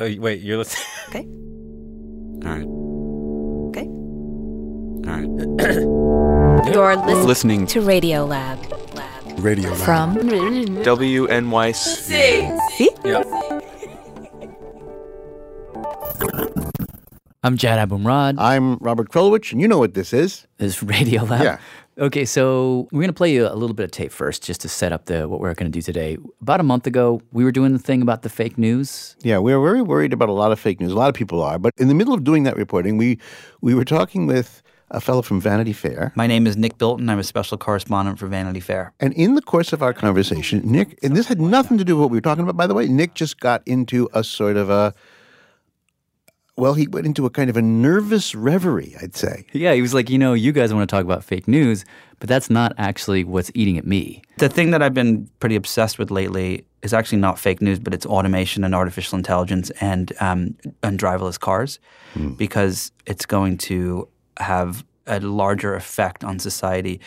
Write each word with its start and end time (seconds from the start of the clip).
Oh, 0.00 0.12
wait, 0.18 0.40
you're 0.42 0.58
listening. 0.58 0.84
Okay. 1.08 1.24
All 2.42 2.50
right. 2.50 2.66
Okay. 3.70 3.86
All 5.06 5.14
right. 5.14 5.28
You're 6.74 6.96
listening 6.96 7.26
Listening 7.26 7.66
to 7.68 7.80
Radio 7.82 8.24
Lab. 8.24 8.58
Radio 9.38 9.70
Lab. 9.70 9.78
From 9.78 10.16
WNYC. 10.16 12.10
Yeah. 13.04 13.23
I'm 17.44 17.58
Jad 17.58 17.86
Abumrad. 17.86 18.36
I'm 18.38 18.76
Robert 18.76 19.10
Krulwich, 19.10 19.52
and 19.52 19.60
you 19.60 19.68
know 19.68 19.76
what 19.76 19.92
this 19.92 20.14
is. 20.14 20.46
This 20.56 20.76
is 20.76 20.82
Radio 20.82 21.24
Lab. 21.24 21.42
Yeah. 21.42 21.58
Okay, 21.98 22.24
so 22.24 22.88
we're 22.90 23.02
gonna 23.02 23.12
play 23.12 23.34
you 23.34 23.46
a 23.46 23.52
little 23.52 23.74
bit 23.74 23.84
of 23.84 23.90
tape 23.90 24.12
first, 24.12 24.42
just 24.42 24.62
to 24.62 24.68
set 24.70 24.92
up 24.92 25.04
the 25.04 25.28
what 25.28 25.40
we're 25.40 25.52
gonna 25.52 25.68
do 25.68 25.82
today. 25.82 26.16
About 26.40 26.60
a 26.60 26.62
month 26.62 26.86
ago, 26.86 27.20
we 27.32 27.44
were 27.44 27.52
doing 27.52 27.74
the 27.74 27.78
thing 27.78 28.00
about 28.00 28.22
the 28.22 28.30
fake 28.30 28.56
news. 28.56 29.14
Yeah, 29.20 29.40
we 29.40 29.52
are 29.52 29.60
very 29.60 29.82
worried 29.82 30.14
about 30.14 30.30
a 30.30 30.32
lot 30.32 30.52
of 30.52 30.58
fake 30.58 30.80
news. 30.80 30.92
A 30.92 30.96
lot 30.96 31.10
of 31.10 31.14
people 31.14 31.42
are. 31.42 31.58
But 31.58 31.74
in 31.76 31.88
the 31.88 31.94
middle 31.94 32.14
of 32.14 32.24
doing 32.24 32.44
that 32.44 32.56
reporting, 32.56 32.96
we 32.96 33.18
we 33.60 33.74
were 33.74 33.84
talking 33.84 34.26
with 34.26 34.62
a 34.90 34.98
fellow 34.98 35.20
from 35.20 35.38
Vanity 35.38 35.74
Fair. 35.74 36.14
My 36.16 36.26
name 36.26 36.46
is 36.46 36.56
Nick 36.56 36.78
Bilton. 36.78 37.10
I'm 37.10 37.18
a 37.18 37.24
special 37.24 37.58
correspondent 37.58 38.18
for 38.18 38.26
Vanity 38.26 38.60
Fair. 38.60 38.94
And 39.00 39.12
in 39.12 39.34
the 39.34 39.42
course 39.42 39.74
of 39.74 39.82
our 39.82 39.92
conversation, 39.92 40.62
Nick, 40.64 40.98
and 41.02 41.14
this 41.14 41.26
had 41.26 41.42
nothing 41.42 41.76
to 41.76 41.84
do 41.84 41.96
with 41.96 42.04
what 42.04 42.10
we 42.10 42.16
were 42.16 42.22
talking 42.22 42.42
about, 42.42 42.56
by 42.56 42.66
the 42.66 42.74
way, 42.74 42.88
Nick 42.88 43.12
just 43.12 43.38
got 43.38 43.62
into 43.66 44.08
a 44.14 44.24
sort 44.24 44.56
of 44.56 44.70
a, 44.70 44.94
well, 46.56 46.74
he 46.74 46.86
went 46.86 47.06
into 47.06 47.26
a 47.26 47.30
kind 47.30 47.50
of 47.50 47.56
a 47.56 47.62
nervous 47.62 48.34
reverie, 48.34 48.94
I'd 49.00 49.16
say. 49.16 49.44
Yeah, 49.52 49.74
he 49.74 49.82
was 49.82 49.92
like, 49.92 50.08
you 50.08 50.18
know, 50.18 50.34
you 50.34 50.52
guys 50.52 50.72
want 50.72 50.88
to 50.88 50.94
talk 50.94 51.04
about 51.04 51.24
fake 51.24 51.48
news, 51.48 51.84
but 52.20 52.28
that's 52.28 52.48
not 52.48 52.72
actually 52.78 53.24
what's 53.24 53.50
eating 53.54 53.76
at 53.76 53.86
me. 53.86 54.22
The 54.38 54.48
thing 54.48 54.70
that 54.70 54.82
I've 54.82 54.94
been 54.94 55.28
pretty 55.40 55.56
obsessed 55.56 55.98
with 55.98 56.10
lately 56.10 56.64
is 56.82 56.94
actually 56.94 57.18
not 57.18 57.38
fake 57.38 57.60
news, 57.60 57.80
but 57.80 57.92
it's 57.92 58.06
automation 58.06 58.62
and 58.62 58.74
artificial 58.74 59.18
intelligence 59.18 59.70
and 59.80 60.12
um, 60.20 60.54
and 60.82 60.98
driverless 60.98 61.40
cars, 61.40 61.80
because 62.36 62.92
it's 63.06 63.26
going 63.26 63.58
to 63.58 64.08
have 64.38 64.84
a 65.06 65.18
larger 65.20 65.74
effect 65.74 66.22
on 66.22 66.38
society 66.38 67.00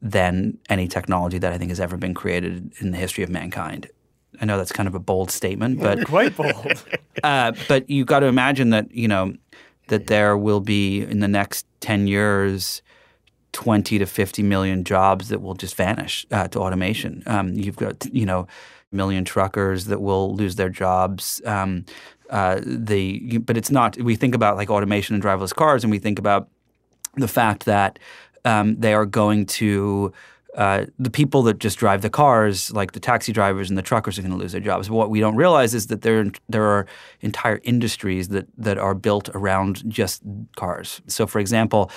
than 0.00 0.58
any 0.68 0.86
technology 0.86 1.38
that 1.38 1.52
I 1.52 1.58
think 1.58 1.70
has 1.70 1.80
ever 1.80 1.96
been 1.96 2.14
created 2.14 2.72
in 2.80 2.92
the 2.92 2.98
history 2.98 3.24
of 3.24 3.30
mankind. 3.30 3.88
I 4.42 4.44
know 4.44 4.58
that's 4.58 4.72
kind 4.72 4.88
of 4.88 4.94
a 4.94 4.98
bold 4.98 5.30
statement, 5.30 5.78
but 5.78 6.04
Quite 6.06 6.36
bold. 6.36 6.84
Uh, 7.22 7.52
but 7.68 7.88
you 7.88 8.04
got 8.04 8.20
to 8.20 8.26
imagine 8.26 8.70
that 8.70 8.90
you 8.90 9.06
know 9.06 9.32
that 9.88 10.08
there 10.08 10.36
will 10.36 10.60
be 10.60 11.02
in 11.02 11.20
the 11.20 11.28
next 11.28 11.66
ten 11.80 12.06
years. 12.06 12.82
20 13.52 13.98
to 13.98 14.06
50 14.06 14.42
million 14.42 14.82
jobs 14.82 15.28
that 15.28 15.42
will 15.42 15.52
just 15.52 15.74
vanish 15.76 16.26
uh, 16.30 16.48
to 16.48 16.58
automation. 16.58 17.22
Um, 17.26 17.52
you've 17.52 17.76
got, 17.76 18.06
you 18.10 18.24
know, 18.24 18.46
a 18.90 18.96
million 18.96 19.26
truckers 19.26 19.84
that 19.88 20.00
will 20.00 20.34
lose 20.34 20.56
their 20.56 20.70
jobs. 20.70 21.42
Um, 21.44 21.84
uh, 22.30 22.60
the, 22.64 23.36
but 23.36 23.58
it's 23.58 23.70
not, 23.70 23.98
we 23.98 24.16
think 24.16 24.34
about 24.34 24.56
like 24.56 24.70
automation 24.70 25.14
and 25.14 25.22
driverless 25.22 25.54
cars 25.54 25.84
and 25.84 25.90
we 25.90 25.98
think 25.98 26.18
about 26.18 26.48
the 27.16 27.28
fact 27.28 27.66
that 27.66 27.98
um, 28.46 28.76
they 28.80 28.94
are 28.94 29.04
going 29.06 29.44
to 29.44 30.14
uh, 30.56 30.84
the 30.98 31.10
people 31.10 31.42
that 31.42 31.58
just 31.58 31.78
drive 31.78 32.02
the 32.02 32.10
cars, 32.10 32.70
like 32.72 32.92
the 32.92 33.00
taxi 33.00 33.32
drivers 33.32 33.70
and 33.70 33.78
the 33.78 33.82
truckers, 33.82 34.18
are 34.18 34.22
going 34.22 34.32
to 34.32 34.38
lose 34.38 34.52
their 34.52 34.60
jobs. 34.60 34.88
But 34.88 34.96
what 34.96 35.10
we 35.10 35.20
don't 35.20 35.36
realize 35.36 35.74
is 35.74 35.86
that 35.86 36.02
there 36.02 36.26
there 36.48 36.64
are 36.64 36.86
entire 37.20 37.60
industries 37.62 38.28
that 38.28 38.46
that 38.58 38.78
are 38.78 38.94
built 38.94 39.30
around 39.34 39.82
just 39.88 40.22
cars. 40.56 41.00
So, 41.06 41.26
for 41.26 41.38
example, 41.38 41.90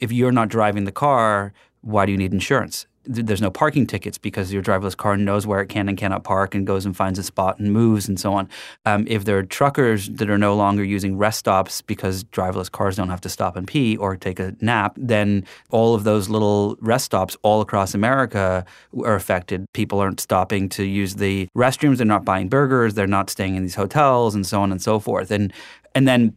if 0.00 0.10
you're 0.10 0.32
not 0.32 0.48
driving 0.48 0.84
the 0.84 0.92
car, 0.92 1.52
why 1.82 2.04
do 2.04 2.12
you 2.12 2.18
need 2.18 2.32
insurance? 2.32 2.86
Th- 3.06 3.24
There's 3.24 3.40
no 3.40 3.50
parking 3.50 3.86
tickets 3.86 4.18
because 4.18 4.52
your 4.52 4.62
driverless 4.62 4.96
car 4.96 5.16
knows 5.16 5.46
where 5.46 5.60
it 5.60 5.68
can 5.68 5.88
and 5.88 5.96
cannot 5.96 6.22
park 6.24 6.54
and 6.54 6.66
goes 6.66 6.84
and 6.84 6.96
finds 6.96 7.18
a 7.18 7.22
spot 7.22 7.58
and 7.58 7.72
moves 7.72 8.08
and 8.08 8.20
so 8.20 8.32
on. 8.32 8.48
Um, 8.84 9.06
if 9.08 9.24
there 9.24 9.38
are 9.38 9.42
truckers 9.42 10.08
that 10.10 10.28
are 10.28 10.38
no 10.38 10.54
longer 10.54 10.84
using 10.84 11.16
rest 11.16 11.38
stops 11.38 11.80
because 11.80 12.24
driverless 12.24 12.70
cars 12.70 12.96
don't 12.96 13.08
have 13.08 13.20
to 13.22 13.28
stop 13.28 13.56
and 13.56 13.66
pee 13.66 13.96
or 13.96 14.16
take 14.16 14.38
a 14.38 14.54
nap, 14.60 14.94
then 14.96 15.44
all 15.70 15.94
of 15.94 16.04
those 16.04 16.28
little 16.28 16.76
rest 16.80 17.06
stops 17.06 17.36
all 17.42 17.60
across 17.60 17.94
America 17.94 18.64
are 19.04 19.14
affected. 19.14 19.64
People 19.72 19.98
aren't 19.98 20.20
stopping 20.20 20.68
to 20.70 20.84
use 20.84 21.14
the 21.14 21.48
restrooms. 21.56 21.96
They're 21.96 22.06
not 22.06 22.24
buying 22.24 22.48
burgers. 22.48 22.94
They're 22.94 23.06
not 23.06 23.30
staying 23.30 23.56
in 23.56 23.62
these 23.62 23.76
hotels 23.76 24.34
and 24.34 24.46
so 24.46 24.60
on 24.60 24.72
and 24.72 24.82
so 24.82 24.98
forth. 24.98 25.30
And 25.30 25.52
and 25.94 26.06
then 26.06 26.34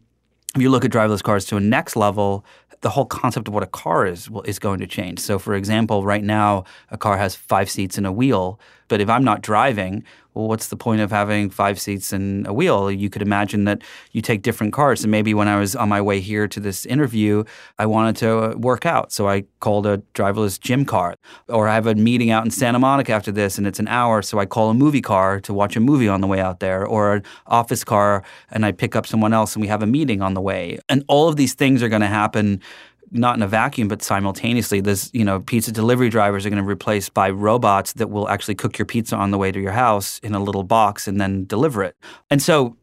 if 0.54 0.62
you 0.62 0.70
look 0.70 0.84
at 0.84 0.92
driverless 0.92 1.22
cars 1.22 1.44
to 1.46 1.56
a 1.56 1.60
next 1.60 1.96
level, 1.96 2.44
the 2.84 2.90
whole 2.90 3.06
concept 3.06 3.48
of 3.48 3.54
what 3.54 3.62
a 3.62 3.66
car 3.66 4.06
is 4.06 4.28
is 4.44 4.58
going 4.58 4.78
to 4.78 4.86
change. 4.86 5.18
So, 5.18 5.38
for 5.38 5.54
example, 5.54 6.04
right 6.04 6.22
now 6.22 6.64
a 6.90 6.98
car 6.98 7.16
has 7.16 7.34
five 7.34 7.70
seats 7.70 7.96
and 7.96 8.06
a 8.06 8.12
wheel, 8.12 8.60
but 8.88 9.00
if 9.00 9.08
I'm 9.08 9.24
not 9.24 9.40
driving, 9.40 10.04
well, 10.34 10.48
what's 10.48 10.68
the 10.68 10.76
point 10.76 11.00
of 11.00 11.10
having 11.10 11.48
five 11.48 11.80
seats 11.80 12.12
and 12.12 12.46
a 12.46 12.52
wheel? 12.52 12.90
You 12.90 13.08
could 13.08 13.22
imagine 13.22 13.64
that 13.64 13.82
you 14.10 14.20
take 14.20 14.42
different 14.42 14.72
cars. 14.72 15.02
And 15.02 15.10
maybe 15.10 15.32
when 15.32 15.46
I 15.46 15.58
was 15.58 15.76
on 15.76 15.88
my 15.88 16.00
way 16.00 16.20
here 16.20 16.48
to 16.48 16.60
this 16.60 16.84
interview, 16.86 17.44
I 17.78 17.86
wanted 17.86 18.16
to 18.16 18.38
uh, 18.38 18.54
work 18.56 18.84
out, 18.84 19.12
so 19.12 19.28
I 19.28 19.44
called 19.60 19.86
a 19.86 19.98
driverless 20.14 20.58
gym 20.58 20.84
car. 20.84 21.14
Or 21.48 21.68
I 21.68 21.74
have 21.74 21.86
a 21.86 21.94
meeting 21.94 22.30
out 22.30 22.44
in 22.44 22.50
Santa 22.50 22.78
Monica 22.78 23.12
after 23.12 23.30
this, 23.30 23.58
and 23.58 23.66
it's 23.66 23.78
an 23.78 23.88
hour, 23.88 24.22
so 24.22 24.38
I 24.38 24.46
call 24.46 24.70
a 24.70 24.74
movie 24.74 25.02
car 25.02 25.40
to 25.40 25.54
watch 25.54 25.76
a 25.76 25.80
movie 25.80 26.08
on 26.08 26.20
the 26.20 26.26
way 26.26 26.40
out 26.40 26.60
there, 26.60 26.84
or 26.84 27.14
an 27.14 27.22
office 27.46 27.84
car, 27.84 28.24
and 28.50 28.66
I 28.66 28.72
pick 28.72 28.96
up 28.96 29.06
someone 29.06 29.32
else, 29.32 29.54
and 29.54 29.62
we 29.62 29.68
have 29.68 29.82
a 29.82 29.86
meeting 29.86 30.20
on 30.20 30.34
the 30.34 30.40
way. 30.40 30.78
And 30.88 31.04
all 31.06 31.28
of 31.28 31.36
these 31.36 31.54
things 31.54 31.82
are 31.82 31.88
going 31.88 32.02
to 32.02 32.08
happen 32.08 32.60
not 33.14 33.36
in 33.36 33.42
a 33.42 33.48
vacuum, 33.48 33.88
but 33.88 34.02
simultaneously. 34.02 34.80
There's, 34.80 35.10
you 35.14 35.24
know, 35.24 35.40
pizza 35.40 35.72
delivery 35.72 36.10
drivers 36.10 36.44
are 36.44 36.50
going 36.50 36.58
to 36.58 36.64
be 36.64 36.68
replaced 36.68 37.14
by 37.14 37.30
robots 37.30 37.94
that 37.94 38.10
will 38.10 38.28
actually 38.28 38.56
cook 38.56 38.78
your 38.78 38.86
pizza 38.86 39.16
on 39.16 39.30
the 39.30 39.38
way 39.38 39.52
to 39.52 39.60
your 39.60 39.72
house 39.72 40.18
in 40.18 40.34
a 40.34 40.42
little 40.42 40.64
box 40.64 41.08
and 41.08 41.20
then 41.20 41.44
deliver 41.44 41.82
it. 41.82 41.96
And 42.30 42.42
so, 42.42 42.76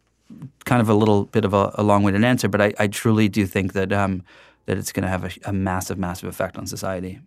kind 0.66 0.81
of 0.81 0.90
a 0.90 0.94
little 0.94 1.25
bit 1.25 1.44
of 1.44 1.53
a, 1.53 1.72
a 1.75 1.84
long-winded 1.84 2.24
answer, 2.24 2.47
but 2.47 2.62
I, 2.62 2.74
I 2.80 2.88
truly 2.88 3.28
do 3.28 3.46
think 3.46 3.74
that 3.74 3.92
um, 3.92 4.24
that 4.66 4.78
it's 4.78 4.92
going 4.92 5.03
to 5.03 5.09
have 5.09 5.25
a, 5.25 5.50
a 5.50 5.53
massive, 5.53 5.97
massive 5.97 6.30
effect 6.30 6.58
on 6.58 6.66
society. 6.66 7.19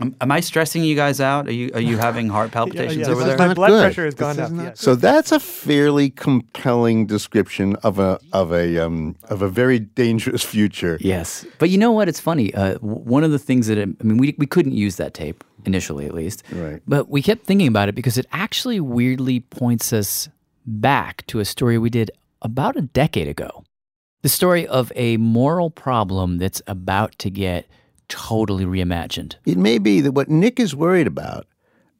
Am, 0.00 0.14
am 0.20 0.30
I 0.30 0.40
stressing 0.40 0.84
you 0.84 0.94
guys 0.94 1.20
out? 1.20 1.48
Are 1.48 1.52
you 1.52 1.70
are 1.74 1.80
you 1.80 1.96
having 2.08 2.28
heart 2.28 2.50
palpitations 2.50 3.06
yeah, 3.06 3.12
over 3.12 3.24
this 3.24 3.36
there? 3.36 3.48
My 3.48 3.54
blood 3.54 3.68
Good. 3.68 3.82
pressure 3.82 4.04
has 4.04 4.14
gone 4.14 4.32
is 4.32 4.38
up. 4.38 4.52
not- 4.52 4.62
yeah. 4.64 4.72
So 4.74 4.94
that's 4.94 5.32
a 5.32 5.40
fairly 5.40 6.10
compelling 6.10 7.06
description 7.06 7.76
of 7.76 7.98
a 7.98 8.20
of 8.32 8.52
a 8.52 8.78
um, 8.78 9.16
of 9.24 9.42
a 9.42 9.48
very 9.48 9.78
dangerous 9.78 10.42
future. 10.42 10.98
Yes, 11.00 11.46
but 11.58 11.70
you 11.70 11.78
know 11.78 11.92
what? 11.92 12.08
It's 12.08 12.20
funny. 12.20 12.54
Uh, 12.54 12.74
one 12.78 13.24
of 13.24 13.30
the 13.30 13.38
things 13.38 13.68
that 13.68 13.78
it, 13.78 13.88
I 14.00 14.04
mean, 14.04 14.18
we 14.18 14.34
we 14.38 14.46
couldn't 14.46 14.72
use 14.72 14.96
that 14.96 15.14
tape 15.14 15.42
initially, 15.64 16.06
at 16.06 16.14
least. 16.14 16.42
Right. 16.52 16.80
But 16.86 17.08
we 17.08 17.22
kept 17.22 17.44
thinking 17.44 17.68
about 17.68 17.88
it 17.88 17.94
because 17.94 18.18
it 18.18 18.26
actually 18.32 18.80
weirdly 18.80 19.40
points 19.40 19.92
us 19.92 20.28
back 20.66 21.26
to 21.28 21.40
a 21.40 21.44
story 21.44 21.78
we 21.78 21.90
did 21.90 22.10
about 22.42 22.76
a 22.76 22.82
decade 22.82 23.28
ago. 23.28 23.64
The 24.22 24.28
story 24.28 24.66
of 24.66 24.92
a 24.96 25.16
moral 25.18 25.70
problem 25.70 26.38
that's 26.38 26.60
about 26.66 27.16
to 27.20 27.30
get 27.30 27.66
totally 28.08 28.64
reimagined. 28.64 29.36
It 29.44 29.58
may 29.58 29.78
be 29.78 30.00
that 30.00 30.12
what 30.12 30.28
Nick 30.28 30.58
is 30.60 30.74
worried 30.74 31.06
about 31.06 31.46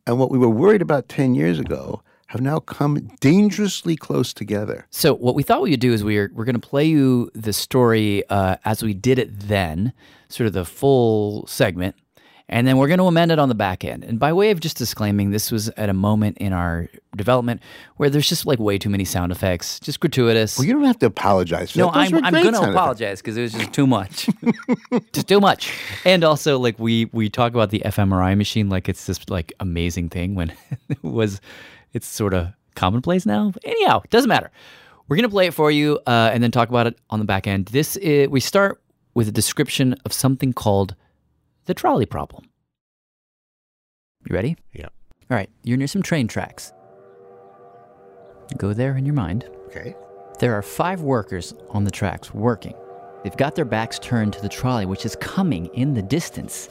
and 0.06 0.18
what 0.18 0.30
we 0.30 0.38
were 0.38 0.48
worried 0.48 0.82
about 0.82 1.08
10 1.08 1.34
years 1.34 1.58
ago 1.58 2.02
have 2.28 2.40
now 2.40 2.58
come 2.58 3.10
dangerously 3.20 3.96
close 3.96 4.32
together. 4.32 4.86
So 4.90 5.14
what 5.14 5.34
we 5.34 5.42
thought 5.42 5.62
we 5.62 5.70
would 5.70 5.80
do 5.80 5.92
is 5.92 6.02
we're 6.02 6.30
we're 6.34 6.44
going 6.44 6.60
to 6.60 6.68
play 6.68 6.84
you 6.84 7.30
the 7.34 7.52
story 7.52 8.24
uh, 8.28 8.56
as 8.64 8.82
we 8.82 8.94
did 8.94 9.18
it 9.18 9.38
then, 9.38 9.92
sort 10.28 10.48
of 10.48 10.52
the 10.52 10.64
full 10.64 11.46
segment, 11.46 11.94
and 12.48 12.66
then 12.66 12.76
we're 12.76 12.86
going 12.86 12.98
to 12.98 13.06
amend 13.06 13.32
it 13.32 13.38
on 13.38 13.48
the 13.48 13.54
back 13.54 13.84
end. 13.84 14.04
And 14.04 14.20
by 14.20 14.32
way 14.32 14.50
of 14.50 14.60
just 14.60 14.76
disclaiming, 14.76 15.30
this 15.30 15.50
was 15.50 15.68
at 15.70 15.88
a 15.88 15.92
moment 15.92 16.38
in 16.38 16.52
our 16.52 16.88
development 17.16 17.60
where 17.96 18.08
there's 18.08 18.28
just 18.28 18.46
like 18.46 18.60
way 18.60 18.78
too 18.78 18.88
many 18.88 19.04
sound 19.04 19.32
effects, 19.32 19.80
just 19.80 19.98
gratuitous. 19.98 20.56
Well, 20.56 20.66
you 20.66 20.72
don't 20.72 20.84
have 20.84 20.98
to 21.00 21.06
apologize 21.06 21.72
for 21.72 21.78
no, 21.78 21.86
that. 21.86 21.96
I'm, 21.96 22.24
I'm 22.24 22.32
going 22.32 22.54
to 22.54 22.70
apologize 22.70 23.20
because 23.20 23.36
it 23.36 23.42
was 23.42 23.52
just 23.52 23.72
too 23.72 23.86
much, 23.86 24.28
just 25.12 25.26
too 25.26 25.40
much. 25.40 25.72
And 26.04 26.22
also, 26.22 26.58
like 26.58 26.78
we 26.78 27.06
we 27.06 27.28
talk 27.28 27.52
about 27.52 27.70
the 27.70 27.82
fMRI 27.84 28.36
machine 28.36 28.68
like 28.68 28.88
it's 28.88 29.06
this 29.06 29.28
like 29.28 29.52
amazing 29.58 30.08
thing 30.08 30.36
when 30.36 30.52
it 30.88 31.02
was, 31.02 31.40
it's 31.94 32.06
sort 32.06 32.32
of 32.32 32.48
commonplace 32.76 33.26
now. 33.26 33.52
Anyhow, 33.64 34.02
doesn't 34.10 34.28
matter. 34.28 34.52
We're 35.08 35.16
gonna 35.16 35.28
play 35.28 35.48
it 35.48 35.54
for 35.54 35.70
you 35.70 35.98
uh, 36.06 36.30
and 36.32 36.42
then 36.42 36.52
talk 36.52 36.68
about 36.68 36.86
it 36.86 36.96
on 37.10 37.18
the 37.18 37.24
back 37.24 37.48
end. 37.48 37.66
This 37.66 37.96
is, 37.96 38.28
we 38.28 38.38
start 38.38 38.80
with 39.14 39.26
a 39.26 39.32
description 39.32 39.96
of 40.04 40.12
something 40.12 40.52
called 40.52 40.94
the 41.66 41.74
trolley 41.74 42.06
problem. 42.06 42.44
You 44.28 44.34
ready? 44.34 44.56
Yeah. 44.72 44.86
All 45.30 45.36
right, 45.36 45.50
you're 45.62 45.76
near 45.76 45.86
some 45.86 46.02
train 46.02 46.26
tracks. 46.28 46.72
Go 48.56 48.72
there 48.72 48.96
in 48.96 49.04
your 49.04 49.14
mind. 49.14 49.44
Okay. 49.66 49.94
There 50.38 50.54
are 50.54 50.62
five 50.62 51.00
workers 51.00 51.54
on 51.70 51.84
the 51.84 51.90
tracks 51.90 52.32
working. 52.32 52.74
They've 53.24 53.36
got 53.36 53.54
their 53.56 53.64
backs 53.64 53.98
turned 53.98 54.32
to 54.34 54.40
the 54.42 54.48
trolley, 54.48 54.86
which 54.86 55.04
is 55.04 55.16
coming 55.16 55.66
in 55.74 55.94
the 55.94 56.02
distance. 56.02 56.68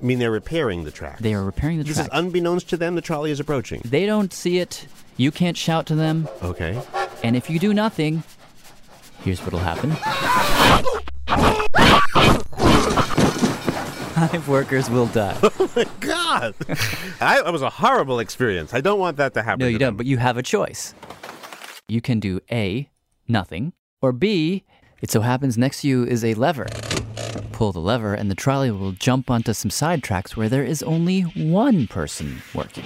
I 0.00 0.04
mean, 0.06 0.18
they're 0.18 0.30
repairing 0.30 0.84
the 0.84 0.90
track. 0.90 1.18
They 1.18 1.34
are 1.34 1.44
repairing 1.44 1.78
the 1.78 1.84
This 1.84 1.96
track. 1.96 2.06
is 2.06 2.18
unbeknownst 2.18 2.70
to 2.70 2.76
them, 2.78 2.94
the 2.94 3.02
trolley 3.02 3.30
is 3.30 3.40
approaching. 3.40 3.82
they 3.84 4.06
don't 4.06 4.32
see 4.32 4.58
it. 4.58 4.86
You 5.18 5.30
can't 5.30 5.56
shout 5.56 5.84
to 5.86 5.94
them. 5.94 6.26
Okay. 6.42 6.80
And 7.22 7.36
if 7.36 7.50
you 7.50 7.58
do 7.58 7.74
nothing, 7.74 8.22
here's 9.22 9.40
what'll 9.40 9.58
happen. 9.58 9.90
Five 14.20 14.48
workers 14.48 14.90
will 14.90 15.06
die. 15.06 15.36
Oh 15.58 15.70
my 15.76 15.86
God! 16.00 16.54
I, 17.20 17.40
that 17.42 17.52
was 17.52 17.62
a 17.62 17.70
horrible 17.70 18.18
experience. 18.18 18.74
I 18.74 18.80
don't 18.82 18.98
want 18.98 19.16
that 19.18 19.32
to 19.34 19.42
happen. 19.42 19.60
No, 19.60 19.66
to 19.66 19.72
you 19.72 19.78
them. 19.78 19.90
don't, 19.90 19.96
but 19.96 20.04
you 20.06 20.18
have 20.18 20.36
a 20.36 20.42
choice. 20.42 20.94
You 21.88 22.00
can 22.02 22.20
do 22.20 22.40
A, 22.50 22.90
nothing. 23.28 23.72
Or 24.02 24.12
B, 24.12 24.64
it 25.00 25.10
so 25.10 25.20
happens 25.22 25.56
next 25.56 25.82
to 25.82 25.88
you 25.88 26.04
is 26.04 26.22
a 26.24 26.34
lever. 26.34 26.66
Pull 27.52 27.72
the 27.72 27.80
lever, 27.80 28.12
and 28.14 28.30
the 28.30 28.34
trolley 28.34 28.70
will 28.70 28.92
jump 28.92 29.30
onto 29.30 29.52
some 29.54 29.70
side 29.70 30.02
tracks 30.02 30.36
where 30.36 30.48
there 30.48 30.64
is 30.64 30.82
only 30.82 31.22
one 31.22 31.86
person 31.86 32.42
working. 32.54 32.84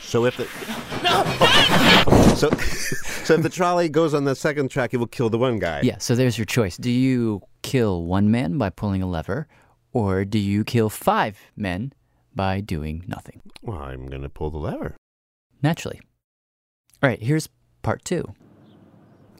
So 0.00 0.24
if 0.24 0.36
the 0.36 0.44
so 2.36 2.48
so 3.24 3.34
if 3.34 3.42
the 3.42 3.50
trolley 3.50 3.88
goes 3.88 4.14
on 4.14 4.24
the 4.24 4.34
second 4.34 4.70
track, 4.70 4.94
it 4.94 4.98
will 4.98 5.06
kill 5.06 5.28
the 5.28 5.38
one 5.38 5.58
guy. 5.58 5.80
Yeah, 5.82 5.98
so 5.98 6.14
there's 6.14 6.38
your 6.38 6.46
choice. 6.46 6.76
Do 6.76 6.90
you 6.90 7.42
kill 7.62 8.04
one 8.04 8.30
man 8.30 8.56
by 8.58 8.70
pulling 8.70 9.02
a 9.02 9.06
lever, 9.08 9.48
or 9.96 10.24
do 10.26 10.38
you 10.38 10.62
kill 10.64 10.90
five 10.90 11.38
men 11.56 11.92
by 12.34 12.60
doing 12.60 13.02
nothing? 13.06 13.40
Well, 13.62 13.78
I'm 13.78 14.06
gonna 14.08 14.28
pull 14.28 14.50
the 14.50 14.58
lever. 14.58 14.94
Naturally. 15.62 16.00
All 17.02 17.08
right, 17.08 17.22
here's 17.22 17.48
part 17.82 18.04
two. 18.04 18.24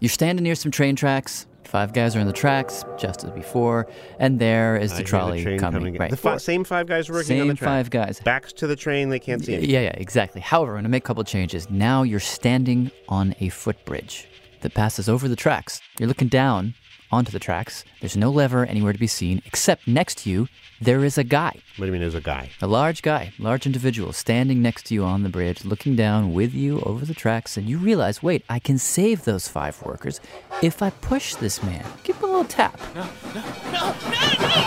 You're 0.00 0.08
standing 0.08 0.42
near 0.44 0.54
some 0.54 0.70
train 0.72 0.96
tracks. 0.96 1.46
Five 1.64 1.92
guys 1.92 2.14
are 2.16 2.20
in 2.20 2.26
the 2.26 2.32
tracks, 2.32 2.84
just 2.96 3.24
as 3.24 3.30
before, 3.32 3.86
and 4.18 4.38
there 4.38 4.76
is 4.76 4.92
the 4.92 4.98
hear 4.98 5.06
trolley 5.06 5.42
train 5.42 5.58
coming. 5.58 5.94
Right, 5.96 6.10
The 6.10 6.16
fi- 6.16 6.36
same 6.38 6.64
five 6.64 6.86
guys 6.86 7.10
working 7.10 7.38
on 7.40 7.46
same 7.46 7.48
the 7.48 7.54
track. 7.54 7.68
five 7.68 7.90
guys. 7.90 8.20
Backs 8.20 8.52
to 8.54 8.66
the 8.68 8.76
train, 8.76 9.08
they 9.10 9.18
can't 9.18 9.44
see 9.44 9.54
anything. 9.54 9.70
Yeah, 9.70 9.80
yeah, 9.80 9.94
exactly. 9.96 10.40
However, 10.40 10.72
I'm 10.72 10.76
going 10.76 10.84
to 10.84 10.88
make 10.90 11.02
a 11.04 11.06
couple 11.08 11.24
changes. 11.24 11.68
Now 11.68 12.02
you're 12.04 12.20
standing 12.20 12.92
on 13.08 13.34
a 13.40 13.48
footbridge 13.48 14.28
that 14.60 14.74
passes 14.74 15.08
over 15.08 15.26
the 15.28 15.34
tracks. 15.36 15.80
You're 15.98 16.08
looking 16.08 16.28
down 16.28 16.74
onto 17.12 17.30
the 17.32 17.38
tracks. 17.38 17.84
There's 18.00 18.16
no 18.16 18.30
lever 18.30 18.66
anywhere 18.66 18.92
to 18.92 18.98
be 18.98 19.06
seen, 19.06 19.40
except 19.46 19.86
next 19.88 20.18
to 20.18 20.30
you, 20.30 20.48
there 20.80 21.02
is 21.04 21.16
a 21.16 21.24
guy, 21.24 21.52
What 21.76 21.78
do 21.78 21.86
you 21.86 21.92
mean 21.92 22.02
there's 22.02 22.14
a 22.14 22.20
guy? 22.20 22.50
a 22.60 22.66
large 22.66 23.00
guy, 23.00 23.32
large 23.38 23.64
individual, 23.64 24.12
standing 24.12 24.60
next 24.60 24.86
to 24.86 24.94
you 24.94 25.04
on 25.04 25.22
the 25.22 25.30
bridge, 25.30 25.64
looking 25.64 25.96
down 25.96 26.34
with 26.34 26.52
you 26.52 26.80
over 26.80 27.06
the 27.06 27.14
tracks. 27.14 27.56
And 27.56 27.66
you 27.68 27.78
realize, 27.78 28.22
wait, 28.22 28.44
I 28.50 28.58
can 28.58 28.76
save 28.76 29.24
those 29.24 29.48
five 29.48 29.80
workers 29.82 30.20
if 30.62 30.82
I 30.82 30.90
push 30.90 31.34
this 31.36 31.62
man. 31.62 31.86
Give 32.04 32.16
him 32.16 32.24
a 32.24 32.26
little 32.26 32.44
tap. 32.44 32.78
No, 32.94 33.08
no, 33.34 33.42
no, 33.72 33.94
no! 34.42 34.66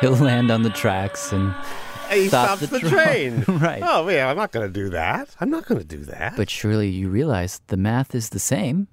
He'll 0.00 0.12
land 0.12 0.50
on 0.50 0.62
the 0.62 0.70
tracks 0.70 1.32
and 1.32 1.54
he 2.10 2.28
Stop 2.28 2.58
stops 2.58 2.60
the 2.60 2.66
the, 2.78 2.80
trolley. 2.80 3.04
train. 3.04 3.44
Right. 3.60 3.82
Oh 3.84 4.08
yeah, 4.08 4.28
I'm 4.28 4.36
not 4.36 4.52
gonna 4.52 4.68
do 4.68 4.90
that. 4.90 5.34
I'm 5.40 5.50
not 5.50 5.66
gonna 5.66 5.84
do 5.84 6.04
that. 6.04 6.36
But 6.36 6.50
surely 6.50 6.88
you 6.90 7.08
realize 7.08 7.60
the 7.68 7.76
math 7.76 8.14
is 8.14 8.30
the 8.30 8.38
same. 8.38 8.88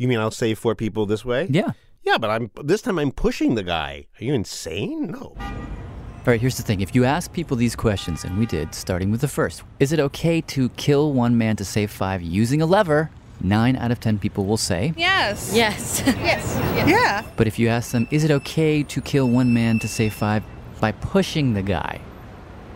You 0.00 0.08
mean 0.08 0.18
I'll 0.18 0.30
save 0.30 0.58
four 0.58 0.74
people 0.74 1.04
this 1.04 1.26
way? 1.26 1.46
Yeah. 1.50 1.72
Yeah, 2.02 2.16
but 2.16 2.30
I'm 2.30 2.50
this 2.64 2.80
time 2.80 2.98
I'm 2.98 3.12
pushing 3.12 3.54
the 3.54 3.62
guy. 3.62 4.06
Are 4.18 4.24
you 4.24 4.32
insane? 4.32 5.08
No. 5.08 5.36
All 5.38 6.24
right, 6.26 6.40
here's 6.40 6.56
the 6.56 6.62
thing. 6.62 6.80
If 6.80 6.94
you 6.94 7.04
ask 7.04 7.30
people 7.34 7.54
these 7.54 7.76
questions, 7.76 8.24
and 8.24 8.38
we 8.38 8.46
did, 8.46 8.74
starting 8.74 9.10
with 9.10 9.20
the 9.20 9.28
first, 9.28 9.62
is 9.78 9.92
it 9.92 10.00
okay 10.00 10.40
to 10.42 10.70
kill 10.70 11.12
one 11.12 11.36
man 11.36 11.56
to 11.56 11.66
save 11.66 11.90
five 11.90 12.22
using 12.22 12.62
a 12.62 12.66
lever? 12.66 13.10
Nine 13.42 13.76
out 13.76 13.90
of 13.90 14.00
ten 14.00 14.18
people 14.18 14.46
will 14.46 14.56
say. 14.56 14.94
Yes. 14.96 15.52
Yes. 15.54 16.02
Yes. 16.06 16.56
Yeah. 16.88 17.22
But 17.36 17.46
if 17.46 17.58
you 17.58 17.68
ask 17.68 17.92
them, 17.92 18.08
is 18.10 18.24
it 18.24 18.30
okay 18.30 18.82
to 18.82 19.00
kill 19.02 19.28
one 19.28 19.52
man 19.52 19.78
to 19.80 19.88
save 19.88 20.14
five 20.14 20.42
by 20.80 20.92
pushing 20.92 21.52
the 21.52 21.62
guy? 21.62 22.00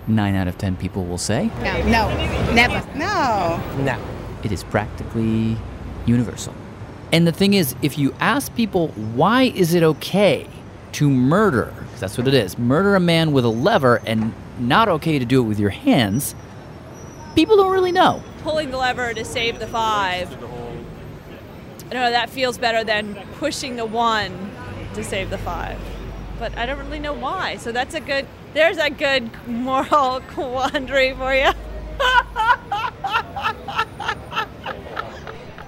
Nine 0.06 0.34
out 0.34 0.46
of 0.48 0.58
ten 0.58 0.76
people 0.76 1.06
will 1.06 1.16
say. 1.16 1.50
No. 1.62 1.82
No. 1.88 2.52
Never. 2.52 2.82
No. 2.98 3.62
No. 3.82 3.98
It 4.42 4.52
is 4.52 4.62
practically 4.62 5.56
universal. 6.04 6.54
And 7.14 7.26
the 7.28 7.32
thing 7.32 7.54
is, 7.54 7.76
if 7.80 7.96
you 7.96 8.12
ask 8.18 8.52
people, 8.56 8.88
why 8.88 9.44
is 9.44 9.72
it 9.72 9.84
okay 9.84 10.48
to 10.94 11.08
murder, 11.08 11.72
that's 12.00 12.18
what 12.18 12.26
it 12.26 12.34
is, 12.34 12.58
murder 12.58 12.96
a 12.96 13.00
man 13.00 13.30
with 13.30 13.44
a 13.44 13.50
lever 13.50 14.02
and 14.04 14.34
not 14.58 14.88
okay 14.88 15.20
to 15.20 15.24
do 15.24 15.40
it 15.40 15.44
with 15.44 15.60
your 15.60 15.70
hands, 15.70 16.34
people 17.36 17.56
don't 17.56 17.70
really 17.70 17.92
know. 17.92 18.20
Pulling 18.42 18.72
the 18.72 18.78
lever 18.78 19.14
to 19.14 19.24
save 19.24 19.60
the 19.60 19.68
five. 19.68 20.28
I 21.92 21.94
know, 21.94 22.10
that 22.10 22.30
feels 22.30 22.58
better 22.58 22.82
than 22.82 23.14
pushing 23.34 23.76
the 23.76 23.86
one 23.86 24.50
to 24.94 25.04
save 25.04 25.30
the 25.30 25.38
five. 25.38 25.78
But 26.40 26.58
I 26.58 26.66
don't 26.66 26.80
really 26.80 26.98
know 26.98 27.12
why. 27.12 27.58
So 27.58 27.70
that's 27.70 27.94
a 27.94 28.00
good, 28.00 28.26
there's 28.54 28.78
a 28.78 28.90
good 28.90 29.30
moral 29.46 30.20
quandary 30.30 31.14
for 31.14 31.32
you. 31.32 31.52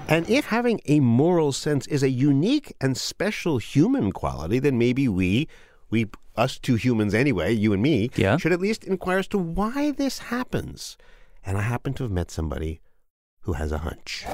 And 0.09 0.29
if 0.29 0.45
having 0.45 0.79
a 0.85 0.99
moral 1.01 1.51
sense 1.51 1.85
is 1.87 2.01
a 2.01 2.09
unique 2.09 2.73
and 2.79 2.95
special 2.97 3.57
human 3.57 4.11
quality, 4.13 4.59
then 4.59 4.77
maybe 4.77 5.07
we, 5.09 5.47
we, 5.89 6.07
us 6.37 6.57
two 6.57 6.75
humans 6.75 7.13
anyway, 7.13 7.51
you 7.53 7.73
and 7.73 7.81
me, 7.81 8.09
Yeah. 8.15 8.37
should 8.37 8.53
at 8.53 8.61
least 8.61 8.85
inquire 8.85 9.17
as 9.19 9.27
to 9.29 9.37
why 9.37 9.91
this 9.91 10.19
happens. 10.19 10.97
And 11.45 11.57
I 11.57 11.61
happen 11.61 11.93
to 11.95 12.03
have 12.03 12.11
met 12.11 12.31
somebody 12.31 12.79
who 13.41 13.53
has 13.53 13.71
a 13.73 13.79
hunch. 13.79 14.25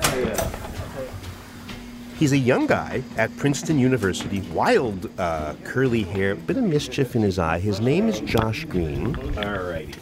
He's 2.20 2.32
a 2.32 2.38
young 2.38 2.68
guy 2.68 3.04
at 3.18 3.36
Princeton 3.38 3.80
University, 3.80 4.42
wild 4.54 5.10
uh, 5.20 5.56
curly 5.64 6.04
hair, 6.04 6.36
bit 6.36 6.58
of 6.58 6.64
mischief 6.64 7.16
in 7.16 7.24
his 7.24 7.40
eye. 7.40 7.60
His 7.60 7.82
name 7.82 8.08
is 8.08 8.20
Josh 8.22 8.66
Greene. 8.66 9.16
All 9.38 9.64
right. 9.64 9.96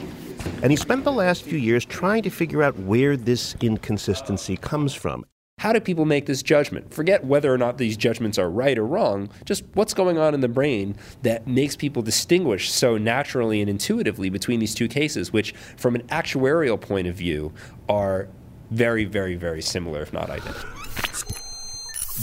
And 0.61 0.71
he 0.71 0.75
spent 0.75 1.05
the 1.05 1.11
last 1.11 1.43
few 1.43 1.57
years 1.57 1.85
trying 1.85 2.23
to 2.23 2.29
figure 2.29 2.61
out 2.61 2.77
where 2.79 3.15
this 3.15 3.55
inconsistency 3.61 4.57
comes 4.57 4.93
from. 4.93 5.25
How 5.61 5.71
do 5.71 5.79
people 5.79 6.05
make 6.05 6.25
this 6.25 6.41
judgment? 6.41 6.91
Forget 6.91 7.23
whether 7.23 7.53
or 7.53 7.57
not 7.59 7.77
these 7.77 7.95
judgments 7.95 8.39
are 8.39 8.49
right 8.49 8.75
or 8.79 8.83
wrong, 8.83 9.29
just 9.45 9.63
what's 9.75 9.93
going 9.93 10.17
on 10.17 10.33
in 10.33 10.41
the 10.41 10.47
brain 10.47 10.95
that 11.21 11.45
makes 11.45 11.75
people 11.75 12.01
distinguish 12.01 12.71
so 12.71 12.97
naturally 12.97 13.61
and 13.61 13.69
intuitively 13.69 14.31
between 14.31 14.59
these 14.59 14.73
two 14.73 14.87
cases, 14.87 15.31
which, 15.31 15.53
from 15.77 15.93
an 15.93 16.01
actuarial 16.07 16.81
point 16.81 17.05
of 17.05 17.13
view, 17.13 17.53
are 17.87 18.27
very, 18.71 19.05
very, 19.05 19.35
very 19.35 19.61
similar, 19.61 20.01
if 20.01 20.11
not 20.11 20.31
identical. 20.31 20.67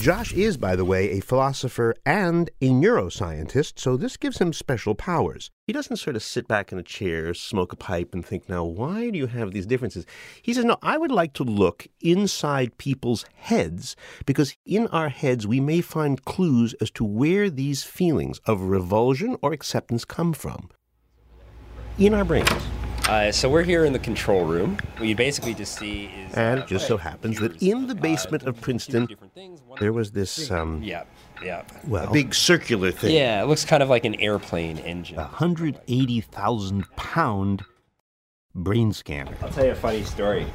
Josh 0.00 0.32
is, 0.32 0.56
by 0.56 0.76
the 0.76 0.84
way, 0.84 1.10
a 1.10 1.20
philosopher 1.20 1.92
and 2.06 2.48
a 2.62 2.68
neuroscientist, 2.68 3.80
so 3.80 3.96
this 3.96 4.16
gives 4.16 4.38
him 4.38 4.52
special 4.52 4.94
powers. 4.94 5.50
He 5.66 5.72
doesn't 5.72 5.96
sort 5.96 6.14
of 6.14 6.22
sit 6.22 6.46
back 6.46 6.70
in 6.70 6.78
a 6.78 6.84
chair, 6.84 7.34
smoke 7.34 7.72
a 7.72 7.76
pipe, 7.76 8.14
and 8.14 8.24
think, 8.24 8.48
now, 8.48 8.64
why 8.64 9.10
do 9.10 9.18
you 9.18 9.26
have 9.26 9.50
these 9.50 9.66
differences? 9.66 10.06
He 10.40 10.54
says, 10.54 10.64
no, 10.64 10.78
I 10.82 10.98
would 10.98 11.10
like 11.10 11.32
to 11.34 11.42
look 11.42 11.88
inside 12.00 12.78
people's 12.78 13.26
heads, 13.34 13.96
because 14.24 14.54
in 14.64 14.86
our 14.86 15.08
heads 15.08 15.48
we 15.48 15.58
may 15.58 15.80
find 15.80 16.24
clues 16.24 16.74
as 16.80 16.92
to 16.92 17.04
where 17.04 17.50
these 17.50 17.82
feelings 17.82 18.38
of 18.46 18.62
revulsion 18.62 19.36
or 19.42 19.52
acceptance 19.52 20.04
come 20.04 20.32
from. 20.32 20.70
In 21.98 22.14
our 22.14 22.24
brains. 22.24 22.48
Uh, 23.08 23.32
so 23.32 23.48
we're 23.48 23.62
here 23.62 23.86
in 23.86 23.92
the 23.94 23.98
control 23.98 24.44
room. 24.44 24.76
What 24.98 25.08
you 25.08 25.16
basically 25.16 25.54
just 25.54 25.78
see 25.78 26.06
is. 26.06 26.34
And 26.34 26.60
uh, 26.60 26.66
just 26.66 26.86
so 26.86 26.98
happens 26.98 27.38
that 27.40 27.62
in 27.62 27.86
the 27.86 27.94
basement 27.94 28.42
of 28.42 28.60
Princeton, 28.60 29.08
there 29.80 29.94
was 29.94 30.12
this, 30.12 30.50
um, 30.50 30.82
Yeah, 30.82 31.04
yeah. 31.42 31.62
well, 31.86 32.06
a 32.08 32.12
big 32.12 32.34
circular 32.34 32.90
thing. 32.90 33.14
Yeah, 33.14 33.42
it 33.42 33.46
looks 33.46 33.64
kind 33.64 33.82
of 33.82 33.88
like 33.88 34.04
an 34.04 34.14
airplane 34.16 34.76
engine. 34.78 35.16
a 35.18 35.22
180,000 35.22 36.84
pound 36.96 37.64
brain 38.54 38.92
scanner. 38.92 39.34
I'll 39.40 39.48
tell 39.48 39.64
you 39.64 39.70
a 39.72 39.74
funny 39.74 40.02
story. 40.02 40.46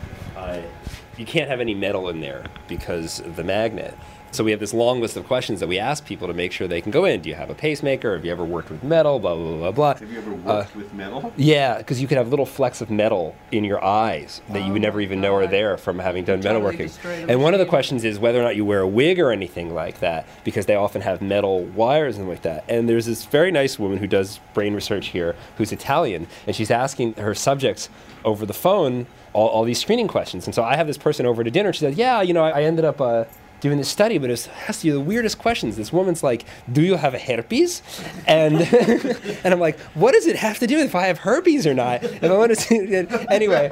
Uh, 1.13 1.17
you 1.17 1.25
can't 1.25 1.49
have 1.49 1.59
any 1.59 1.73
metal 1.73 2.09
in 2.09 2.21
there 2.21 2.43
because 2.67 3.19
of 3.19 3.35
the 3.35 3.43
magnet. 3.43 3.97
So 4.31 4.43
we 4.43 4.49
have 4.49 4.59
this 4.59 4.73
long 4.73 4.99
list 4.99 5.15
of 5.15 5.27
questions 5.27 5.59
that 5.59 5.69
we 5.69 5.77
ask 5.77 6.05
people 6.05 6.27
to 6.27 6.33
make 6.33 6.51
sure 6.51 6.67
they 6.67 6.81
can 6.81 6.91
go 6.91 7.05
in. 7.05 7.21
Do 7.21 7.29
you 7.29 7.35
have 7.35 7.51
a 7.51 7.53
pacemaker? 7.53 8.15
Have 8.15 8.25
you 8.25 8.31
ever 8.31 8.43
worked 8.43 8.71
with 8.71 8.83
metal? 8.83 9.19
Blah 9.19 9.35
blah 9.35 9.57
blah 9.57 9.71
blah. 9.71 9.93
Have 9.93 10.11
you 10.11 10.17
ever 10.17 10.33
worked 10.33 10.75
with 10.75 10.91
metal? 10.91 11.31
Yeah, 11.37 11.77
because 11.77 12.01
you 12.01 12.07
could 12.07 12.17
have 12.17 12.29
little 12.29 12.47
flecks 12.47 12.81
of 12.81 12.89
metal 12.89 13.35
in 13.51 13.63
your 13.63 13.83
eyes 13.83 14.41
that 14.49 14.65
you 14.65 14.73
would 14.73 14.81
never 14.81 14.99
even 15.01 15.21
know 15.21 15.35
are 15.35 15.45
there 15.45 15.77
from 15.77 15.99
having 15.99 16.25
done 16.25 16.41
metalworking. 16.41 17.29
And 17.29 17.43
one 17.43 17.53
of 17.53 17.59
the 17.59 17.67
questions 17.67 18.03
is 18.03 18.17
whether 18.17 18.39
or 18.39 18.43
not 18.43 18.55
you 18.55 18.65
wear 18.65 18.79
a 18.79 18.87
wig 18.87 19.19
or 19.19 19.31
anything 19.31 19.71
like 19.71 19.99
that, 19.99 20.25
because 20.43 20.65
they 20.65 20.73
often 20.73 21.03
have 21.03 21.21
metal 21.21 21.65
wires 21.65 22.17
and 22.17 22.27
like 22.27 22.41
that. 22.41 22.65
And 22.67 22.89
there's 22.89 23.05
this 23.05 23.25
very 23.25 23.51
nice 23.51 23.77
woman 23.77 23.99
who 23.99 24.07
does 24.07 24.39
brain 24.55 24.73
research 24.73 25.09
here, 25.09 25.35
who's 25.57 25.71
Italian, 25.71 26.25
and 26.47 26.55
she's 26.55 26.71
asking 26.71 27.13
her 27.15 27.35
subjects 27.35 27.87
over 28.25 28.47
the 28.47 28.53
phone 28.53 29.05
all, 29.33 29.47
all 29.49 29.63
these 29.63 29.79
screening 29.79 30.07
questions. 30.07 30.45
And 30.45 30.55
so 30.55 30.63
I 30.63 30.75
have 30.75 30.87
this 30.87 30.97
person 30.97 31.25
over 31.25 31.43
to 31.43 31.51
dinner. 31.51 31.73
She 31.73 31.79
said, 31.79 31.95
"Yeah, 31.95 32.21
you 32.21 32.33
know, 32.33 32.43
I, 32.43 32.61
I 32.61 32.63
ended 32.63 32.85
up." 32.85 33.01
Uh, 33.01 33.25
doing 33.63 33.77
this 33.77 33.87
study, 33.87 34.17
but 34.17 34.29
it 34.29 34.43
has 34.65 34.79
to 34.79 34.87
be 34.87 34.91
the 34.91 34.99
weirdest 34.99 35.39
questions. 35.39 35.77
This 35.77 35.93
woman's 35.93 36.21
like, 36.21 36.43
"Do 36.69 36.81
you 36.81 36.97
have 36.97 37.13
a 37.13 37.17
herpes?" 37.17 37.81
And 38.27 38.61
and 39.43 39.53
I'm 39.53 39.59
like, 39.59 39.79
"What 39.95 40.11
does 40.11 40.27
it 40.27 40.35
have 40.35 40.59
to 40.59 40.67
do 40.67 40.77
with 40.77 40.87
if 40.87 40.95
I 40.95 41.03
have 41.03 41.19
herpes 41.19 41.65
or 41.65 41.73
not?" 41.73 42.03
If 42.03 42.23
I 42.25 42.37
want 42.37 42.49
to 42.49 42.57
see, 42.57 42.75
it 42.75 43.09
anyway, 43.31 43.71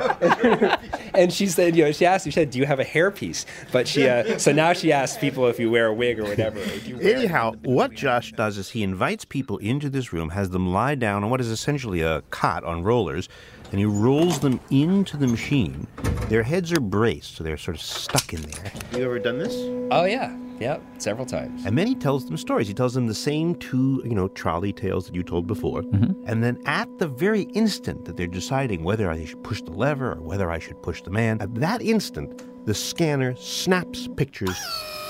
and 1.14 1.32
she 1.32 1.46
said, 1.48 1.76
you 1.76 1.84
know, 1.84 1.92
she 1.92 2.06
asked 2.06 2.26
me, 2.26 2.32
she 2.32 2.36
said, 2.36 2.52
"Do 2.52 2.60
you 2.60 2.66
have 2.66 2.80
a 2.80 2.86
hairpiece?" 2.86 3.46
But 3.74 3.86
she, 3.86 4.08
uh, 4.08 4.40
so 4.40 4.54
now 4.54 4.72
she 4.72 4.94
asks 4.94 5.18
people 5.20 5.48
if 5.48 5.60
you 5.60 5.70
wear 5.70 5.88
a 5.88 5.94
wig 5.94 6.20
or 6.20 6.24
whatever. 6.24 6.60
or 6.60 6.76
you 6.76 6.98
Anyhow, 7.02 7.56
what 7.64 7.94
Josh 7.94 8.32
does 8.32 8.58
is 8.58 8.70
he 8.70 8.84
invites 8.84 9.26
people 9.26 9.58
into 9.58 9.90
this 9.90 10.14
room, 10.14 10.30
has 10.30 10.52
them 10.52 10.72
lie 10.72 10.96
down 10.96 11.26
on 11.26 11.30
what 11.30 11.42
is 11.42 11.50
essentially 11.50 12.00
a 12.00 12.22
cot 12.30 12.64
on 12.64 12.84
rollers, 12.84 13.28
and 13.72 13.80
he 13.80 13.86
rolls 13.86 14.40
them 14.40 14.60
into 14.70 15.18
the 15.18 15.28
machine. 15.28 15.88
Their 16.28 16.44
heads 16.44 16.72
are 16.72 16.80
braced, 16.80 17.36
so 17.36 17.44
they're 17.44 17.58
sort 17.58 17.76
of 17.76 17.82
stuck 17.82 18.34
in 18.34 18.42
there. 18.42 18.72
You 18.94 19.06
ever 19.06 19.20
done 19.20 19.38
this? 19.38 19.54
Oh 19.92 20.06
yeah, 20.06 20.36
yeah, 20.60 20.80
several 20.98 21.26
times. 21.26 21.66
And 21.66 21.78
then 21.78 21.88
he 21.88 21.96
tells 21.96 22.26
them 22.26 22.38
stories. 22.38 22.68
He 22.68 22.74
tells 22.74 22.94
them 22.94 23.08
the 23.08 23.16
same 23.16 23.56
two, 23.56 24.02
you 24.06 24.14
know, 24.14 24.28
trolley 24.28 24.72
tales 24.72 25.08
that 25.08 25.16
you 25.16 25.24
told 25.24 25.48
before. 25.48 25.82
Mm-hmm. 25.82 26.24
And 26.28 26.44
then 26.44 26.62
at 26.66 26.88
the 27.00 27.08
very 27.08 27.44
instant 27.54 28.06
that 28.06 28.16
they're 28.16 28.28
deciding 28.28 28.84
whether 28.84 29.10
I 29.10 29.26
should 29.26 29.44
push 29.44 29.62
the 29.62 29.72
lever 29.72 30.14
or 30.14 30.22
whether 30.22 30.52
I 30.52 30.60
should 30.60 30.82
push 30.84 31.02
the 31.02 31.10
man, 31.10 31.42
at 31.42 31.56
that 31.56 31.82
instant, 31.82 32.66
the 32.66 32.76
scanner 32.76 33.36
snaps 33.36 34.08
pictures 34.16 34.58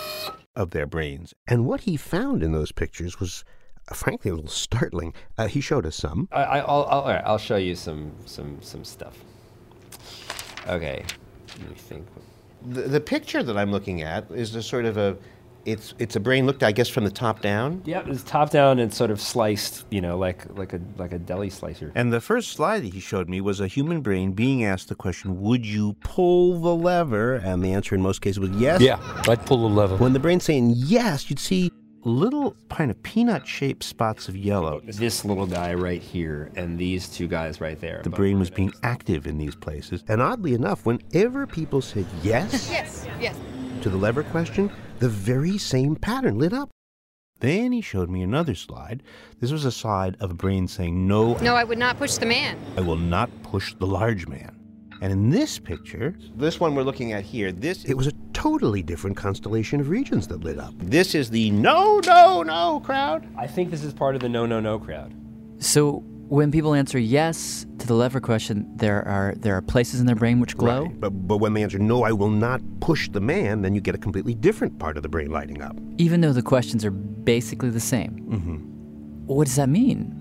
of 0.55 0.71
their 0.71 0.85
brains. 0.85 1.33
And 1.47 1.65
what 1.65 1.81
he 1.81 1.97
found 1.97 2.43
in 2.43 2.51
those 2.51 2.71
pictures 2.71 3.19
was, 3.19 3.43
frankly, 3.93 4.31
a 4.31 4.35
little 4.35 4.49
startling. 4.49 5.13
Uh, 5.37 5.47
he 5.47 5.61
showed 5.61 5.85
us 5.85 5.95
some. 5.95 6.27
I, 6.31 6.43
I, 6.43 6.59
I'll, 6.59 6.83
I'll, 6.89 7.01
all 7.01 7.07
right, 7.07 7.23
I'll 7.25 7.37
show 7.37 7.57
you 7.57 7.75
some, 7.75 8.11
some, 8.25 8.61
some 8.61 8.83
stuff. 8.83 9.17
Okay, 10.67 11.03
let 11.59 11.69
me 11.69 11.75
think. 11.75 12.07
The, 12.67 12.83
the 12.83 13.01
picture 13.01 13.43
that 13.43 13.57
I'm 13.57 13.71
looking 13.71 14.01
at 14.01 14.29
is 14.31 14.53
a 14.55 14.61
sort 14.61 14.85
of 14.85 14.97
a, 14.97 15.17
it's 15.65 15.93
it's 15.99 16.15
a 16.15 16.19
brain 16.19 16.45
looked, 16.45 16.63
I 16.63 16.71
guess, 16.71 16.89
from 16.89 17.03
the 17.03 17.11
top 17.11 17.41
down. 17.41 17.81
Yep, 17.85 18.07
it's 18.07 18.23
top 18.23 18.49
down 18.49 18.79
and 18.79 18.93
sort 18.93 19.11
of 19.11 19.21
sliced, 19.21 19.85
you 19.91 20.01
know, 20.01 20.17
like 20.17 20.45
like 20.57 20.73
a 20.73 20.81
like 20.97 21.11
a 21.11 21.19
deli 21.19 21.49
slicer. 21.49 21.91
And 21.95 22.11
the 22.11 22.21
first 22.21 22.51
slide 22.53 22.81
that 22.83 22.93
he 22.93 22.99
showed 22.99 23.29
me 23.29 23.41
was 23.41 23.59
a 23.59 23.67
human 23.67 24.01
brain 24.01 24.31
being 24.31 24.63
asked 24.63 24.89
the 24.89 24.95
question, 24.95 25.41
"Would 25.41 25.65
you 25.65 25.93
pull 26.01 26.59
the 26.59 26.75
lever?" 26.75 27.35
And 27.35 27.63
the 27.63 27.73
answer 27.73 27.95
in 27.95 28.01
most 28.01 28.21
cases 28.21 28.39
was 28.39 28.49
yes. 28.51 28.81
Yeah, 28.81 28.99
I'd 29.27 29.45
pull 29.45 29.67
the 29.67 29.75
lever. 29.75 29.97
When 29.97 30.13
the 30.13 30.19
brain's 30.19 30.43
saying 30.43 30.73
yes, 30.75 31.29
you'd 31.29 31.39
see 31.39 31.71
little 32.03 32.55
kind 32.69 32.91
of 32.91 33.01
peanut-shaped 33.03 33.83
spots 33.83 34.27
of 34.27 34.35
yellow. 34.35 34.81
This 34.83 35.23
little 35.25 35.45
guy 35.45 35.73
right 35.73 36.01
here 36.01 36.51
and 36.55 36.77
these 36.77 37.09
two 37.09 37.27
guys 37.27 37.61
right 37.61 37.79
there. 37.79 38.01
The 38.03 38.09
brain 38.09 38.39
was 38.39 38.49
being 38.49 38.73
active 38.83 39.27
in 39.27 39.37
these 39.37 39.55
places. 39.55 40.03
And 40.07 40.21
oddly 40.21 40.53
enough, 40.53 40.85
whenever 40.85 41.45
people 41.47 41.81
said 41.81 42.05
yes 42.23 42.69
Yes, 42.71 43.07
yes. 43.19 43.37
to 43.81 43.89
the 43.89 43.97
lever 43.97 44.23
question, 44.23 44.71
the 44.99 45.09
very 45.09 45.57
same 45.57 45.95
pattern 45.95 46.37
lit 46.37 46.53
up. 46.53 46.69
Then 47.39 47.71
he 47.71 47.81
showed 47.81 48.09
me 48.09 48.21
another 48.21 48.53
slide. 48.53 49.01
This 49.39 49.51
was 49.51 49.65
a 49.65 49.71
slide 49.71 50.15
of 50.19 50.29
a 50.29 50.35
brain 50.35 50.67
saying, 50.67 51.07
No, 51.07 51.33
No, 51.39 51.55
I 51.55 51.63
would 51.63 51.79
not 51.79 51.97
push 51.97 52.13
the 52.17 52.25
man. 52.27 52.55
I 52.77 52.81
will 52.81 52.97
not 52.97 53.29
push 53.41 53.73
the 53.73 53.87
large 53.87 54.27
man. 54.27 54.55
And 55.01 55.11
in 55.11 55.29
this 55.31 55.57
picture, 55.57 56.15
this 56.35 56.59
one 56.59 56.75
we're 56.75 56.83
looking 56.83 57.11
at 57.11 57.23
here, 57.23 57.51
this 57.51 57.83
it 57.85 57.95
was 57.95 58.07
a 58.07 58.11
totally 58.33 58.83
different 58.83 59.17
constellation 59.17 59.79
of 59.81 59.89
regions 59.89 60.27
that 60.27 60.43
lit 60.43 60.59
up. 60.59 60.73
This 60.77 61.15
is 61.15 61.29
the 61.31 61.49
no, 61.51 61.99
no, 62.05 62.43
no 62.43 62.79
crowd. 62.81 63.27
I 63.37 63.47
think 63.47 63.71
this 63.71 63.83
is 63.83 63.93
part 63.93 64.13
of 64.15 64.21
the 64.21 64.29
no, 64.29 64.45
no, 64.45 64.59
no 64.59 64.77
crowd. 64.77 65.13
So 65.57 66.03
when 66.29 66.51
people 66.51 66.73
answer 66.73 66.97
yes 66.99 67.65
to 67.79 67.87
the 67.87 67.93
lever 67.95 68.21
question, 68.21 68.69
there 68.77 69.05
are 69.07 69.33
there 69.37 69.55
are 69.55 69.61
places 69.61 69.99
in 69.99 70.05
their 70.05 70.15
brain 70.15 70.39
which 70.39 70.55
glow. 70.55 70.83
Right. 70.83 70.99
But 71.01 71.09
but 71.09 71.37
when 71.37 71.53
they 71.55 71.63
answer 71.63 71.79
no, 71.79 72.03
I 72.03 72.11
will 72.11 72.29
not 72.29 72.61
push 72.79 73.09
the 73.09 73.19
man, 73.21 73.63
then 73.63 73.73
you 73.73 73.81
get 73.81 73.95
a 73.95 73.97
completely 73.97 74.35
different 74.35 74.77
part 74.77 74.97
of 74.97 75.03
the 75.03 75.09
brain 75.09 75.31
lighting 75.31 75.61
up. 75.63 75.75
even 75.97 76.21
though 76.21 76.31
the 76.33 76.43
questions 76.43 76.85
are 76.85 76.91
basically 76.91 77.69
the 77.71 77.79
same. 77.79 78.11
Mm-hmm. 78.29 78.55
What 79.25 79.45
does 79.47 79.55
that 79.55 79.69
mean? 79.69 80.15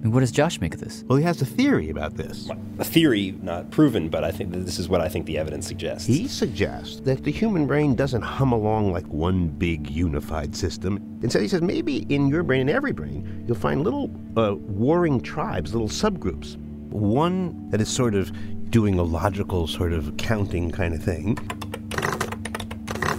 I 0.00 0.04
mean, 0.04 0.12
what 0.12 0.20
does 0.20 0.32
Josh 0.32 0.58
make 0.62 0.72
of 0.72 0.80
this? 0.80 1.04
Well, 1.06 1.18
he 1.18 1.24
has 1.24 1.42
a 1.42 1.44
theory 1.44 1.90
about 1.90 2.14
this. 2.14 2.48
A 2.78 2.84
theory, 2.84 3.36
not 3.42 3.70
proven, 3.70 4.08
but 4.08 4.24
I 4.24 4.30
think 4.30 4.50
that 4.52 4.64
this 4.64 4.78
is 4.78 4.88
what 4.88 5.02
I 5.02 5.10
think 5.10 5.26
the 5.26 5.36
evidence 5.36 5.66
suggests. 5.66 6.06
He 6.06 6.26
suggests 6.26 7.00
that 7.00 7.22
the 7.22 7.30
human 7.30 7.66
brain 7.66 7.94
doesn't 7.94 8.22
hum 8.22 8.52
along 8.52 8.92
like 8.92 9.06
one 9.08 9.48
big 9.48 9.90
unified 9.90 10.56
system. 10.56 11.18
Instead, 11.22 11.42
he 11.42 11.48
says 11.48 11.60
maybe 11.60 12.06
in 12.08 12.28
your 12.28 12.42
brain, 12.42 12.62
in 12.62 12.70
every 12.70 12.92
brain, 12.92 13.44
you'll 13.46 13.58
find 13.58 13.84
little 13.84 14.10
uh, 14.38 14.54
warring 14.54 15.20
tribes, 15.20 15.74
little 15.74 15.88
subgroups. 15.88 16.56
One 16.88 17.68
that 17.68 17.82
is 17.82 17.90
sort 17.90 18.14
of 18.14 18.32
doing 18.70 18.98
a 18.98 19.02
logical 19.02 19.66
sort 19.66 19.92
of 19.92 20.16
counting 20.16 20.70
kind 20.70 20.94
of 20.94 21.02
thing. 21.02 21.36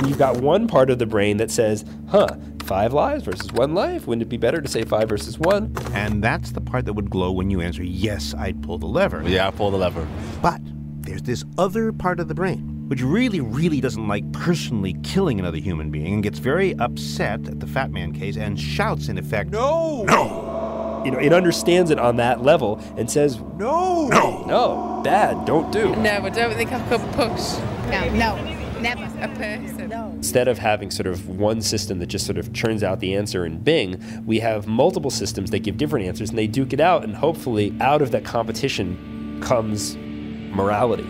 You've 0.07 0.17
got 0.17 0.37
one 0.37 0.67
part 0.67 0.89
of 0.89 0.97
the 0.97 1.05
brain 1.05 1.37
that 1.37 1.51
says, 1.51 1.85
huh, 2.09 2.35
five 2.71 2.93
lives 2.93 3.25
versus 3.25 3.51
one 3.51 3.73
life. 3.73 4.07
Wouldn't 4.07 4.21
it 4.21 4.29
be 4.29 4.37
better 4.37 4.61
to 4.61 4.67
say 4.69 4.85
five 4.85 5.09
versus 5.09 5.37
one? 5.37 5.75
And 5.91 6.23
that's 6.23 6.51
the 6.51 6.61
part 6.61 6.85
that 6.85 6.93
would 6.93 7.09
glow 7.09 7.29
when 7.29 7.49
you 7.49 7.59
answer, 7.59 7.83
yes, 7.83 8.33
I'd 8.33 8.63
pull 8.63 8.77
the 8.77 8.85
lever. 8.85 9.21
Yeah, 9.27 9.49
I 9.49 9.51
pull 9.51 9.71
the 9.71 9.77
lever. 9.77 10.07
But 10.41 10.61
there's 11.01 11.21
this 11.23 11.43
other 11.57 11.91
part 11.91 12.21
of 12.21 12.29
the 12.29 12.33
brain 12.33 12.87
which 12.87 13.01
really, 13.01 13.41
really 13.41 13.81
doesn't 13.81 14.07
like 14.07 14.31
personally 14.31 14.95
killing 15.03 15.37
another 15.37 15.57
human 15.57 15.91
being 15.91 16.13
and 16.13 16.23
gets 16.23 16.39
very 16.39 16.73
upset 16.75 17.45
at 17.45 17.59
the 17.59 17.67
fat 17.67 17.91
man 17.91 18.13
case 18.13 18.37
and 18.37 18.57
shouts, 18.57 19.09
in 19.09 19.17
effect, 19.17 19.49
No! 19.49 20.05
No! 20.05 21.01
You 21.03 21.11
know, 21.11 21.19
it 21.19 21.33
understands 21.33 21.91
it 21.91 21.99
on 21.99 22.15
that 22.17 22.41
level 22.41 22.81
and 22.95 23.11
says, 23.11 23.37
No! 23.57 24.07
No! 24.07 24.45
no, 24.45 25.01
bad, 25.03 25.43
don't 25.43 25.73
do. 25.73 25.93
No, 25.97 26.09
I 26.23 26.29
don't 26.29 26.55
think 26.55 26.71
I 26.71 26.79
could 26.87 27.01
push. 27.11 27.57
No, 27.89 28.09
no, 28.13 28.60
never. 28.81 29.03
A 29.21 29.27
person. 29.35 29.89
No. 29.89 30.11
Instead 30.15 30.47
of 30.47 30.57
having 30.57 30.91
sort 30.91 31.07
of 31.07 31.27
one 31.27 31.61
system 31.61 31.99
that 31.99 32.07
just 32.07 32.25
sort 32.25 32.37
of 32.37 32.53
churns 32.53 32.83
out 32.83 32.99
the 32.99 33.15
answer 33.15 33.45
in 33.45 33.59
Bing, 33.59 34.23
we 34.25 34.39
have 34.39 34.67
multiple 34.67 35.11
systems 35.11 35.51
that 35.51 35.59
give 35.59 35.77
different 35.77 36.05
answers 36.05 36.29
and 36.29 36.37
they 36.37 36.47
duke 36.47 36.73
it 36.73 36.79
out, 36.79 37.03
and 37.03 37.15
hopefully, 37.15 37.75
out 37.79 38.01
of 38.01 38.11
that 38.11 38.25
competition 38.25 39.39
comes 39.41 39.95
morality. 39.97 41.07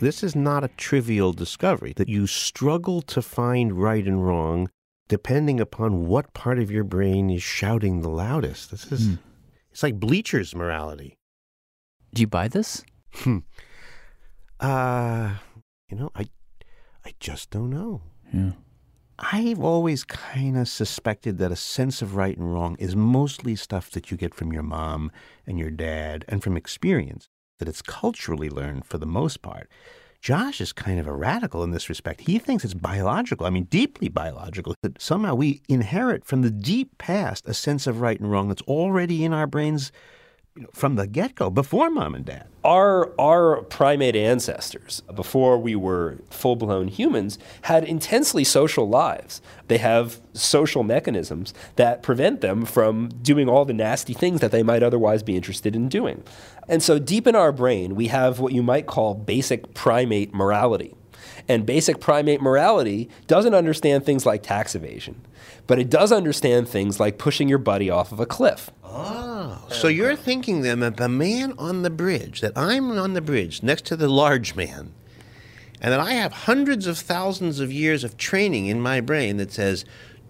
This 0.00 0.22
is 0.22 0.34
not 0.34 0.64
a 0.64 0.68
trivial 0.68 1.34
discovery 1.34 1.92
that 1.96 2.08
you 2.08 2.26
struggle 2.26 3.02
to 3.02 3.20
find 3.20 3.72
right 3.72 4.06
and 4.06 4.24
wrong 4.26 4.70
depending 5.08 5.60
upon 5.60 6.06
what 6.06 6.32
part 6.32 6.58
of 6.58 6.70
your 6.70 6.84
brain 6.84 7.28
is 7.28 7.42
shouting 7.42 8.00
the 8.00 8.08
loudest. 8.08 8.70
This 8.70 8.90
is 8.90 9.08
hmm. 9.08 9.14
it's 9.70 9.82
like 9.82 10.00
bleachers 10.00 10.54
morality. 10.54 11.18
Do 12.12 12.20
you 12.20 12.26
buy 12.26 12.48
this? 12.48 12.84
Hmm. 13.14 13.38
Uh, 14.58 15.34
you 15.88 15.96
know, 15.96 16.10
I 16.14 16.28
I 17.04 17.14
just 17.18 17.50
don't 17.50 17.70
know. 17.70 18.02
Yeah. 18.32 18.52
I've 19.18 19.60
always 19.60 20.04
kind 20.04 20.56
of 20.56 20.68
suspected 20.68 21.38
that 21.38 21.52
a 21.52 21.56
sense 21.56 22.00
of 22.00 22.16
right 22.16 22.36
and 22.36 22.52
wrong 22.52 22.76
is 22.78 22.96
mostly 22.96 23.54
stuff 23.54 23.90
that 23.90 24.10
you 24.10 24.16
get 24.16 24.34
from 24.34 24.52
your 24.52 24.62
mom 24.62 25.12
and 25.46 25.58
your 25.58 25.70
dad 25.70 26.24
and 26.26 26.42
from 26.42 26.56
experience, 26.56 27.28
that 27.58 27.68
it's 27.68 27.82
culturally 27.82 28.48
learned 28.48 28.86
for 28.86 28.96
the 28.96 29.06
most 29.06 29.42
part. 29.42 29.68
Josh 30.22 30.60
is 30.60 30.72
kind 30.72 30.98
of 30.98 31.06
a 31.06 31.12
radical 31.12 31.62
in 31.62 31.70
this 31.70 31.88
respect. 31.88 32.22
He 32.22 32.38
thinks 32.38 32.64
it's 32.64 32.74
biological, 32.74 33.46
I 33.46 33.50
mean, 33.50 33.64
deeply 33.64 34.08
biological, 34.08 34.74
that 34.82 35.00
somehow 35.00 35.34
we 35.34 35.62
inherit 35.68 36.24
from 36.24 36.42
the 36.42 36.50
deep 36.50 36.96
past 36.98 37.46
a 37.46 37.54
sense 37.54 37.86
of 37.86 38.00
right 38.00 38.20
and 38.20 38.30
wrong 38.30 38.48
that's 38.48 38.62
already 38.62 39.24
in 39.24 39.32
our 39.32 39.46
brains 39.46 39.92
you 40.56 40.62
know, 40.62 40.68
from 40.72 40.96
the 40.96 41.06
get 41.06 41.36
go, 41.36 41.48
before 41.48 41.90
mom 41.90 42.14
and 42.14 42.24
dad. 42.24 42.46
Our, 42.64 43.12
our 43.18 43.62
primate 43.62 44.16
ancestors, 44.16 45.02
before 45.14 45.56
we 45.58 45.76
were 45.76 46.18
full 46.28 46.56
blown 46.56 46.88
humans, 46.88 47.38
had 47.62 47.84
intensely 47.84 48.44
social 48.44 48.88
lives. 48.88 49.40
They 49.68 49.78
have 49.78 50.20
social 50.32 50.82
mechanisms 50.82 51.54
that 51.76 52.02
prevent 52.02 52.40
them 52.40 52.64
from 52.64 53.08
doing 53.22 53.48
all 53.48 53.64
the 53.64 53.72
nasty 53.72 54.12
things 54.12 54.40
that 54.40 54.50
they 54.50 54.62
might 54.62 54.82
otherwise 54.82 55.22
be 55.22 55.36
interested 55.36 55.76
in 55.76 55.88
doing. 55.88 56.24
And 56.68 56.82
so, 56.82 56.98
deep 56.98 57.26
in 57.26 57.36
our 57.36 57.52
brain, 57.52 57.94
we 57.94 58.08
have 58.08 58.40
what 58.40 58.52
you 58.52 58.62
might 58.62 58.86
call 58.86 59.14
basic 59.14 59.72
primate 59.74 60.34
morality. 60.34 60.94
And 61.48 61.66
basic 61.66 62.00
primate 62.00 62.40
morality 62.40 63.08
doesn't 63.26 63.54
understand 63.54 64.04
things 64.04 64.26
like 64.26 64.42
tax 64.42 64.74
evasion, 64.74 65.22
but 65.70 65.78
it 65.78 65.88
does 65.88 66.10
understand 66.10 66.66
things 66.68 66.98
like 66.98 67.16
pushing 67.16 67.48
your 67.48 67.56
buddy 67.56 67.88
off 67.88 68.10
of 68.10 68.18
a 68.18 68.26
cliff. 68.26 68.72
Oh, 68.82 69.64
so 69.70 69.86
you're 69.86 70.16
thinking 70.16 70.62
then 70.62 70.80
that 70.80 70.96
the 70.96 71.08
man 71.08 71.54
on 71.58 71.82
the 71.82 71.90
bridge, 71.90 72.40
that 72.40 72.54
I'm 72.56 72.90
on 72.98 73.12
the 73.12 73.20
bridge 73.20 73.62
next 73.62 73.84
to 73.84 73.94
the 73.94 74.08
large 74.08 74.56
man, 74.56 74.92
and 75.80 75.92
that 75.92 76.00
I 76.00 76.14
have 76.14 76.32
hundreds 76.32 76.88
of 76.88 76.98
thousands 76.98 77.60
of 77.60 77.70
years 77.70 78.02
of 78.02 78.16
training 78.16 78.66
in 78.66 78.80
my 78.80 79.00
brain 79.00 79.36
that 79.36 79.52
says, 79.52 79.84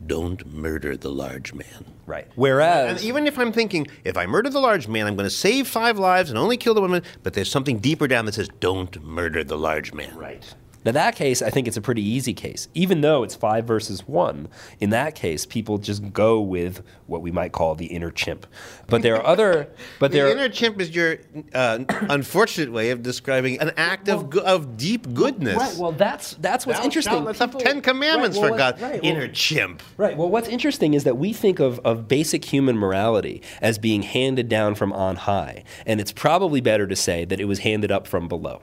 don't 0.06 0.44
murder 0.52 0.94
the 0.94 1.10
large 1.10 1.54
man. 1.54 1.86
Right. 2.04 2.28
Whereas. 2.34 2.90
And 2.90 3.00
even 3.00 3.26
if 3.26 3.38
I'm 3.38 3.50
thinking, 3.50 3.86
if 4.04 4.18
I 4.18 4.26
murder 4.26 4.50
the 4.50 4.60
large 4.60 4.88
man, 4.88 5.06
I'm 5.06 5.16
going 5.16 5.24
to 5.24 5.34
save 5.34 5.66
five 5.66 5.98
lives 5.98 6.28
and 6.28 6.38
only 6.38 6.58
kill 6.58 6.74
the 6.74 6.82
woman, 6.82 7.02
but 7.22 7.32
there's 7.32 7.50
something 7.50 7.78
deeper 7.78 8.06
down 8.06 8.26
that 8.26 8.34
says, 8.34 8.50
don't 8.60 9.02
murder 9.02 9.42
the 9.42 9.56
large 9.56 9.94
man. 9.94 10.14
Right. 10.18 10.54
Now, 10.84 10.92
that 10.92 11.14
case, 11.16 11.42
I 11.42 11.50
think 11.50 11.68
it's 11.68 11.76
a 11.76 11.80
pretty 11.82 12.02
easy 12.02 12.32
case. 12.32 12.68
Even 12.74 13.00
though 13.02 13.22
it's 13.22 13.34
five 13.34 13.66
versus 13.66 14.06
one, 14.08 14.48
in 14.78 14.90
that 14.90 15.14
case, 15.14 15.44
people 15.46 15.78
just 15.78 16.12
go 16.12 16.40
with 16.40 16.82
what 17.06 17.20
we 17.22 17.30
might 17.30 17.52
call 17.52 17.74
the 17.74 17.86
inner 17.86 18.10
chimp. 18.10 18.46
But 18.88 19.02
there 19.02 19.16
are 19.16 19.26
other. 19.26 19.68
But 19.98 20.12
there 20.12 20.24
the 20.24 20.30
are, 20.30 20.36
inner 20.36 20.48
chimp 20.48 20.80
is 20.80 20.94
your 20.94 21.18
uh, 21.54 21.84
unfortunate 21.88 22.72
way 22.72 22.90
of 22.90 23.02
describing 23.02 23.60
an 23.60 23.72
act 23.76 24.08
of, 24.08 24.30
go- 24.30 24.40
of 24.40 24.76
deep 24.76 25.12
goodness. 25.12 25.56
Right. 25.56 25.76
Well, 25.76 25.92
that's 25.92 26.34
that's 26.34 26.66
what's 26.66 26.80
interesting. 26.80 27.12
shalt 27.12 27.24
not 27.24 27.36
have 27.36 27.50
People- 27.50 27.60
Ten 27.60 27.82
Commandments 27.82 28.36
Right, 28.38 28.42
well, 28.42 28.52
for 28.52 28.58
God. 28.58 28.80
right, 28.80 29.02
well- 29.02 29.12
inner 29.12 29.28
chimp. 29.28 29.82
Right. 29.96 30.16
Well, 30.16 30.28
what's 30.30 30.48
interesting 30.48 30.94
is 30.94 31.04
that 31.04 31.18
we 31.18 31.32
think 31.32 31.58
of, 31.60 31.78
of 31.80 32.08
basic 32.08 32.44
human 32.44 32.76
morality 32.78 33.42
as 33.60 33.78
being 33.78 34.02
handed 34.02 34.48
down 34.48 34.74
from 34.74 34.92
on 34.92 35.16
high. 35.16 35.64
And 35.86 36.00
it's 36.00 36.12
probably 36.12 36.60
better 36.60 36.86
to 36.86 36.96
say 36.96 37.24
that 37.26 37.40
it 37.40 37.44
was 37.44 37.60
handed 37.60 37.90
up 37.92 38.06
from 38.06 38.28
below. 38.28 38.62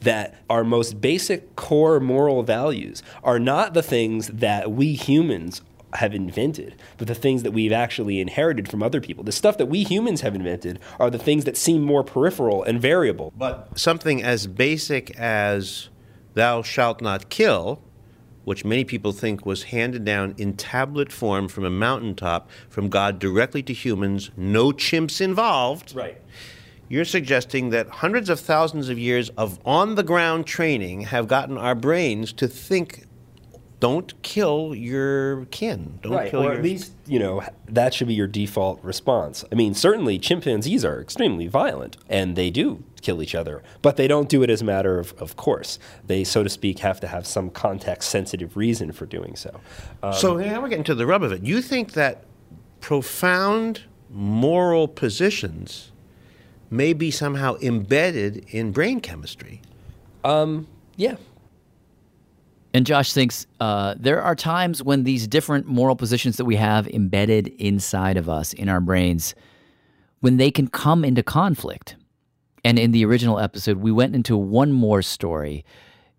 That 0.00 0.34
our 0.50 0.64
most 0.64 1.00
basic 1.00 1.56
core 1.56 2.00
moral 2.00 2.42
values 2.42 3.02
are 3.22 3.38
not 3.38 3.74
the 3.74 3.82
things 3.82 4.28
that 4.28 4.70
we 4.72 4.94
humans 4.94 5.62
have 5.94 6.14
invented, 6.14 6.74
but 6.96 7.06
the 7.06 7.14
things 7.14 7.42
that 7.42 7.50
we've 7.50 7.72
actually 7.72 8.20
inherited 8.20 8.68
from 8.68 8.82
other 8.82 9.00
people. 9.00 9.24
The 9.24 9.32
stuff 9.32 9.58
that 9.58 9.66
we 9.66 9.84
humans 9.84 10.22
have 10.22 10.34
invented 10.34 10.78
are 10.98 11.10
the 11.10 11.18
things 11.18 11.44
that 11.44 11.56
seem 11.56 11.82
more 11.82 12.02
peripheral 12.02 12.62
and 12.62 12.80
variable. 12.80 13.32
But 13.36 13.78
something 13.78 14.22
as 14.22 14.46
basic 14.46 15.10
as 15.18 15.90
thou 16.34 16.62
shalt 16.62 17.02
not 17.02 17.28
kill, 17.28 17.82
which 18.44 18.64
many 18.64 18.84
people 18.84 19.12
think 19.12 19.46
was 19.46 19.64
handed 19.64 20.04
down 20.04 20.34
in 20.38 20.54
tablet 20.54 21.12
form 21.12 21.46
from 21.48 21.64
a 21.64 21.70
mountaintop 21.70 22.50
from 22.68 22.88
God 22.88 23.18
directly 23.18 23.62
to 23.64 23.72
humans, 23.72 24.30
no 24.36 24.72
chimps 24.72 25.20
involved. 25.20 25.94
Right. 25.94 26.20
You're 26.92 27.06
suggesting 27.06 27.70
that 27.70 27.88
hundreds 27.88 28.28
of 28.28 28.38
thousands 28.38 28.90
of 28.90 28.98
years 28.98 29.30
of 29.30 29.58
on 29.64 29.94
the 29.94 30.02
ground 30.02 30.46
training 30.46 31.00
have 31.04 31.26
gotten 31.26 31.56
our 31.56 31.74
brains 31.74 32.34
to 32.34 32.46
think 32.46 33.06
don't 33.80 34.12
kill 34.20 34.74
your 34.74 35.46
kin. 35.46 36.00
Don't 36.02 36.12
right, 36.12 36.30
kill 36.30 36.40
or 36.40 36.44
your 36.44 36.52
at 36.52 36.62
least 36.62 36.92
you 37.06 37.18
know 37.18 37.42
that 37.64 37.94
should 37.94 38.08
be 38.08 38.12
your 38.12 38.26
default 38.26 38.84
response. 38.84 39.42
I 39.50 39.54
mean, 39.54 39.72
certainly 39.72 40.18
chimpanzees 40.18 40.84
are 40.84 41.00
extremely 41.00 41.46
violent, 41.46 41.96
and 42.10 42.36
they 42.36 42.50
do 42.50 42.84
kill 43.00 43.22
each 43.22 43.34
other, 43.34 43.62
but 43.80 43.96
they 43.96 44.06
don't 44.06 44.28
do 44.28 44.42
it 44.42 44.50
as 44.50 44.60
a 44.60 44.66
matter 44.66 44.98
of, 44.98 45.14
of 45.14 45.34
course. 45.34 45.78
They, 46.06 46.24
so 46.24 46.42
to 46.42 46.50
speak, 46.50 46.80
have 46.80 47.00
to 47.00 47.06
have 47.06 47.26
some 47.26 47.48
context-sensitive 47.48 48.54
reason 48.54 48.92
for 48.92 49.06
doing 49.06 49.34
so. 49.34 49.62
Um, 50.02 50.12
So 50.12 50.36
now 50.36 50.60
we're 50.60 50.68
getting 50.68 50.84
to 50.84 50.94
the 50.94 51.06
rub 51.06 51.22
of 51.22 51.32
it. 51.32 51.42
You 51.42 51.62
think 51.62 51.94
that 51.94 52.24
profound 52.80 53.84
moral 54.10 54.88
positions 54.88 55.91
may 56.72 56.92
be 56.92 57.10
somehow 57.10 57.56
embedded 57.60 58.46
in 58.48 58.72
brain 58.72 59.00
chemistry. 59.00 59.60
um, 60.24 60.66
yeah, 60.96 61.16
And 62.74 62.86
Josh 62.86 63.12
thinks 63.12 63.46
uh, 63.60 63.94
there 63.98 64.22
are 64.22 64.34
times 64.34 64.82
when 64.82 65.04
these 65.04 65.26
different 65.26 65.66
moral 65.66 65.96
positions 65.96 66.36
that 66.36 66.44
we 66.44 66.56
have 66.56 66.86
embedded 66.88 67.48
inside 67.58 68.16
of 68.16 68.28
us, 68.28 68.52
in 68.52 68.68
our 68.68 68.80
brains, 68.80 69.34
when 70.20 70.36
they 70.36 70.50
can 70.50 70.68
come 70.68 71.04
into 71.04 71.22
conflict. 71.22 71.96
And 72.64 72.78
in 72.78 72.92
the 72.92 73.04
original 73.04 73.38
episode, 73.40 73.78
we 73.78 73.90
went 73.90 74.14
into 74.14 74.36
one 74.36 74.70
more 74.72 75.02
story. 75.02 75.64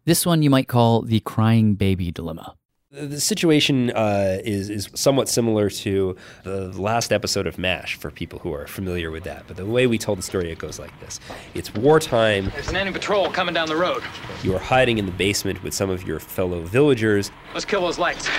This 0.05 0.25
one 0.25 0.43
you 0.43 0.49
might 0.49 0.67
call 0.67 1.01
the 1.01 1.21
crying 1.21 1.75
baby 1.75 2.11
dilemma. 2.11 2.55
The 2.93 3.07
the 3.07 3.19
situation 3.19 3.89
uh, 3.89 4.37
is 4.45 4.69
is 4.69 4.87
somewhat 4.93 5.27
similar 5.27 5.67
to 5.67 6.15
the 6.43 6.67
last 6.79 7.11
episode 7.11 7.47
of 7.47 7.57
MASH 7.57 7.95
for 7.95 8.11
people 8.11 8.37
who 8.37 8.53
are 8.53 8.67
familiar 8.67 9.09
with 9.09 9.23
that. 9.23 9.45
But 9.47 9.57
the 9.57 9.65
way 9.65 9.87
we 9.87 9.97
told 9.97 10.19
the 10.19 10.21
story, 10.21 10.51
it 10.51 10.59
goes 10.59 10.77
like 10.77 10.91
this: 10.99 11.19
It's 11.55 11.73
wartime. 11.73 12.51
There's 12.53 12.69
an 12.69 12.75
enemy 12.75 12.93
patrol 12.93 13.31
coming 13.31 13.55
down 13.55 13.67
the 13.67 13.75
road. 13.75 14.03
You 14.43 14.55
are 14.55 14.59
hiding 14.59 14.99
in 14.99 15.07
the 15.07 15.11
basement 15.11 15.63
with 15.63 15.73
some 15.73 15.89
of 15.89 16.03
your 16.03 16.19
fellow 16.19 16.61
villagers, 16.61 17.31
Let's 17.55 17.65
kill 17.65 17.81
those 17.81 17.97
lights. 17.97 18.29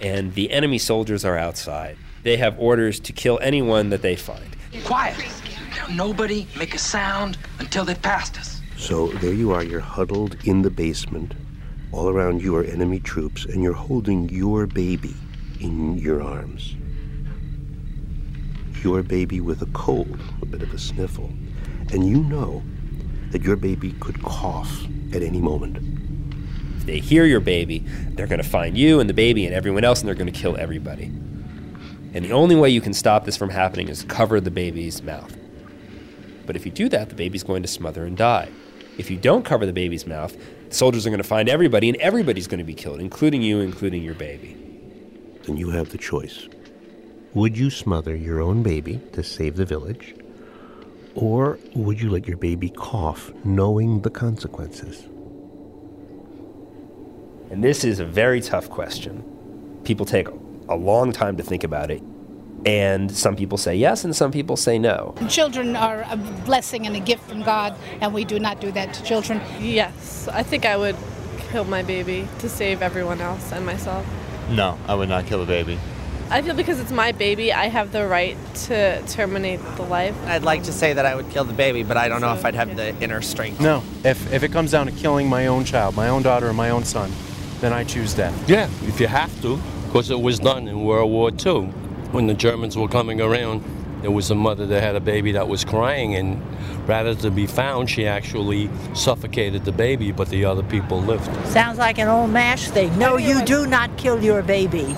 and 0.00 0.34
the 0.34 0.50
enemy 0.50 0.78
soldiers 0.78 1.24
are 1.24 1.38
outside. 1.38 1.96
They 2.24 2.38
have 2.38 2.58
orders 2.58 2.98
to 2.98 3.12
kill 3.12 3.38
anyone 3.40 3.90
that 3.90 4.02
they 4.02 4.16
find. 4.16 4.56
Quiet. 4.84 5.16
Now, 5.76 5.86
nobody 5.94 6.48
make 6.58 6.74
a 6.74 6.78
sound 6.78 7.38
until 7.60 7.84
they've 7.84 8.02
passed 8.02 8.36
us. 8.36 8.60
So 8.76 9.08
there 9.22 9.32
you 9.32 9.52
are, 9.52 9.62
you're 9.62 9.78
huddled 9.78 10.36
in 10.44 10.62
the 10.62 10.70
basement. 10.70 11.34
All 11.90 12.08
around 12.08 12.42
you 12.42 12.54
are 12.56 12.64
enemy 12.64 13.00
troops, 13.00 13.44
and 13.46 13.62
you're 13.62 13.72
holding 13.72 14.28
your 14.28 14.66
baby 14.66 15.14
in 15.58 15.96
your 15.96 16.22
arms. 16.22 16.76
Your 18.82 19.02
baby 19.02 19.40
with 19.40 19.62
a 19.62 19.66
cold, 19.66 20.20
a 20.42 20.46
bit 20.46 20.62
of 20.62 20.72
a 20.72 20.78
sniffle. 20.78 21.30
And 21.90 22.06
you 22.06 22.22
know 22.24 22.62
that 23.30 23.42
your 23.42 23.56
baby 23.56 23.92
could 24.00 24.22
cough 24.22 24.84
at 25.14 25.22
any 25.22 25.40
moment. 25.40 25.78
If 26.76 26.86
they 26.86 26.98
hear 26.98 27.24
your 27.24 27.40
baby, 27.40 27.78
they're 28.10 28.26
going 28.26 28.42
to 28.42 28.48
find 28.48 28.76
you 28.76 29.00
and 29.00 29.08
the 29.08 29.14
baby 29.14 29.46
and 29.46 29.54
everyone 29.54 29.84
else, 29.84 30.00
and 30.00 30.08
they're 30.08 30.14
going 30.14 30.32
to 30.32 30.38
kill 30.38 30.56
everybody. 30.58 31.06
And 32.14 32.24
the 32.24 32.32
only 32.32 32.56
way 32.56 32.68
you 32.70 32.80
can 32.80 32.94
stop 32.94 33.24
this 33.24 33.36
from 33.36 33.50
happening 33.50 33.88
is 33.88 34.02
cover 34.04 34.40
the 34.40 34.50
baby's 34.50 35.02
mouth. 35.02 35.34
But 36.46 36.56
if 36.56 36.64
you 36.64 36.72
do 36.72 36.88
that, 36.90 37.08
the 37.08 37.14
baby's 37.14 37.42
going 37.42 37.62
to 37.62 37.68
smother 37.68 38.04
and 38.04 38.16
die. 38.16 38.50
If 38.96 39.10
you 39.10 39.16
don't 39.16 39.44
cover 39.44 39.66
the 39.66 39.72
baby's 39.72 40.06
mouth, 40.06 40.36
soldiers 40.70 41.06
are 41.06 41.10
going 41.10 41.22
to 41.22 41.28
find 41.28 41.48
everybody, 41.48 41.88
and 41.88 41.96
everybody's 41.98 42.46
going 42.46 42.58
to 42.58 42.64
be 42.64 42.74
killed, 42.74 43.00
including 43.00 43.42
you, 43.42 43.60
including 43.60 44.02
your 44.02 44.14
baby. 44.14 44.56
Then 45.44 45.56
you 45.56 45.70
have 45.70 45.90
the 45.90 45.98
choice. 45.98 46.48
Would 47.34 47.56
you 47.56 47.70
smother 47.70 48.14
your 48.14 48.40
own 48.40 48.62
baby 48.62 49.00
to 49.12 49.22
save 49.22 49.56
the 49.56 49.64
village? 49.64 50.14
Or 51.14 51.58
would 51.74 52.00
you 52.00 52.10
let 52.10 52.26
your 52.26 52.36
baby 52.36 52.70
cough 52.70 53.32
knowing 53.44 54.02
the 54.02 54.10
consequences? 54.10 55.04
And 57.50 57.64
this 57.64 57.84
is 57.84 57.98
a 57.98 58.04
very 58.04 58.40
tough 58.40 58.68
question. 58.68 59.80
People 59.84 60.04
take 60.06 60.28
a 60.68 60.74
long 60.74 61.12
time 61.12 61.36
to 61.38 61.42
think 61.42 61.64
about 61.64 61.90
it. 61.90 62.02
And 62.68 63.10
some 63.10 63.34
people 63.34 63.56
say 63.56 63.76
yes, 63.76 64.04
and 64.04 64.14
some 64.14 64.30
people 64.30 64.54
say 64.54 64.78
no. 64.78 65.14
Children 65.30 65.74
are 65.74 66.04
a 66.10 66.18
blessing 66.18 66.86
and 66.86 66.94
a 66.94 67.00
gift 67.00 67.26
from 67.26 67.42
God, 67.42 67.74
and 68.02 68.12
we 68.12 68.26
do 68.26 68.38
not 68.38 68.60
do 68.60 68.70
that 68.72 68.92
to 68.92 69.02
children. 69.04 69.40
Yes, 69.58 70.28
I 70.28 70.42
think 70.42 70.66
I 70.66 70.76
would 70.76 70.94
kill 71.50 71.64
my 71.64 71.82
baby 71.82 72.28
to 72.40 72.48
save 72.50 72.82
everyone 72.82 73.22
else 73.22 73.52
and 73.52 73.64
myself. 73.64 74.04
No, 74.50 74.78
I 74.86 74.94
would 74.94 75.08
not 75.08 75.24
kill 75.24 75.42
a 75.42 75.46
baby. 75.46 75.78
I 76.28 76.42
feel 76.42 76.54
because 76.54 76.78
it's 76.78 76.92
my 76.92 77.10
baby, 77.10 77.54
I 77.54 77.68
have 77.68 77.90
the 77.90 78.06
right 78.06 78.36
to 78.66 79.00
terminate 79.06 79.60
the 79.76 79.84
life. 79.84 80.14
I'd 80.26 80.42
like 80.42 80.64
to 80.64 80.72
say 80.72 80.92
that 80.92 81.06
I 81.06 81.14
would 81.14 81.30
kill 81.30 81.44
the 81.44 81.54
baby, 81.54 81.84
but 81.84 81.96
I 81.96 82.10
don't 82.10 82.20
know 82.20 82.34
if 82.34 82.44
I'd 82.44 82.54
have 82.54 82.76
the 82.76 82.94
inner 83.02 83.22
strength. 83.22 83.62
No, 83.62 83.82
if, 84.04 84.30
if 84.30 84.42
it 84.42 84.52
comes 84.52 84.72
down 84.72 84.84
to 84.88 84.92
killing 84.92 85.26
my 85.26 85.46
own 85.46 85.64
child, 85.64 85.96
my 85.96 86.10
own 86.10 86.20
daughter, 86.20 86.48
or 86.48 86.52
my 86.52 86.68
own 86.68 86.84
son, 86.84 87.10
then 87.60 87.72
I 87.72 87.84
choose 87.84 88.12
death. 88.12 88.36
Yeah, 88.46 88.68
if 88.82 89.00
you 89.00 89.06
have 89.06 89.32
to, 89.40 89.58
because 89.86 90.10
it 90.10 90.20
was 90.20 90.38
done 90.38 90.68
in 90.68 90.84
World 90.84 91.10
War 91.10 91.30
II. 91.30 91.72
When 92.12 92.26
the 92.26 92.34
Germans 92.34 92.76
were 92.76 92.88
coming 92.88 93.20
around, 93.20 93.62
there 94.00 94.10
was 94.10 94.30
a 94.30 94.34
mother 94.34 94.66
that 94.66 94.82
had 94.82 94.96
a 94.96 95.00
baby 95.00 95.32
that 95.32 95.48
was 95.48 95.64
crying, 95.64 96.14
and 96.14 96.40
rather 96.88 97.14
to 97.16 97.30
be 97.30 97.46
found, 97.46 97.90
she 97.90 98.06
actually 98.06 98.70
suffocated 98.94 99.64
the 99.64 99.72
baby, 99.72 100.12
but 100.12 100.28
the 100.28 100.44
other 100.44 100.62
people 100.62 101.02
lived. 101.02 101.26
Sounds 101.48 101.78
like 101.78 101.98
an 101.98 102.08
old 102.08 102.30
MASH 102.30 102.68
thing. 102.68 102.96
No, 102.98 103.16
you 103.16 103.44
do 103.44 103.66
not 103.66 103.96
kill 103.98 104.22
your 104.22 104.42
baby. 104.42 104.96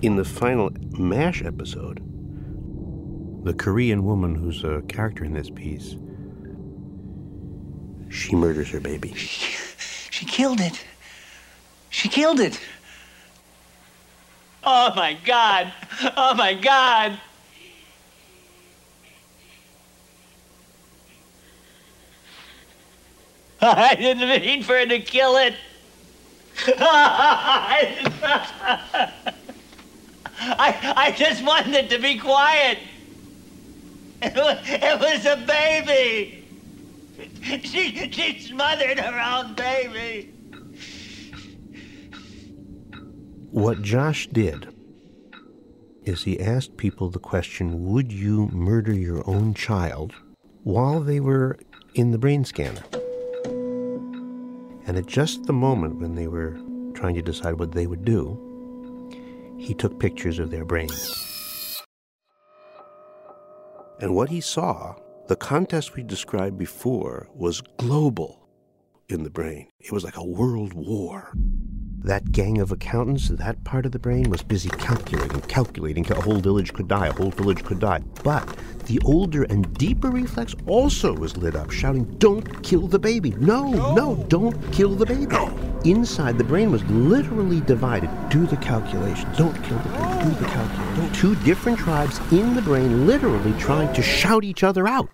In 0.00 0.16
the 0.16 0.24
final 0.24 0.70
MASH 0.98 1.42
episode, 1.44 2.00
the 3.44 3.52
Korean 3.52 4.04
woman 4.04 4.34
who's 4.34 4.64
a 4.64 4.82
character 4.88 5.24
in 5.24 5.34
this 5.34 5.50
piece, 5.50 5.96
she 8.08 8.34
murders 8.34 8.70
her 8.70 8.80
baby. 8.80 9.12
She 9.14 10.24
killed 10.24 10.60
it. 10.60 10.84
She 11.90 12.08
killed 12.08 12.40
it. 12.40 12.60
Oh 14.64 14.92
my 14.94 15.14
God. 15.24 15.72
Oh 16.16 16.34
my 16.34 16.54
God. 16.54 17.18
I 23.60 23.94
didn't 23.96 24.28
mean 24.28 24.62
for 24.62 24.74
her 24.74 24.86
to 24.86 25.00
kill 25.00 25.36
it. 25.36 25.54
I, 30.44 30.94
I 30.96 31.12
just 31.12 31.44
wanted 31.44 31.74
it 31.74 31.90
to 31.90 31.98
be 31.98 32.18
quiet. 32.18 32.78
It 34.20 34.34
was, 34.34 34.58
it 34.64 35.00
was 35.00 35.26
a 35.26 35.36
baby. 35.46 36.44
She, 37.64 38.10
she 38.10 38.40
smothered 38.40 38.98
her 38.98 39.20
own 39.20 39.54
baby. 39.54 40.31
What 43.52 43.82
Josh 43.82 44.28
did 44.28 44.74
is 46.04 46.22
he 46.22 46.40
asked 46.40 46.78
people 46.78 47.10
the 47.10 47.18
question 47.18 47.92
Would 47.92 48.10
you 48.10 48.48
murder 48.48 48.94
your 48.94 49.22
own 49.28 49.52
child 49.52 50.14
while 50.62 51.00
they 51.00 51.20
were 51.20 51.58
in 51.92 52.12
the 52.12 52.18
brain 52.18 52.46
scanner? 52.46 52.82
And 54.86 54.96
at 54.96 55.04
just 55.04 55.44
the 55.44 55.52
moment 55.52 56.00
when 56.00 56.14
they 56.14 56.28
were 56.28 56.58
trying 56.94 57.14
to 57.16 57.20
decide 57.20 57.58
what 57.58 57.72
they 57.72 57.86
would 57.86 58.06
do, 58.06 58.40
he 59.58 59.74
took 59.74 60.00
pictures 60.00 60.38
of 60.38 60.50
their 60.50 60.64
brains. 60.64 61.82
And 64.00 64.14
what 64.14 64.30
he 64.30 64.40
saw, 64.40 64.94
the 65.28 65.36
contest 65.36 65.94
we 65.94 66.02
described 66.02 66.56
before, 66.56 67.28
was 67.34 67.60
global 67.76 68.48
in 69.10 69.24
the 69.24 69.30
brain. 69.30 69.68
It 69.78 69.92
was 69.92 70.04
like 70.04 70.16
a 70.16 70.24
world 70.24 70.72
war. 70.72 71.34
That 72.04 72.32
gang 72.32 72.60
of 72.60 72.72
accountants, 72.72 73.28
that 73.28 73.62
part 73.62 73.86
of 73.86 73.92
the 73.92 73.98
brain 73.98 74.28
was 74.28 74.42
busy 74.42 74.70
calculating, 74.70 75.40
calculating. 75.42 76.10
A 76.10 76.20
whole 76.20 76.40
village 76.40 76.72
could 76.72 76.88
die, 76.88 77.06
a 77.06 77.12
whole 77.12 77.30
village 77.30 77.62
could 77.64 77.78
die. 77.78 78.00
But 78.24 78.44
the 78.86 79.00
older 79.04 79.44
and 79.44 79.72
deeper 79.74 80.10
reflex 80.10 80.56
also 80.66 81.14
was 81.14 81.36
lit 81.36 81.54
up, 81.54 81.70
shouting, 81.70 82.04
Don't 82.18 82.62
kill 82.64 82.88
the 82.88 82.98
baby. 82.98 83.30
No, 83.38 83.70
no, 83.70 83.94
no 83.94 84.24
don't 84.28 84.72
kill 84.72 84.96
the 84.96 85.06
baby. 85.06 85.26
No. 85.26 85.56
Inside, 85.84 86.38
the 86.38 86.44
brain 86.44 86.72
was 86.72 86.82
literally 86.84 87.60
divided. 87.60 88.10
Do 88.28 88.46
the 88.46 88.56
calculations. 88.56 89.36
Don't 89.38 89.54
kill 89.62 89.78
the 89.78 89.88
baby. 89.90 90.24
Do 90.24 90.30
the 90.40 90.46
calculations. 90.46 91.18
Two 91.18 91.36
different 91.44 91.78
tribes 91.78 92.18
in 92.32 92.54
the 92.54 92.62
brain 92.62 93.06
literally 93.06 93.52
trying 93.60 93.92
to 93.94 94.02
shout 94.02 94.42
each 94.42 94.64
other 94.64 94.88
out. 94.88 95.08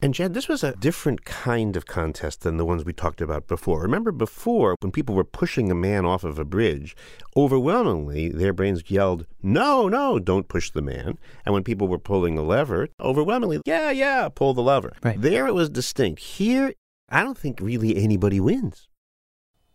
And 0.00 0.14
Jad, 0.14 0.32
this 0.32 0.46
was 0.46 0.62
a 0.62 0.76
different 0.76 1.24
kind 1.24 1.74
of 1.76 1.86
contest 1.86 2.42
than 2.42 2.56
the 2.56 2.64
ones 2.64 2.84
we 2.84 2.92
talked 2.92 3.20
about 3.20 3.48
before. 3.48 3.82
Remember 3.82 4.12
before, 4.12 4.76
when 4.78 4.92
people 4.92 5.16
were 5.16 5.24
pushing 5.24 5.72
a 5.72 5.74
man 5.74 6.04
off 6.04 6.22
of 6.22 6.38
a 6.38 6.44
bridge, 6.44 6.94
overwhelmingly 7.36 8.28
their 8.28 8.52
brains 8.52 8.88
yelled, 8.88 9.26
No, 9.42 9.88
no, 9.88 10.20
don't 10.20 10.46
push 10.46 10.70
the 10.70 10.82
man. 10.82 11.18
And 11.44 11.52
when 11.52 11.64
people 11.64 11.88
were 11.88 11.98
pulling 11.98 12.38
a 12.38 12.42
lever, 12.42 12.86
overwhelmingly, 13.00 13.60
Yeah, 13.66 13.90
yeah, 13.90 14.28
pull 14.32 14.54
the 14.54 14.62
lever. 14.62 14.92
Right. 15.02 15.20
There 15.20 15.48
it 15.48 15.54
was 15.54 15.68
distinct. 15.68 16.20
Here, 16.22 16.74
I 17.08 17.24
don't 17.24 17.36
think 17.36 17.58
really 17.60 17.96
anybody 17.96 18.38
wins. 18.38 18.86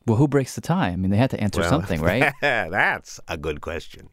Well, 0.07 0.15
who 0.15 0.29
breaks 0.29 0.55
the 0.55 0.61
tie? 0.61 0.87
I 0.91 0.95
mean, 0.95 1.11
they 1.11 1.17
had 1.17 1.31
to 1.31 1.39
answer 1.41 1.59
Well, 1.59 1.69
something, 1.69 1.99
right? 2.11 2.31
That's 2.41 3.19
a 3.27 3.35
good 3.35 3.59
question. 3.59 4.07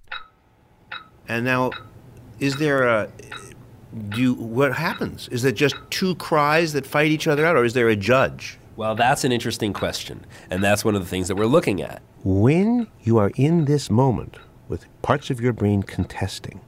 And 1.29 1.45
now, 1.45 1.71
is 2.41 2.57
there 2.57 2.89
a 2.89 3.13
do 4.09 4.21
you, 4.21 4.35
what 4.35 4.75
happens? 4.75 5.29
Is 5.29 5.45
it 5.45 5.57
just 5.57 5.75
two 5.91 6.15
cries 6.17 6.73
that 6.75 6.87
fight 6.87 7.11
each 7.11 7.27
other 7.27 7.45
out, 7.45 7.57
or 7.57 7.65
is 7.65 7.75
there 7.75 7.89
a 7.89 7.97
judge? 7.97 8.59
Well, 8.77 8.95
that's 8.95 9.25
an 9.25 9.33
interesting 9.33 9.73
question, 9.73 10.25
and 10.49 10.63
that's 10.63 10.85
one 10.85 10.95
of 10.95 11.03
the 11.03 11.09
things 11.09 11.29
that 11.29 11.37
we're 11.37 11.47
looking 11.47 11.83
at. 11.83 12.01
When 12.23 12.87
you 13.03 13.19
are 13.19 13.31
in 13.35 13.65
this 13.65 13.91
moment 13.91 14.37
with 14.69 14.87
parts 15.03 15.31
of 15.31 15.41
your 15.41 15.53
brain 15.53 15.83
contesting, 15.83 16.61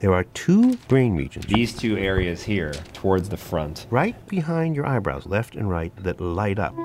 there 0.00 0.12
are 0.12 0.24
two 0.24 0.76
brain 0.88 1.16
regions. 1.16 1.46
These 1.46 1.76
two 1.76 1.96
areas 1.96 2.42
here, 2.44 2.72
towards 2.92 3.28
the 3.28 3.36
front. 3.36 3.86
Right 3.90 4.14
behind 4.28 4.76
your 4.76 4.86
eyebrows, 4.86 5.26
left 5.26 5.56
and 5.56 5.68
right, 5.68 5.92
that 6.04 6.20
light 6.20 6.58
up. 6.58 6.76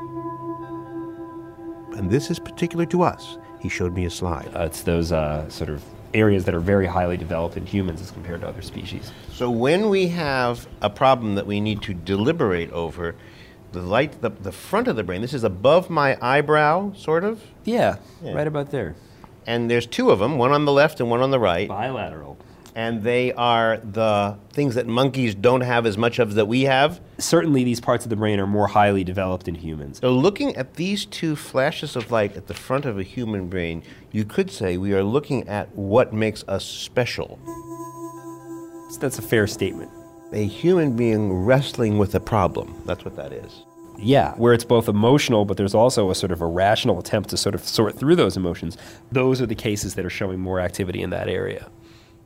And 1.96 2.10
this 2.10 2.32
is 2.32 2.40
particular 2.40 2.86
to 2.88 3.04
us. 3.04 3.38
He 3.60 3.70
showed 3.70 3.94
me 3.94 4.06
a 4.06 4.10
slide. 4.10 4.50
Uh, 4.56 4.62
it's 4.62 4.82
those 4.82 5.12
uh, 5.12 5.48
sort 5.50 5.70
of 5.70 5.84
areas 6.14 6.46
that 6.46 6.54
are 6.54 6.60
very 6.60 6.86
highly 6.86 7.18
developed 7.18 7.58
in 7.58 7.66
humans 7.66 8.02
as 8.02 8.12
compared 8.12 8.42
to 8.42 8.48
other 8.48 8.62
species. 8.62 9.12
So 9.32 9.50
when 9.50 9.90
we 9.90 10.08
have 10.10 10.68
a 10.82 10.90
problem 10.90 11.36
that 11.36 11.48
we 11.48 11.60
need 11.60 11.82
to 11.84 11.94
deliberate 11.94 12.72
over, 12.72 13.16
the 13.72 13.82
light, 13.82 14.22
the, 14.22 14.30
the 14.30 14.52
front 14.52 14.88
of 14.88 14.96
the 14.96 15.04
brain, 15.04 15.22
this 15.22 15.34
is 15.34 15.44
above 15.44 15.90
my 15.90 16.18
eyebrow, 16.22 16.94
sort 16.94 17.24
of? 17.24 17.42
Yeah, 17.66 17.98
right 18.22 18.48
about 18.48 18.72
there. 18.72 18.96
And 19.46 19.70
there's 19.70 19.86
two 19.88 20.12
of 20.12 20.20
them, 20.20 20.38
one 20.38 20.52
on 20.52 20.66
the 20.66 20.72
left 20.72 21.00
and 21.00 21.10
one 21.10 21.22
on 21.22 21.32
the 21.32 21.40
right. 21.40 21.68
Bilateral. 21.68 22.38
And 22.76 23.04
they 23.04 23.32
are 23.34 23.78
the 23.78 24.38
things 24.52 24.76
that 24.76 24.88
monkeys 24.88 25.36
don't 25.36 25.62
have 25.62 25.86
as 25.86 25.98
much 25.98 26.18
of 26.18 26.34
that 26.34 26.48
we 26.48 26.64
have. 26.64 27.00
Certainly, 27.20 27.64
these 27.64 27.80
parts 27.80 28.04
of 28.06 28.10
the 28.10 28.16
brain 28.16 28.40
are 28.40 28.48
more 28.48 28.68
highly 28.68 29.04
developed 29.04 29.48
in 29.48 29.56
humans. 29.56 30.00
So, 30.00 30.12
looking 30.12 30.56
at 30.56 30.74
these 30.74 31.06
two 31.06 31.36
flashes 31.36 31.96
of 31.96 32.10
light 32.10 32.36
at 32.36 32.48
the 32.48 32.54
front 32.56 32.86
of 32.86 32.98
a 32.98 33.04
human 33.04 33.48
brain, 33.48 33.84
you 34.12 34.26
could 34.26 34.50
say 34.50 34.78
we 34.78 34.94
are 34.94 35.04
looking 35.04 35.48
at 35.48 35.70
what 35.76 36.14
makes 36.14 36.44
us 36.48 36.66
special. 36.66 37.40
So 38.90 39.00
that's 39.00 39.18
a 39.18 39.24
fair 39.24 39.48
statement. 39.48 39.92
A 40.34 40.46
human 40.46 40.96
being 40.96 41.32
wrestling 41.34 41.98
with 41.98 42.14
a 42.16 42.20
problem. 42.20 42.82
That's 42.86 43.06
what 43.06 43.16
that 43.16 43.34
is. 43.34 43.64
Yeah, 43.98 44.34
where 44.36 44.54
it's 44.54 44.64
both 44.64 44.88
emotional, 44.88 45.46
but 45.46 45.58
there's 45.58 45.76
also 45.76 46.10
a 46.10 46.16
sort 46.16 46.32
of 46.32 46.42
a 46.42 46.46
rational 46.46 47.00
attempt 47.00 47.30
to 47.30 47.38
sort 47.38 47.56
of 47.56 47.64
sort 47.64 47.98
through 47.98 48.16
those 48.16 48.36
emotions. 48.36 48.78
Those 49.12 49.42
are 49.42 49.46
the 49.46 49.56
cases 49.56 49.96
that 49.96 50.06
are 50.06 50.10
showing 50.10 50.40
more 50.40 50.60
activity 50.60 51.02
in 51.02 51.10
that 51.12 51.30
area. 51.30 51.70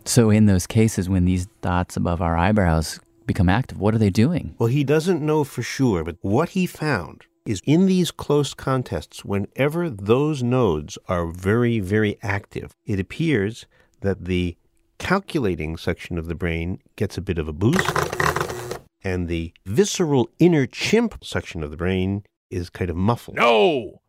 So, 0.08 0.30
in 0.30 0.46
those 0.46 0.66
cases, 0.66 1.10
when 1.10 1.26
these 1.26 1.48
dots 1.62 1.98
above 1.98 2.22
our 2.22 2.38
eyebrows 2.38 3.02
become 3.26 3.50
active, 3.50 3.78
what 3.78 3.94
are 3.94 3.98
they 3.98 4.10
doing? 4.10 4.56
Well, 4.58 4.70
he 4.70 4.86
doesn't 4.86 5.22
know 5.22 5.44
for 5.44 5.62
sure, 5.62 6.06
but 6.06 6.16
what 6.22 6.50
he 6.50 6.66
found 6.66 7.26
is 7.46 7.62
in 7.66 7.88
these 7.88 8.10
close 8.10 8.54
contests, 8.54 9.26
whenever 9.26 9.90
those 9.90 10.42
nodes 10.42 10.98
are 11.10 11.28
very, 11.28 11.82
very 11.82 12.18
active, 12.24 12.74
it 12.86 13.02
appears 13.02 13.66
that 14.00 14.24
the 14.26 14.56
calculating 14.98 15.76
section 15.76 16.18
of 16.18 16.28
the 16.28 16.36
brain 16.36 16.80
gets 16.96 17.18
a 17.18 17.22
bit 17.22 17.38
of 17.38 17.50
a 17.50 17.54
boost, 17.54 17.92
and 19.04 19.28
the 19.28 19.54
visceral 19.66 20.30
inner 20.40 20.66
chimp 20.66 21.22
section 21.22 21.62
of 21.64 21.70
the 21.70 21.78
brain 21.78 22.24
is 22.50 22.70
kind 22.70 22.90
of 22.90 22.96
muffled. 22.96 23.36
No! 23.36 24.02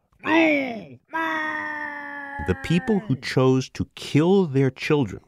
The 2.47 2.57
people 2.63 3.01
who 3.01 3.17
chose 3.17 3.69
to 3.71 3.89
kill 3.97 4.47
their 4.47 4.71
children, 4.71 5.23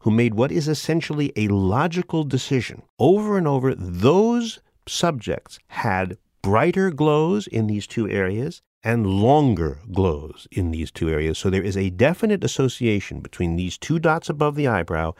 who 0.00 0.10
made 0.10 0.34
what 0.34 0.52
is 0.52 0.68
essentially 0.68 1.32
a 1.36 1.48
logical 1.48 2.24
decision 2.24 2.82
over 2.98 3.36
and 3.36 3.48
over, 3.48 3.74
those 3.74 4.60
subjects 4.86 5.58
had 5.68 6.18
brighter 6.42 6.90
glows 6.90 7.46
in 7.46 7.66
these 7.66 7.86
two 7.86 8.08
areas 8.08 8.62
and 8.84 9.06
longer 9.06 9.80
glows 9.92 10.46
in 10.52 10.70
these 10.70 10.92
two 10.92 11.10
areas. 11.10 11.38
So 11.38 11.50
there 11.50 11.62
is 11.62 11.76
a 11.76 11.90
definite 11.90 12.44
association 12.44 13.20
between 13.20 13.56
these 13.56 13.76
two 13.76 13.98
dots 13.98 14.28
above 14.28 14.54
the 14.54 14.68
eyebrow 14.68 15.14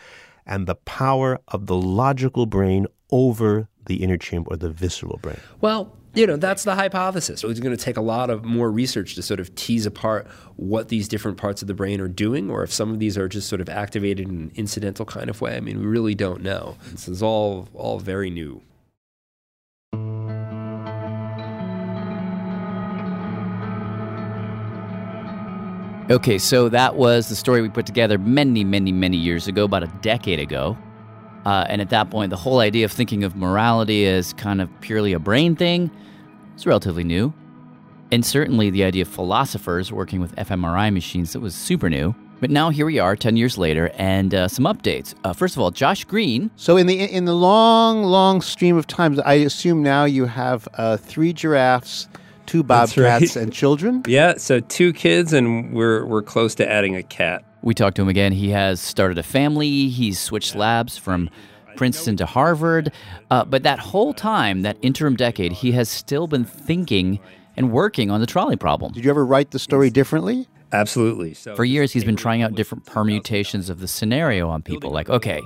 and 0.46 0.66
the 0.66 0.76
power 0.76 1.40
of 1.48 1.66
the 1.66 1.74
logical 1.74 2.46
brain 2.46 2.86
over 3.10 3.68
the 3.86 4.04
inner 4.04 4.16
chimp 4.16 4.46
or 4.48 4.56
the 4.56 4.70
visceral 4.70 5.18
brain. 5.20 5.40
Well, 5.60 5.96
you 6.16 6.26
know, 6.26 6.36
that's 6.36 6.64
the 6.64 6.74
hypothesis. 6.74 7.44
It's 7.44 7.60
going 7.60 7.76
to 7.76 7.82
take 7.82 7.98
a 7.98 8.02
lot 8.02 8.30
of 8.30 8.42
more 8.42 8.70
research 8.70 9.14
to 9.16 9.22
sort 9.22 9.38
of 9.38 9.54
tease 9.54 9.84
apart 9.84 10.26
what 10.56 10.88
these 10.88 11.08
different 11.08 11.36
parts 11.36 11.60
of 11.60 11.68
the 11.68 11.74
brain 11.74 12.00
are 12.00 12.08
doing, 12.08 12.50
or 12.50 12.62
if 12.62 12.72
some 12.72 12.90
of 12.90 12.98
these 12.98 13.18
are 13.18 13.28
just 13.28 13.48
sort 13.48 13.60
of 13.60 13.68
activated 13.68 14.26
in 14.26 14.34
an 14.34 14.52
incidental 14.54 15.04
kind 15.04 15.28
of 15.28 15.42
way. 15.42 15.56
I 15.56 15.60
mean, 15.60 15.78
we 15.78 15.84
really 15.84 16.14
don't 16.14 16.42
know. 16.42 16.76
This 16.90 17.06
is 17.06 17.22
all 17.22 17.68
all 17.74 17.98
very 17.98 18.30
new. 18.30 18.62
Okay, 26.08 26.38
so 26.38 26.70
that 26.70 26.96
was 26.96 27.28
the 27.28 27.36
story 27.36 27.60
we 27.60 27.68
put 27.68 27.84
together 27.84 28.16
many, 28.16 28.64
many, 28.64 28.90
many 28.92 29.18
years 29.18 29.48
ago, 29.48 29.64
about 29.64 29.82
a 29.82 29.92
decade 30.00 30.38
ago. 30.38 30.78
Uh, 31.44 31.66
and 31.68 31.82
at 31.82 31.90
that 31.90 32.10
point, 32.10 32.30
the 32.30 32.36
whole 32.36 32.60
idea 32.60 32.86
of 32.86 32.92
thinking 32.92 33.22
of 33.22 33.36
morality 33.36 34.06
as 34.06 34.32
kind 34.32 34.62
of 34.62 34.70
purely 34.80 35.12
a 35.12 35.18
brain 35.18 35.54
thing 35.54 35.90
was 36.56 36.66
relatively 36.66 37.04
new. 37.04 37.32
And 38.10 38.24
certainly 38.24 38.70
the 38.70 38.84
idea 38.84 39.02
of 39.02 39.08
philosophers 39.08 39.92
working 39.92 40.20
with 40.20 40.34
fMRI 40.36 40.92
machines 40.92 41.32
that 41.32 41.40
was 41.40 41.54
super 41.54 41.90
new. 41.90 42.14
But 42.38 42.50
now 42.50 42.70
here 42.70 42.84
we 42.84 42.98
are, 42.98 43.16
ten 43.16 43.36
years 43.36 43.56
later, 43.56 43.90
and 43.94 44.34
uh, 44.34 44.48
some 44.48 44.66
updates. 44.66 45.14
Uh, 45.24 45.32
first 45.32 45.56
of 45.56 45.62
all, 45.62 45.70
Josh 45.70 46.04
Greene. 46.04 46.50
So 46.56 46.76
in 46.76 46.86
the 46.86 47.00
in 47.00 47.24
the 47.24 47.34
long, 47.34 48.02
long 48.02 48.42
stream 48.42 48.76
of 48.76 48.86
times, 48.86 49.18
I 49.20 49.34
assume 49.34 49.82
now 49.82 50.04
you 50.04 50.26
have 50.26 50.68
uh, 50.74 50.98
three 50.98 51.32
giraffes, 51.32 52.08
two 52.44 52.62
That's 52.62 52.94
bobcats, 52.94 53.36
right. 53.36 53.42
and 53.42 53.52
children. 53.52 54.02
Yeah, 54.06 54.34
so 54.36 54.60
two 54.60 54.92
kids, 54.92 55.32
and 55.32 55.72
we're 55.72 56.04
we're 56.04 56.22
close 56.22 56.54
to 56.56 56.70
adding 56.70 56.94
a 56.94 57.02
cat. 57.02 57.42
We 57.62 57.72
talked 57.72 57.96
to 57.96 58.02
him 58.02 58.08
again. 58.08 58.32
He 58.32 58.50
has 58.50 58.80
started 58.82 59.16
a 59.16 59.22
family. 59.22 59.88
He's 59.88 60.20
switched 60.20 60.54
labs 60.54 60.98
from 60.98 61.30
Princeton 61.76 62.16
to 62.16 62.26
Harvard. 62.26 62.92
Uh, 63.30 63.44
but 63.44 63.62
that 63.62 63.78
whole 63.78 64.14
time, 64.14 64.62
that 64.62 64.76
interim 64.82 65.16
decade, 65.16 65.52
he 65.52 65.72
has 65.72 65.88
still 65.88 66.26
been 66.26 66.44
thinking 66.44 67.20
and 67.56 67.72
working 67.72 68.10
on 68.10 68.20
the 68.20 68.26
trolley 68.26 68.56
problem. 68.56 68.92
Did 68.92 69.04
you 69.04 69.10
ever 69.10 69.24
write 69.24 69.50
the 69.50 69.58
story 69.58 69.90
differently? 69.90 70.48
Absolutely. 70.72 71.34
So 71.34 71.54
For 71.54 71.64
years, 71.64 71.92
he's 71.92 72.04
been 72.04 72.16
trying 72.16 72.42
out 72.42 72.54
different 72.54 72.84
permutations 72.86 73.70
of 73.70 73.80
the 73.80 73.88
scenario 73.88 74.48
on 74.48 74.62
people. 74.62 74.90
Like, 74.90 75.08
okay, 75.08 75.40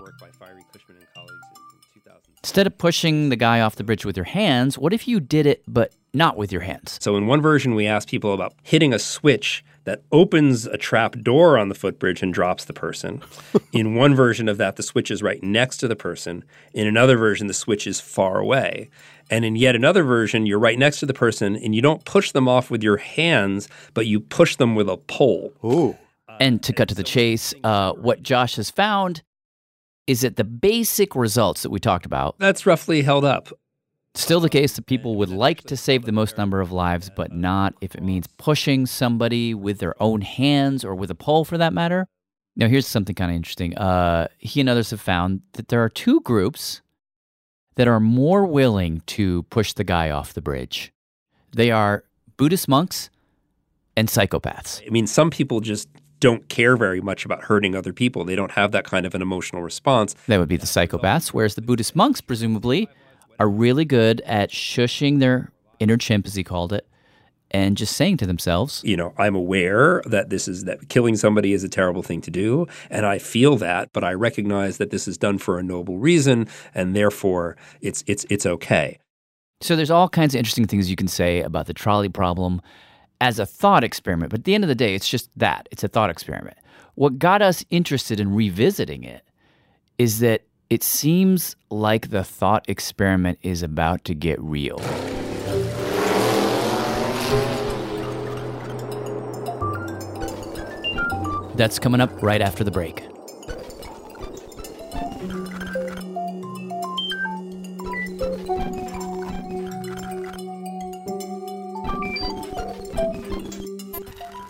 instead 2.42 2.66
of 2.66 2.76
pushing 2.78 3.28
the 3.28 3.36
guy 3.36 3.60
off 3.60 3.76
the 3.76 3.84
bridge 3.84 4.04
with 4.04 4.16
your 4.16 4.24
hands, 4.24 4.78
what 4.78 4.92
if 4.92 5.06
you 5.06 5.20
did 5.20 5.46
it 5.46 5.62
but 5.68 5.92
not 6.14 6.36
with 6.36 6.50
your 6.50 6.62
hands? 6.62 6.98
So 7.00 7.16
in 7.16 7.26
one 7.26 7.40
version, 7.42 7.74
we 7.74 7.86
asked 7.86 8.08
people 8.08 8.32
about 8.32 8.54
hitting 8.62 8.92
a 8.94 8.98
switch 8.98 9.64
that 9.84 10.02
opens 10.12 10.66
a 10.66 10.76
trap 10.76 11.16
door 11.22 11.58
on 11.58 11.68
the 11.68 11.74
footbridge 11.74 12.22
and 12.22 12.34
drops 12.34 12.64
the 12.64 12.72
person. 12.72 13.22
in 13.72 13.94
one 13.94 14.14
version 14.14 14.48
of 14.48 14.58
that, 14.58 14.76
the 14.76 14.82
switch 14.82 15.10
is 15.10 15.22
right 15.22 15.42
next 15.42 15.78
to 15.78 15.88
the 15.88 15.96
person. 15.96 16.44
In 16.74 16.86
another 16.86 17.16
version, 17.16 17.46
the 17.46 17.54
switch 17.54 17.86
is 17.86 18.00
far 18.00 18.38
away. 18.38 18.90
And 19.30 19.44
in 19.44 19.56
yet 19.56 19.74
another 19.74 20.02
version, 20.02 20.46
you're 20.46 20.58
right 20.58 20.78
next 20.78 21.00
to 21.00 21.06
the 21.06 21.14
person 21.14 21.56
and 21.56 21.74
you 21.74 21.80
don't 21.80 22.04
push 22.04 22.32
them 22.32 22.48
off 22.48 22.70
with 22.70 22.82
your 22.82 22.96
hands, 22.96 23.68
but 23.94 24.06
you 24.06 24.20
push 24.20 24.56
them 24.56 24.74
with 24.74 24.88
a 24.88 24.96
pole. 24.96 25.52
Ooh. 25.64 25.96
And 26.40 26.62
to 26.62 26.72
cut 26.72 26.88
to 26.88 26.94
the 26.94 27.02
chase, 27.02 27.54
uh, 27.64 27.92
what 27.92 28.22
Josh 28.22 28.56
has 28.56 28.70
found 28.70 29.22
is 30.06 30.22
that 30.22 30.36
the 30.36 30.44
basic 30.44 31.14
results 31.14 31.62
that 31.62 31.70
we 31.70 31.78
talked 31.78 32.06
about 32.06 32.36
That's 32.38 32.66
roughly 32.66 33.02
held 33.02 33.24
up. 33.24 33.48
Still 34.14 34.40
the 34.40 34.48
case 34.48 34.74
that 34.74 34.86
people 34.86 35.16
would 35.16 35.28
like 35.28 35.62
to 35.64 35.76
save 35.76 36.04
the 36.04 36.12
most 36.12 36.36
number 36.36 36.60
of 36.60 36.72
lives, 36.72 37.10
but 37.14 37.32
not 37.32 37.74
if 37.80 37.94
it 37.94 38.02
means 38.02 38.26
pushing 38.38 38.86
somebody 38.86 39.54
with 39.54 39.78
their 39.78 40.00
own 40.02 40.20
hands 40.20 40.84
or 40.84 40.94
with 40.94 41.10
a 41.10 41.14
pole 41.14 41.44
for 41.44 41.56
that 41.58 41.72
matter. 41.72 42.08
Now, 42.56 42.66
here's 42.66 42.86
something 42.86 43.14
kind 43.14 43.30
of 43.30 43.36
interesting. 43.36 43.78
Uh, 43.78 44.26
he 44.38 44.60
and 44.60 44.68
others 44.68 44.90
have 44.90 45.00
found 45.00 45.42
that 45.52 45.68
there 45.68 45.82
are 45.82 45.88
two 45.88 46.20
groups 46.22 46.82
that 47.76 47.86
are 47.86 48.00
more 48.00 48.44
willing 48.44 49.02
to 49.06 49.44
push 49.44 49.72
the 49.72 49.84
guy 49.84 50.10
off 50.10 50.34
the 50.34 50.42
bridge. 50.42 50.92
They 51.52 51.70
are 51.70 52.04
Buddhist 52.36 52.68
monks 52.68 53.10
and 53.96 54.08
psychopaths. 54.08 54.82
I 54.86 54.90
mean, 54.90 55.06
some 55.06 55.30
people 55.30 55.60
just 55.60 55.88
don't 56.18 56.48
care 56.48 56.76
very 56.76 57.00
much 57.00 57.24
about 57.24 57.44
hurting 57.44 57.74
other 57.74 57.92
people. 57.92 58.24
They 58.24 58.36
don't 58.36 58.52
have 58.52 58.72
that 58.72 58.84
kind 58.84 59.06
of 59.06 59.14
an 59.14 59.22
emotional 59.22 59.62
response. 59.62 60.14
That 60.26 60.38
would 60.38 60.48
be 60.48 60.56
the 60.56 60.66
psychopaths, 60.66 61.28
whereas 61.28 61.54
the 61.54 61.62
Buddhist 61.62 61.96
monks, 61.96 62.20
presumably, 62.20 62.88
are 63.40 63.48
really 63.48 63.86
good 63.86 64.20
at 64.20 64.50
shushing 64.50 65.18
their 65.18 65.50
inner 65.80 65.96
chimp, 65.96 66.26
as 66.26 66.34
he 66.34 66.44
called 66.44 66.74
it, 66.74 66.86
and 67.50 67.76
just 67.76 67.96
saying 67.96 68.18
to 68.18 68.26
themselves, 68.26 68.82
you 68.84 68.96
know, 68.96 69.14
I'm 69.16 69.34
aware 69.34 70.02
that 70.04 70.28
this 70.28 70.46
is 70.46 70.64
that 70.64 70.90
killing 70.90 71.16
somebody 71.16 71.54
is 71.54 71.64
a 71.64 71.68
terrible 71.68 72.02
thing 72.02 72.20
to 72.20 72.30
do, 72.30 72.66
and 72.90 73.06
I 73.06 73.18
feel 73.18 73.56
that, 73.56 73.92
but 73.94 74.04
I 74.04 74.12
recognize 74.12 74.76
that 74.76 74.90
this 74.90 75.08
is 75.08 75.16
done 75.16 75.38
for 75.38 75.58
a 75.58 75.62
noble 75.62 75.98
reason, 75.98 76.48
and 76.74 76.94
therefore 76.94 77.56
it's 77.80 78.04
it's 78.06 78.26
it's 78.28 78.44
okay. 78.44 78.98
So 79.62 79.74
there's 79.74 79.90
all 79.90 80.08
kinds 80.08 80.34
of 80.34 80.38
interesting 80.38 80.66
things 80.66 80.90
you 80.90 80.96
can 80.96 81.08
say 81.08 81.40
about 81.40 81.66
the 81.66 81.74
trolley 81.74 82.08
problem 82.08 82.60
as 83.22 83.38
a 83.38 83.46
thought 83.46 83.84
experiment, 83.84 84.30
but 84.30 84.40
at 84.40 84.44
the 84.44 84.54
end 84.54 84.64
of 84.64 84.68
the 84.68 84.74
day, 84.74 84.94
it's 84.94 85.08
just 85.08 85.30
that. 85.38 85.66
It's 85.70 85.82
a 85.82 85.88
thought 85.88 86.10
experiment. 86.10 86.56
What 86.94 87.18
got 87.18 87.42
us 87.42 87.64
interested 87.70 88.20
in 88.20 88.34
revisiting 88.34 89.02
it 89.04 89.22
is 89.98 90.20
that 90.20 90.42
it 90.70 90.84
seems 90.84 91.56
like 91.68 92.10
the 92.10 92.22
thought 92.22 92.64
experiment 92.68 93.40
is 93.42 93.60
about 93.64 94.04
to 94.04 94.14
get 94.14 94.40
real. 94.40 94.78
That's 101.56 101.80
coming 101.80 102.00
up 102.00 102.22
right 102.22 102.40
after 102.40 102.62
the 102.62 102.70
break. 102.70 103.02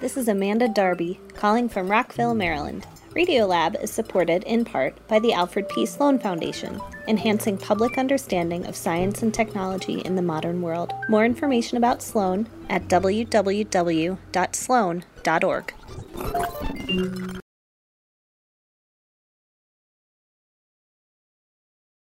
This 0.03 0.19
is 0.19 0.29
Amanda 0.29 0.69
Darby 0.69 1.19
calling 1.35 1.71
from 1.71 1.91
Rockville, 1.91 2.35
Maryland. 2.35 2.87
Radiolab 3.11 3.83
is 3.83 3.91
supported 3.91 4.45
in 4.45 4.65
part 4.65 4.95
by 5.09 5.19
the 5.19 5.33
Alfred 5.33 5.69
P. 5.69 5.85
Sloan 5.85 6.21
Foundation, 6.21 6.81
enhancing 7.09 7.59
public 7.59 7.99
understanding 7.99 8.65
of 8.67 8.77
science 8.77 9.21
and 9.23 9.35
technology 9.35 9.99
in 10.03 10.15
the 10.15 10.23
modern 10.23 10.63
world. 10.63 10.93
More 11.09 11.25
information 11.25 11.77
about 11.77 12.03
Sloan 12.03 12.49
at 12.69 12.87
www.sloan.org. 12.87 14.15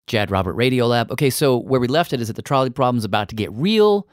Jad 0.07 0.31
Robert 0.31 0.57
Radiolab. 0.57 1.11
Okay, 1.11 1.29
so 1.29 1.59
where 1.59 1.81
we 1.81 1.89
left 1.89 2.15
it 2.15 2.23
is 2.23 2.29
that 2.29 2.37
the 2.37 2.43
trolley 2.43 2.71
problem's 2.71 3.05
about 3.05 3.29
to 3.29 3.35
get 3.35 3.53
real. 3.53 4.09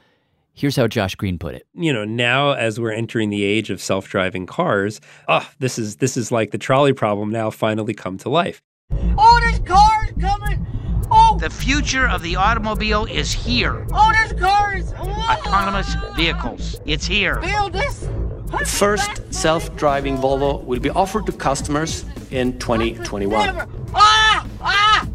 Here's 0.53 0.75
how 0.75 0.87
Josh 0.87 1.15
Greene 1.15 1.39
put 1.39 1.55
it. 1.55 1.65
you 1.73 1.91
know 1.93 2.05
now 2.05 2.51
as 2.51 2.79
we're 2.79 2.91
entering 2.91 3.29
the 3.29 3.43
age 3.43 3.69
of 3.69 3.81
self-driving 3.81 4.45
cars 4.45 4.99
oh 5.27 5.49
this 5.59 5.79
is 5.79 5.97
this 5.97 6.17
is 6.17 6.31
like 6.31 6.51
the 6.51 6.57
trolley 6.57 6.93
problem 6.93 7.29
now 7.31 7.49
finally 7.49 7.93
come 7.93 8.17
to 8.19 8.29
life 8.29 8.61
Oh, 9.17 9.39
there's 9.41 9.59
cars 9.59 10.11
coming! 10.19 10.65
Oh! 11.09 11.37
The 11.39 11.49
future 11.49 12.07
of 12.07 12.21
the 12.21 12.35
automobile 12.35 13.05
is 13.05 13.31
here. 13.31 13.85
Oh, 13.93 14.11
there's 14.11 14.33
cars! 14.39 14.91
Autonomous 14.93 15.95
vehicles. 16.15 16.79
It's 16.85 17.05
here. 17.05 17.39
Build 17.39 17.73
this! 17.73 18.01
The 18.51 18.65
first 18.65 19.33
self-driving 19.33 20.17
Volvo 20.17 20.63
will 20.65 20.79
be 20.79 20.89
offered 20.89 21.25
to 21.27 21.31
customers 21.31 22.03
in 22.31 22.59
2021. 22.59 23.67
Ah! 23.95 24.47
Ah! 24.61 25.07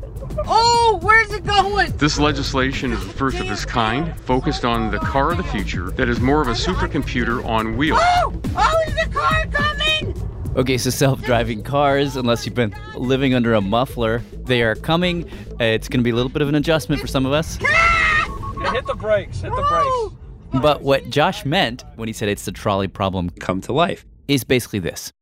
Oh, 0.47 0.99
where's 1.03 1.33
it 1.33 1.45
going? 1.45 1.93
This 1.97 2.19
legislation 2.19 2.93
is 2.93 3.01
the 3.07 3.13
first 3.13 3.39
of 3.39 3.51
its 3.51 3.65
kind, 3.65 4.19
focused 4.21 4.65
on 4.65 4.91
the 4.91 4.99
car 4.99 5.31
of 5.33 5.37
the 5.39 5.45
future 5.45 5.91
that 5.93 6.09
is 6.09 6.21
more 6.21 6.41
of 6.43 6.49
a 6.49 6.53
supercomputer 6.53 7.45
on 7.45 7.77
wheels. 7.77 7.99
Oh! 8.03 8.33
Oh, 8.57 8.83
is 8.87 8.95
the 8.95 9.11
car 9.13 9.47
coming? 9.47 10.15
Okay, 10.57 10.79
so 10.79 10.91
self 10.91 11.23
driving 11.23 11.63
cars, 11.63 12.17
unless 12.17 12.47
you've 12.47 12.55
been 12.55 12.75
living 12.95 13.35
under 13.35 13.55
a 13.55 13.61
muffler, 13.61 14.23
they 14.45 14.63
are 14.63 14.75
coming. 14.75 15.29
Uh, 15.61 15.65
It's 15.65 15.89
going 15.89 16.01
to 16.01 16.05
be 16.05 16.11
a 16.11 16.15
little 16.15 16.31
bit 16.31 16.43
of 16.43 16.49
an 16.49 16.55
adjustment 16.55 17.01
for 17.01 17.07
some 17.07 17.27
of 17.27 17.33
us. 17.33 17.57
hit 17.57 18.87
the 18.87 18.97
brakes, 18.99 19.41
hit 19.41 19.51
the 19.51 20.11
brakes. 20.51 20.63
But 20.63 20.83
what 20.83 21.11
Josh 21.11 21.45
meant 21.45 21.85
when 21.97 22.09
he 22.09 22.13
said 22.15 22.29
it's 22.29 22.45
the 22.45 22.53
trolley 22.53 22.89
problem 22.89 23.31
come 23.31 23.61
to 23.63 23.73
life 23.73 24.07
is 24.29 24.45
basically 24.45 24.79
this. 24.79 25.13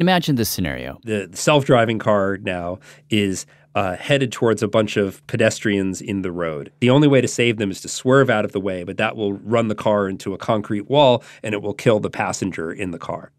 Imagine 0.00 0.36
this 0.36 0.48
scenario. 0.48 0.98
the 1.04 1.28
self-driving 1.34 1.98
car 1.98 2.38
now 2.38 2.78
is 3.10 3.44
uh, 3.74 3.96
headed 3.96 4.32
towards 4.32 4.62
a 4.62 4.68
bunch 4.68 4.96
of 4.96 5.24
pedestrians 5.26 6.00
in 6.00 6.22
the 6.22 6.32
road. 6.32 6.72
The 6.80 6.90
only 6.90 7.06
way 7.06 7.20
to 7.20 7.28
save 7.28 7.58
them 7.58 7.70
is 7.70 7.80
to 7.82 7.88
swerve 7.88 8.30
out 8.30 8.44
of 8.44 8.52
the 8.52 8.60
way, 8.60 8.82
but 8.82 8.96
that 8.96 9.14
will 9.14 9.34
run 9.34 9.68
the 9.68 9.74
car 9.74 10.08
into 10.08 10.32
a 10.32 10.38
concrete 10.38 10.88
wall 10.88 11.22
and 11.42 11.54
it 11.54 11.62
will 11.62 11.74
kill 11.74 12.00
the 12.00 12.10
passenger 12.10 12.72
in 12.72 12.90
the 12.90 12.98
car. 12.98 13.30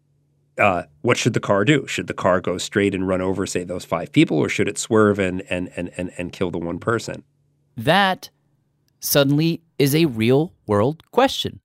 Uh, 0.56 0.84
what 1.00 1.16
should 1.16 1.34
the 1.34 1.40
car 1.40 1.64
do? 1.64 1.86
Should 1.86 2.06
the 2.06 2.14
car 2.14 2.40
go 2.40 2.58
straight 2.58 2.94
and 2.94 3.08
run 3.08 3.20
over, 3.20 3.44
say, 3.46 3.64
those 3.64 3.84
five 3.84 4.12
people, 4.12 4.38
or 4.38 4.48
should 4.48 4.68
it 4.68 4.78
swerve 4.78 5.18
and 5.18 5.42
and 5.50 5.70
and 5.76 5.90
and, 5.96 6.12
and 6.18 6.32
kill 6.32 6.50
the 6.50 6.58
one 6.58 6.78
person? 6.78 7.24
That 7.76 8.28
suddenly 9.00 9.62
is 9.78 9.94
a 9.94 10.04
real 10.04 10.52
world 10.66 11.02
question. 11.10 11.60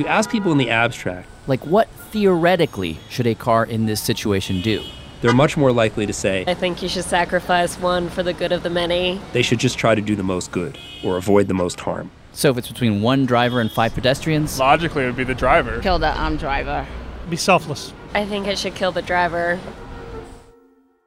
You 0.00 0.06
ask 0.06 0.30
people 0.30 0.50
in 0.50 0.58
the 0.58 0.70
abstract, 0.70 1.28
Like, 1.46 1.64
what 1.66 1.88
theoretically 2.10 2.98
should 3.08 3.26
a 3.26 3.34
car 3.34 3.64
in 3.64 3.86
this 3.86 4.00
situation 4.00 4.60
do? 4.62 4.82
they're 5.22 5.34
much 5.34 5.54
more 5.54 5.70
likely 5.70 6.06
to 6.06 6.14
say 6.14 6.44
I 6.48 6.54
think 6.54 6.80
you 6.82 6.88
should 6.88 7.04
sacrifice 7.04 7.78
one 7.78 8.08
for 8.08 8.22
the 8.22 8.32
good 8.32 8.52
of 8.52 8.62
the 8.62 8.70
many. 8.70 9.20
they 9.34 9.42
should 9.42 9.58
just 9.58 9.76
try 9.78 9.94
to 9.94 10.00
do 10.00 10.16
the 10.16 10.22
most 10.22 10.50
good 10.50 10.78
or 11.04 11.18
avoid 11.18 11.46
the 11.46 11.54
most 11.54 11.78
harm. 11.80 12.10
So 12.32 12.50
if 12.50 12.56
it's 12.56 12.68
between 12.68 13.02
one 13.02 13.26
driver 13.26 13.60
and 13.60 13.70
five 13.70 13.92
pedestrians, 13.92 14.58
Logically, 14.58 15.02
it 15.02 15.06
would 15.06 15.16
be 15.16 15.24
the 15.24 15.34
driver. 15.34 15.78
Kill 15.80 15.98
the 15.98 16.18
um 16.20 16.36
driver. 16.38 16.86
Be 17.28 17.36
selfless. 17.36 17.92
I 18.14 18.24
think 18.24 18.46
it 18.46 18.58
should 18.58 18.74
kill 18.74 18.92
the 18.92 19.02
driver. 19.02 19.60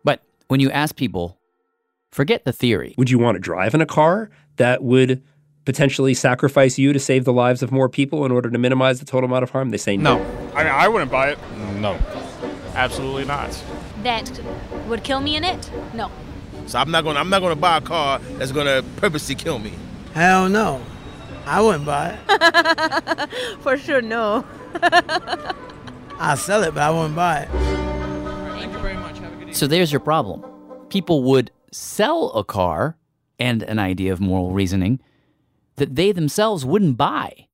but 0.03 0.21
when 0.47 0.59
you 0.59 0.69
ask 0.69 0.95
people, 0.95 1.39
forget 2.11 2.43
the 2.45 2.53
theory. 2.53 2.93
Would 2.99 3.09
you 3.09 3.17
want 3.17 3.35
to 3.35 3.39
drive 3.39 3.73
in 3.73 3.81
a 3.81 3.85
car 3.87 4.29
that 4.57 4.83
would 4.83 5.23
potentially 5.65 6.13
sacrifice 6.13 6.77
you 6.77 6.93
to 6.93 6.99
save 6.99 7.25
the 7.25 7.33
lives 7.33 7.63
of 7.63 7.71
more 7.71 7.89
people 7.89 8.25
in 8.25 8.31
order 8.31 8.49
to 8.49 8.57
minimize 8.57 8.99
the 8.99 9.05
total 9.05 9.29
amount 9.29 9.43
of 9.43 9.51
harm? 9.51 9.69
They 9.69 9.77
say 9.77 9.97
no. 9.97 10.19
I 10.55 10.63
mean, 10.63 10.73
I 10.73 10.87
wouldn't 10.87 11.11
buy 11.11 11.29
it. 11.31 11.39
No. 11.79 11.97
Absolutely 12.75 13.25
not. 13.25 13.63
That 14.03 14.41
would 14.87 15.03
kill 15.03 15.21
me 15.21 15.35
in 15.35 15.43
it? 15.43 15.69
No. 15.93 16.11
So 16.65 16.79
I'm 16.79 16.91
not 16.91 17.03
gonna 17.03 17.19
I'm 17.19 17.29
not 17.29 17.41
gonna 17.41 17.55
buy 17.55 17.77
a 17.77 17.81
car 17.81 18.19
that's 18.37 18.51
gonna 18.51 18.83
purposely 18.97 19.35
kill 19.35 19.59
me. 19.59 19.73
Hell 20.13 20.49
no. 20.49 20.81
I 21.45 21.61
wouldn't 21.61 21.85
buy 21.85 22.17
it. 22.27 23.29
For 23.59 23.77
sure, 23.77 24.01
no. 24.01 24.45
I'll 26.19 26.37
sell 26.37 26.63
it, 26.63 26.73
but 26.73 26.83
I 26.83 26.89
wouldn't 26.89 27.15
buy 27.15 27.47
it. 27.49 27.49
So 29.55 29.67
there's 29.67 29.91
your 29.91 29.99
problem. 29.99 30.43
People 30.89 31.23
would 31.23 31.51
sell 31.71 32.31
a 32.31 32.43
car 32.43 32.97
and 33.39 33.61
an 33.63 33.77
idea 33.77 34.13
of 34.13 34.19
moral 34.21 34.51
reasoning 34.51 34.99
that 35.75 35.95
they 35.95 36.11
themselves 36.11 36.65
wouldn't 36.65 36.97
buy. 36.97 37.47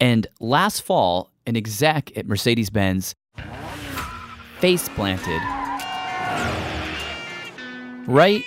And 0.00 0.26
last 0.40 0.82
fall, 0.82 1.32
an 1.46 1.56
exec 1.56 2.16
at 2.16 2.26
Mercedes 2.26 2.70
Benz 2.70 3.14
face 4.60 4.88
planted 4.88 5.40
right 8.08 8.42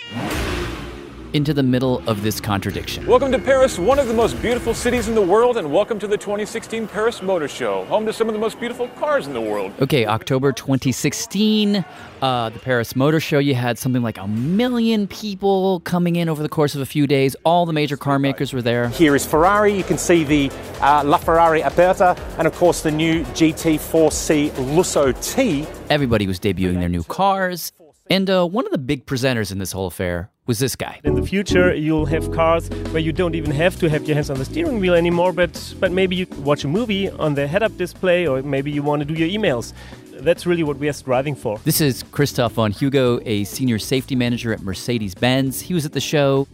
into 1.34 1.54
the 1.54 1.64
middle 1.64 2.02
of 2.08 2.24
this 2.24 2.40
contradiction. 2.40 3.06
Welcome 3.08 3.32
to 3.32 3.40
Paris, 3.40 3.80
one 3.80 4.00
of 4.00 4.08
the 4.08 4.14
most 4.14 4.42
beautiful 4.42 4.74
cities 4.74 5.08
in 5.08 5.16
the 5.16 5.22
world, 5.22 5.58
and 5.58 5.72
welcome 5.72 6.00
to 6.00 6.08
the 6.08 6.18
2016 6.18 6.88
Paris 6.88 7.22
Motor 7.22 7.48
Show, 7.48 7.86
home 7.86 8.06
to 8.06 8.14
some 8.14 8.28
of 8.28 8.34
the 8.34 8.40
most 8.40 8.60
beautiful 8.60 8.88
cars 8.90 9.28
in 9.28 9.34
the 9.34 9.42
world. 9.42 9.74
Okay, 9.82 10.06
October 10.06 10.52
2016, 10.52 11.86
uh, 12.22 12.50
the 12.50 12.60
Paris 12.60 12.96
Motor 12.96 13.20
Show. 13.20 13.40
You 13.40 13.56
had 13.56 13.78
something 13.78 14.02
like 14.02 14.18
a 14.18 14.28
million 14.28 15.08
people 15.08 15.80
coming 15.82 16.16
in 16.16 16.30
over 16.30 16.44
the 16.44 16.50
course 16.50 16.76
of 16.76 16.82
a 16.82 16.86
few 16.86 17.08
days. 17.08 17.36
All 17.46 17.66
the 17.66 17.74
major 17.74 17.98
car 17.98 18.20
makers 18.20 18.54
were 18.54 18.62
there. 18.62 18.90
Here 18.90 19.16
is 19.16 19.26
Ferrari. 19.26 19.74
You 19.74 19.84
can 19.84 19.98
see 19.98 20.24
the 20.24 20.50
uh, 20.82 21.04
LaFerrari 21.04 21.66
Aperta 21.66 22.16
and, 22.38 22.48
of 22.48 22.56
course, 22.56 22.84
the 22.84 22.92
new 22.92 23.24
GTC4Lusso 23.24 25.34
T. 25.34 25.66
Everybody 25.90 26.28
was 26.28 26.40
debuting 26.40 26.80
their 26.80 26.90
new 26.90 27.04
cars. 27.04 27.72
And 28.12 28.30
uh, 28.30 28.46
one 28.46 28.66
of 28.66 28.74
the 28.74 28.78
big 28.78 29.06
presenters 29.06 29.54
in 29.54 29.60
this 29.60 29.72
whole 29.72 29.88
affair 29.88 30.32
was 30.46 30.60
this 30.60 30.76
guy. 30.76 31.00
In 31.06 31.16
the 31.16 31.26
future, 31.26 31.74
you'll 31.74 32.08
have 32.08 32.30
cars 32.34 32.68
where 32.92 33.00
you 33.00 33.14
don't 33.14 33.36
even 33.36 33.52
have 33.52 33.80
to 33.80 33.90
have 33.90 34.06
your 34.06 34.16
hands 34.16 34.30
on 34.30 34.38
the 34.38 34.44
steering 34.44 34.82
wheel 34.82 34.96
anymore, 34.96 35.32
but, 35.32 35.74
but 35.80 35.94
maybe 35.94 36.18
you 36.18 36.28
watch 36.40 36.66
a 36.66 36.68
movie 36.68 37.10
on 37.10 37.36
the 37.36 37.48
head 37.48 37.64
up 37.64 37.78
display, 37.78 38.28
or 38.28 38.42
maybe 38.42 38.70
you 38.70 38.84
want 38.84 39.00
to 39.00 39.06
do 39.06 39.14
your 39.14 39.30
emails. 39.30 39.72
That's 40.12 40.46
really 40.46 40.62
what 40.62 40.76
we 40.76 40.90
are 40.90 40.94
striving 40.94 41.36
for. 41.36 41.58
This 41.60 41.80
is 41.80 42.04
Christoph 42.12 42.52
von 42.52 42.74
Hugo, 42.74 43.22
a 43.26 43.46
senior 43.46 43.80
safety 43.80 44.18
manager 44.18 44.52
at 44.52 44.62
Mercedes 44.62 45.16
Benz. 45.16 45.62
He 45.62 45.74
was 45.74 45.86
at 45.86 45.94
the 45.94 46.02
show, 46.02 46.50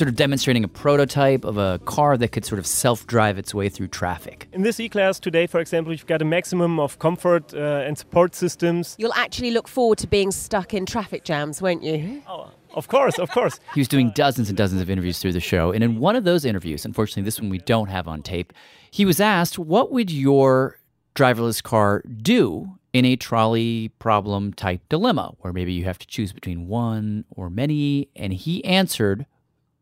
sort 0.00 0.08
of 0.08 0.16
demonstrating 0.16 0.64
a 0.64 0.68
prototype 0.68 1.44
of 1.44 1.58
a 1.58 1.78
car 1.84 2.16
that 2.16 2.28
could 2.32 2.46
sort 2.46 2.58
of 2.58 2.66
self 2.66 3.06
drive 3.06 3.36
its 3.36 3.52
way 3.54 3.68
through 3.68 3.88
traffic. 3.88 4.48
In 4.54 4.62
this 4.62 4.80
E-Class 4.80 5.20
today, 5.20 5.46
for 5.46 5.60
example, 5.60 5.92
you've 5.92 6.06
got 6.06 6.22
a 6.22 6.24
maximum 6.24 6.80
of 6.80 6.98
comfort 6.98 7.52
uh, 7.52 7.84
and 7.86 7.98
support 7.98 8.34
systems. 8.34 8.96
You'll 8.98 9.12
actually 9.12 9.50
look 9.50 9.68
forward 9.68 9.98
to 9.98 10.06
being 10.06 10.30
stuck 10.30 10.72
in 10.72 10.86
traffic 10.86 11.22
jams, 11.24 11.60
won't 11.60 11.82
you? 11.82 12.22
Oh, 12.26 12.50
Of 12.72 12.88
course, 12.88 13.18
of 13.18 13.30
course. 13.30 13.60
He 13.74 13.80
was 13.80 13.88
doing 13.88 14.10
dozens 14.14 14.48
and 14.48 14.56
dozens 14.56 14.80
of 14.80 14.88
interviews 14.88 15.18
through 15.18 15.34
the 15.34 15.40
show. 15.40 15.70
And 15.70 15.84
in 15.84 16.00
one 16.00 16.16
of 16.16 16.24
those 16.24 16.46
interviews, 16.46 16.86
unfortunately, 16.86 17.24
this 17.24 17.38
one 17.38 17.50
we 17.50 17.58
don't 17.58 17.88
have 17.88 18.08
on 18.08 18.22
tape, 18.22 18.54
he 18.90 19.04
was 19.04 19.20
asked, 19.20 19.58
What 19.58 19.92
would 19.92 20.10
your 20.10 20.78
driverless 21.14 21.62
car 21.62 22.02
do 22.22 22.70
in 22.94 23.04
a 23.04 23.16
trolley 23.16 23.90
problem 23.98 24.54
type 24.54 24.80
dilemma 24.88 25.34
where 25.40 25.52
maybe 25.52 25.74
you 25.74 25.84
have 25.84 25.98
to 25.98 26.06
choose 26.06 26.32
between 26.32 26.68
one 26.68 27.26
or 27.36 27.50
many? 27.50 28.08
And 28.16 28.32
he 28.32 28.64
answered, 28.64 29.26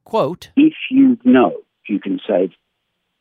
quote, 0.09 0.51
If 0.57 0.75
you 0.91 1.19
know 1.23 1.53
you 1.87 2.01
can 2.01 2.19
save 2.27 2.51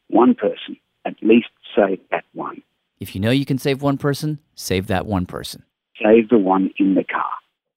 one 0.07 0.33
person, 0.33 0.77
at 1.05 1.15
least 1.21 1.49
save 1.75 1.99
that 2.11 2.23
one. 2.33 2.61
If 2.99 3.13
you 3.13 3.19
know 3.21 3.29
you 3.29 3.45
can 3.45 3.57
save 3.57 3.81
one 3.81 3.97
person, 3.97 4.39
save 4.55 4.87
that 4.87 5.05
one 5.05 5.25
person. 5.25 5.63
Save 6.01 6.29
the 6.29 6.37
one 6.37 6.71
in 6.79 6.95
the 6.95 7.03
car. 7.03 7.29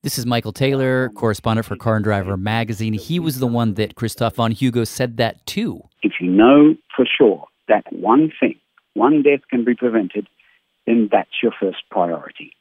This 0.03 0.17
is 0.17 0.27
Michael 0.27 0.53
Taylor, 0.53 1.11
correspondent 1.11 1.67
for 1.67 1.77
Car 1.77 1.97
and 1.97 2.05
Driver 2.05 2.37
magazine. 2.37 2.95
He 2.95 3.19
was 3.19 3.41
the 3.41 3.47
one 3.47 3.75
that 3.75 3.97
Christoph 3.97 4.37
von 4.37 4.53
Hugo 4.53 4.85
said 4.85 5.17
that 5.19 5.45
to. 5.47 5.83
If 6.03 6.13
you 6.21 6.31
know 6.31 6.77
for 6.97 7.05
sure 7.05 7.47
that 7.69 7.85
one 7.93 8.33
thing, 8.39 8.59
one 8.95 9.23
death 9.23 9.41
can 9.51 9.65
be 9.65 9.75
prevented, 9.75 10.29
then 10.87 11.09
that's 11.11 11.43
your 11.43 11.53
first 11.61 11.79
priority. 11.91 12.53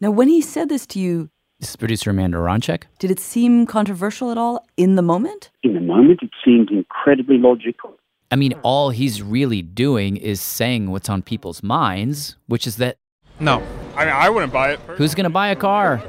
Now, 0.00 0.10
when 0.10 0.28
he 0.28 0.42
said 0.42 0.68
this 0.68 0.86
to 0.88 0.98
you, 0.98 1.30
This 1.60 1.70
is 1.70 1.76
producer 1.76 2.10
Amanda 2.10 2.38
Aronczyk. 2.38 2.84
did 2.98 3.10
it 3.10 3.20
seem 3.20 3.66
controversial 3.66 4.30
at 4.30 4.38
all 4.38 4.66
in 4.78 4.96
the 4.96 5.02
moment? 5.02 5.50
In 5.62 5.74
the 5.74 5.80
moment, 5.80 6.20
it 6.22 6.30
seemed 6.42 6.70
incredibly 6.70 7.36
logical. 7.36 7.92
I 8.30 8.36
mean, 8.36 8.54
all 8.62 8.88
he's 8.90 9.22
really 9.22 9.60
doing 9.60 10.16
is 10.16 10.40
saying 10.40 10.90
what's 10.90 11.10
on 11.10 11.20
people's 11.20 11.62
minds, 11.62 12.36
which 12.46 12.66
is 12.66 12.76
that 12.76 12.96
No. 13.40 13.62
I 13.94 14.06
mean, 14.06 14.14
I 14.14 14.30
wouldn't 14.30 14.52
buy 14.54 14.72
it. 14.72 14.80
who's 14.96 15.14
going 15.14 15.24
to 15.24 15.30
buy 15.30 15.48
a 15.48 15.56
car? 15.56 16.02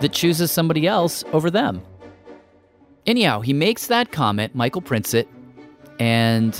that 0.00 0.12
chooses 0.12 0.50
somebody 0.50 0.86
else 0.86 1.22
over 1.32 1.48
them. 1.48 1.80
Anyhow, 3.06 3.40
he 3.40 3.52
makes 3.52 3.86
that 3.86 4.10
comment, 4.10 4.52
Michael 4.52 4.80
prints 4.80 5.14
it, 5.14 5.28
and 6.00 6.54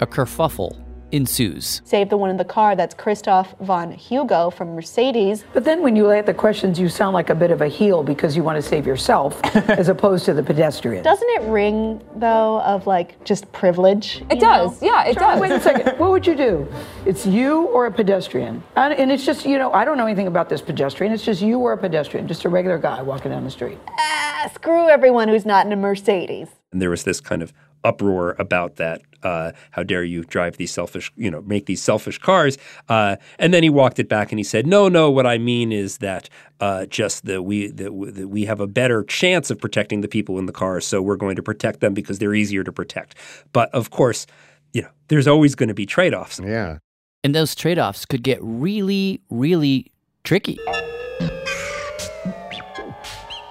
a 0.00 0.06
kerfuffle 0.06 0.76
ensues. 1.16 1.80
Save 1.84 2.10
the 2.10 2.16
one 2.16 2.30
in 2.30 2.36
the 2.36 2.44
car. 2.44 2.76
That's 2.76 2.94
Christoph 2.94 3.54
von 3.60 3.90
Hugo 3.90 4.50
from 4.50 4.74
Mercedes. 4.74 5.44
But 5.52 5.64
then 5.64 5.82
when 5.82 5.96
you 5.96 6.06
lay 6.06 6.18
out 6.18 6.26
the 6.26 6.34
questions, 6.34 6.78
you 6.78 6.88
sound 6.88 7.14
like 7.14 7.30
a 7.30 7.34
bit 7.34 7.50
of 7.50 7.60
a 7.62 7.68
heel 7.68 8.02
because 8.02 8.36
you 8.36 8.42
want 8.42 8.56
to 8.56 8.62
save 8.62 8.86
yourself 8.86 9.42
as 9.68 9.88
opposed 9.88 10.24
to 10.26 10.34
the 10.34 10.42
pedestrian. 10.42 11.02
Doesn't 11.02 11.28
it 11.30 11.42
ring, 11.42 12.00
though, 12.16 12.60
of 12.60 12.86
like 12.86 13.22
just 13.24 13.50
privilege? 13.52 14.22
It 14.30 14.40
does. 14.40 14.80
Yeah, 14.82 15.04
it 15.04 15.14
Charlie, 15.14 15.48
does. 15.48 15.50
Wait 15.50 15.52
a 15.52 15.60
second. 15.60 15.98
what 15.98 16.10
would 16.10 16.26
you 16.26 16.34
do? 16.34 16.68
It's 17.04 17.26
you 17.26 17.66
or 17.68 17.86
a 17.86 17.92
pedestrian. 17.92 18.62
And, 18.76 18.94
and 18.94 19.10
it's 19.10 19.24
just, 19.24 19.44
you 19.46 19.58
know, 19.58 19.72
I 19.72 19.84
don't 19.84 19.96
know 19.96 20.06
anything 20.06 20.26
about 20.26 20.48
this 20.48 20.60
pedestrian. 20.60 21.12
It's 21.12 21.24
just 21.24 21.40
you 21.42 21.58
or 21.58 21.72
a 21.72 21.78
pedestrian, 21.78 22.28
just 22.28 22.44
a 22.44 22.48
regular 22.48 22.78
guy 22.78 23.02
walking 23.02 23.30
down 23.30 23.44
the 23.44 23.50
street. 23.50 23.78
Ah, 23.98 24.50
screw 24.54 24.88
everyone 24.88 25.28
who's 25.28 25.46
not 25.46 25.66
in 25.66 25.72
a 25.72 25.76
Mercedes. 25.76 26.48
And 26.72 26.82
there 26.82 26.90
was 26.90 27.04
this 27.04 27.20
kind 27.20 27.42
of 27.42 27.52
uproar 27.86 28.34
about 28.38 28.76
that. 28.76 29.02
Uh, 29.22 29.52
how 29.70 29.82
dare 29.82 30.04
you 30.04 30.22
drive 30.24 30.56
these 30.56 30.70
selfish, 30.70 31.10
you 31.16 31.30
know, 31.30 31.40
make 31.42 31.66
these 31.66 31.82
selfish 31.82 32.18
cars? 32.18 32.58
Uh, 32.88 33.16
and 33.38 33.52
then 33.52 33.62
he 33.62 33.70
walked 33.70 33.98
it 33.98 34.08
back 34.08 34.30
and 34.30 34.38
he 34.38 34.44
said, 34.44 34.66
"No, 34.66 34.88
no. 34.88 35.10
What 35.10 35.26
I 35.26 35.38
mean 35.38 35.72
is 35.72 35.98
that 35.98 36.28
uh, 36.60 36.86
just 36.86 37.24
that 37.24 37.42
we 37.42 37.68
that, 37.68 37.86
w- 37.86 38.12
that 38.12 38.28
we 38.28 38.44
have 38.44 38.60
a 38.60 38.66
better 38.66 39.02
chance 39.04 39.50
of 39.50 39.58
protecting 39.58 40.00
the 40.02 40.08
people 40.08 40.38
in 40.38 40.46
the 40.46 40.52
cars, 40.52 40.86
so 40.86 41.00
we're 41.00 41.16
going 41.16 41.36
to 41.36 41.42
protect 41.42 41.80
them 41.80 41.94
because 41.94 42.18
they're 42.18 42.34
easier 42.34 42.62
to 42.62 42.72
protect." 42.72 43.14
But 43.52 43.70
of 43.70 43.90
course, 43.90 44.26
you 44.72 44.82
know, 44.82 44.90
there's 45.08 45.26
always 45.26 45.54
going 45.54 45.68
to 45.68 45.74
be 45.74 45.86
trade-offs. 45.86 46.40
Yeah. 46.40 46.78
And 47.24 47.34
those 47.34 47.54
trade 47.54 47.78
offs 47.78 48.04
could 48.04 48.22
get 48.22 48.38
really, 48.40 49.20
really 49.30 49.90
tricky 50.22 50.58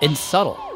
and 0.01 0.15
subtle. 0.15 0.74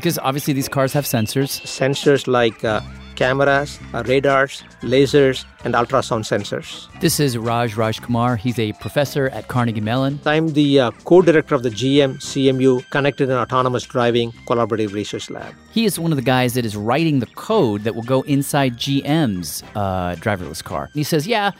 Because 0.00 0.18
obviously 0.18 0.54
these 0.54 0.66
cars 0.66 0.94
have 0.94 1.04
sensors. 1.04 1.60
Sensors 1.66 2.26
like 2.26 2.64
uh, 2.64 2.80
cameras, 3.16 3.78
uh, 3.92 4.02
radars, 4.06 4.64
lasers, 4.80 5.44
and 5.62 5.74
ultrasound 5.74 6.24
sensors. 6.24 6.88
This 7.00 7.20
is 7.20 7.36
Raj 7.36 7.74
Rajkumar. 7.74 8.38
He's 8.38 8.58
a 8.58 8.72
professor 8.84 9.28
at 9.28 9.48
Carnegie 9.48 9.82
Mellon. 9.82 10.18
I'm 10.24 10.54
the 10.54 10.80
uh, 10.80 10.90
co-director 11.04 11.54
of 11.54 11.64
the 11.64 11.68
GM 11.68 12.14
CMU 12.16 12.88
Connected 12.88 13.28
and 13.28 13.38
Autonomous 13.38 13.84
Driving 13.84 14.32
Collaborative 14.46 14.94
Research 14.94 15.28
Lab. 15.28 15.54
He 15.70 15.84
is 15.84 15.98
one 15.98 16.12
of 16.12 16.16
the 16.16 16.22
guys 16.22 16.54
that 16.54 16.64
is 16.64 16.74
writing 16.76 17.18
the 17.18 17.26
code 17.26 17.82
that 17.84 17.94
will 17.94 18.02
go 18.02 18.22
inside 18.22 18.78
GM's 18.78 19.62
uh, 19.74 20.14
driverless 20.14 20.64
car. 20.64 20.88
He 20.94 21.04
says, 21.04 21.26
yeah, 21.26 21.50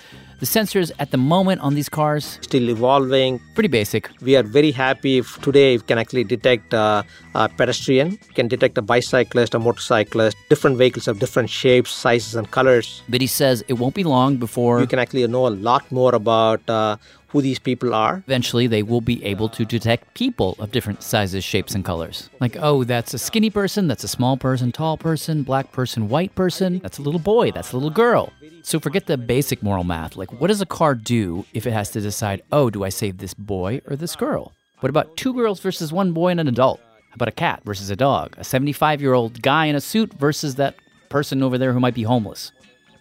the 0.41 0.47
sensors 0.47 0.91
at 0.99 1.11
the 1.11 1.19
moment 1.19 1.61
on 1.61 1.75
these 1.75 1.89
cars 1.89 2.39
still 2.41 2.69
evolving. 2.71 3.39
Pretty 3.55 3.69
basic. 3.69 4.09
We 4.23 4.37
are 4.37 4.43
very 4.43 4.73
happy 4.73 5.19
if 5.19 5.41
today 5.43 5.77
we 5.77 5.83
can 5.83 5.99
actually 5.99 6.25
detect 6.25 6.73
uh, 6.73 7.03
a 7.35 7.49
pedestrian, 7.49 8.17
can 8.35 8.49
detect 8.49 8.79
a 8.79 8.83
bicyclist, 8.83 9.55
a 9.55 9.59
motorcyclist, 9.59 10.37
different 10.49 10.79
vehicles 10.79 11.09
of 11.09 11.19
different 11.19 11.51
shapes, 11.51 11.91
sizes, 11.91 12.35
and 12.35 12.51
colors. 12.51 13.03
But 13.09 13.21
he 13.21 13.27
says 13.27 13.63
it 13.69 13.75
won't 13.75 13.95
be 13.95 14.05
long 14.05 14.37
before 14.37 14.81
you 14.81 14.87
can 14.87 14.99
actually 14.99 15.27
know 15.27 15.47
a 15.47 15.55
lot 15.69 15.91
more 15.93 16.15
about 16.15 16.69
uh, 16.69 16.97
who 17.31 17.41
these 17.41 17.59
people 17.59 17.95
are. 17.95 18.23
Eventually, 18.27 18.67
they 18.67 18.83
will 18.83 19.01
be 19.01 19.25
able 19.25 19.49
to 19.51 19.65
detect 19.65 20.15
people 20.15 20.57
of 20.59 20.73
different 20.73 21.03
sizes, 21.03 21.45
shapes, 21.45 21.75
and 21.75 21.85
colors. 21.85 22.29
Like, 22.41 22.57
oh, 22.61 22.85
that's 22.85 23.15
a 23.15 23.19
skinny 23.19 23.51
person, 23.51 23.87
that's 23.87 24.05
a 24.05 24.09
small 24.09 24.37
person, 24.37 24.73
tall 24.73 24.97
person, 24.97 25.43
black 25.43 25.73
person, 25.73 26.09
white 26.09 26.35
person, 26.35 26.81
that's 26.81 26.99
a 26.99 27.03
little 27.03 27.21
boy, 27.21 27.53
that's 27.53 27.73
a 27.73 27.77
little 27.77 27.91
girl. 27.91 28.33
So 28.63 28.81
forget 28.81 29.07
the 29.07 29.17
basic 29.17 29.63
moral 29.63 29.85
math. 29.85 30.17
Like, 30.17 30.41
what 30.41 30.49
does 30.49 30.61
a 30.61 30.67
car 30.67 30.95
do 30.95 31.47
if 31.55 31.67
it 31.67 31.73
has 31.73 31.91
to 31.91 32.01
decide, 32.01 32.43
oh, 32.53 32.69
do 32.69 32.85
I 32.85 32.89
save 32.89 33.19
this 33.19 33.35
boy 33.35 33.81
or 33.87 33.97
this 33.97 34.17
girl? 34.17 34.53
What 34.81 34.91
about 34.91 35.17
two 35.17 35.33
girls 35.33 35.61
versus 35.61 35.93
one 35.93 36.13
boy 36.13 36.29
and 36.29 36.41
an 36.41 36.49
adult? 36.49 36.81
How 37.11 37.15
about 37.15 37.29
a 37.29 37.33
cat 37.33 37.63
versus 37.65 37.91
a 37.91 37.97
dog? 37.97 38.35
A 38.39 38.45
75 38.45 39.01
year 39.01 39.15
old 39.15 39.43
guy 39.43 39.67
in 39.67 39.77
a 39.77 39.81
suit 39.81 40.13
versus 40.15 40.57
that 40.57 40.77
person 41.09 41.43
over 41.43 41.59
there 41.59 41.73
who 41.73 41.81
might 41.81 41.95
be 41.95 42.03
homeless? 42.03 42.53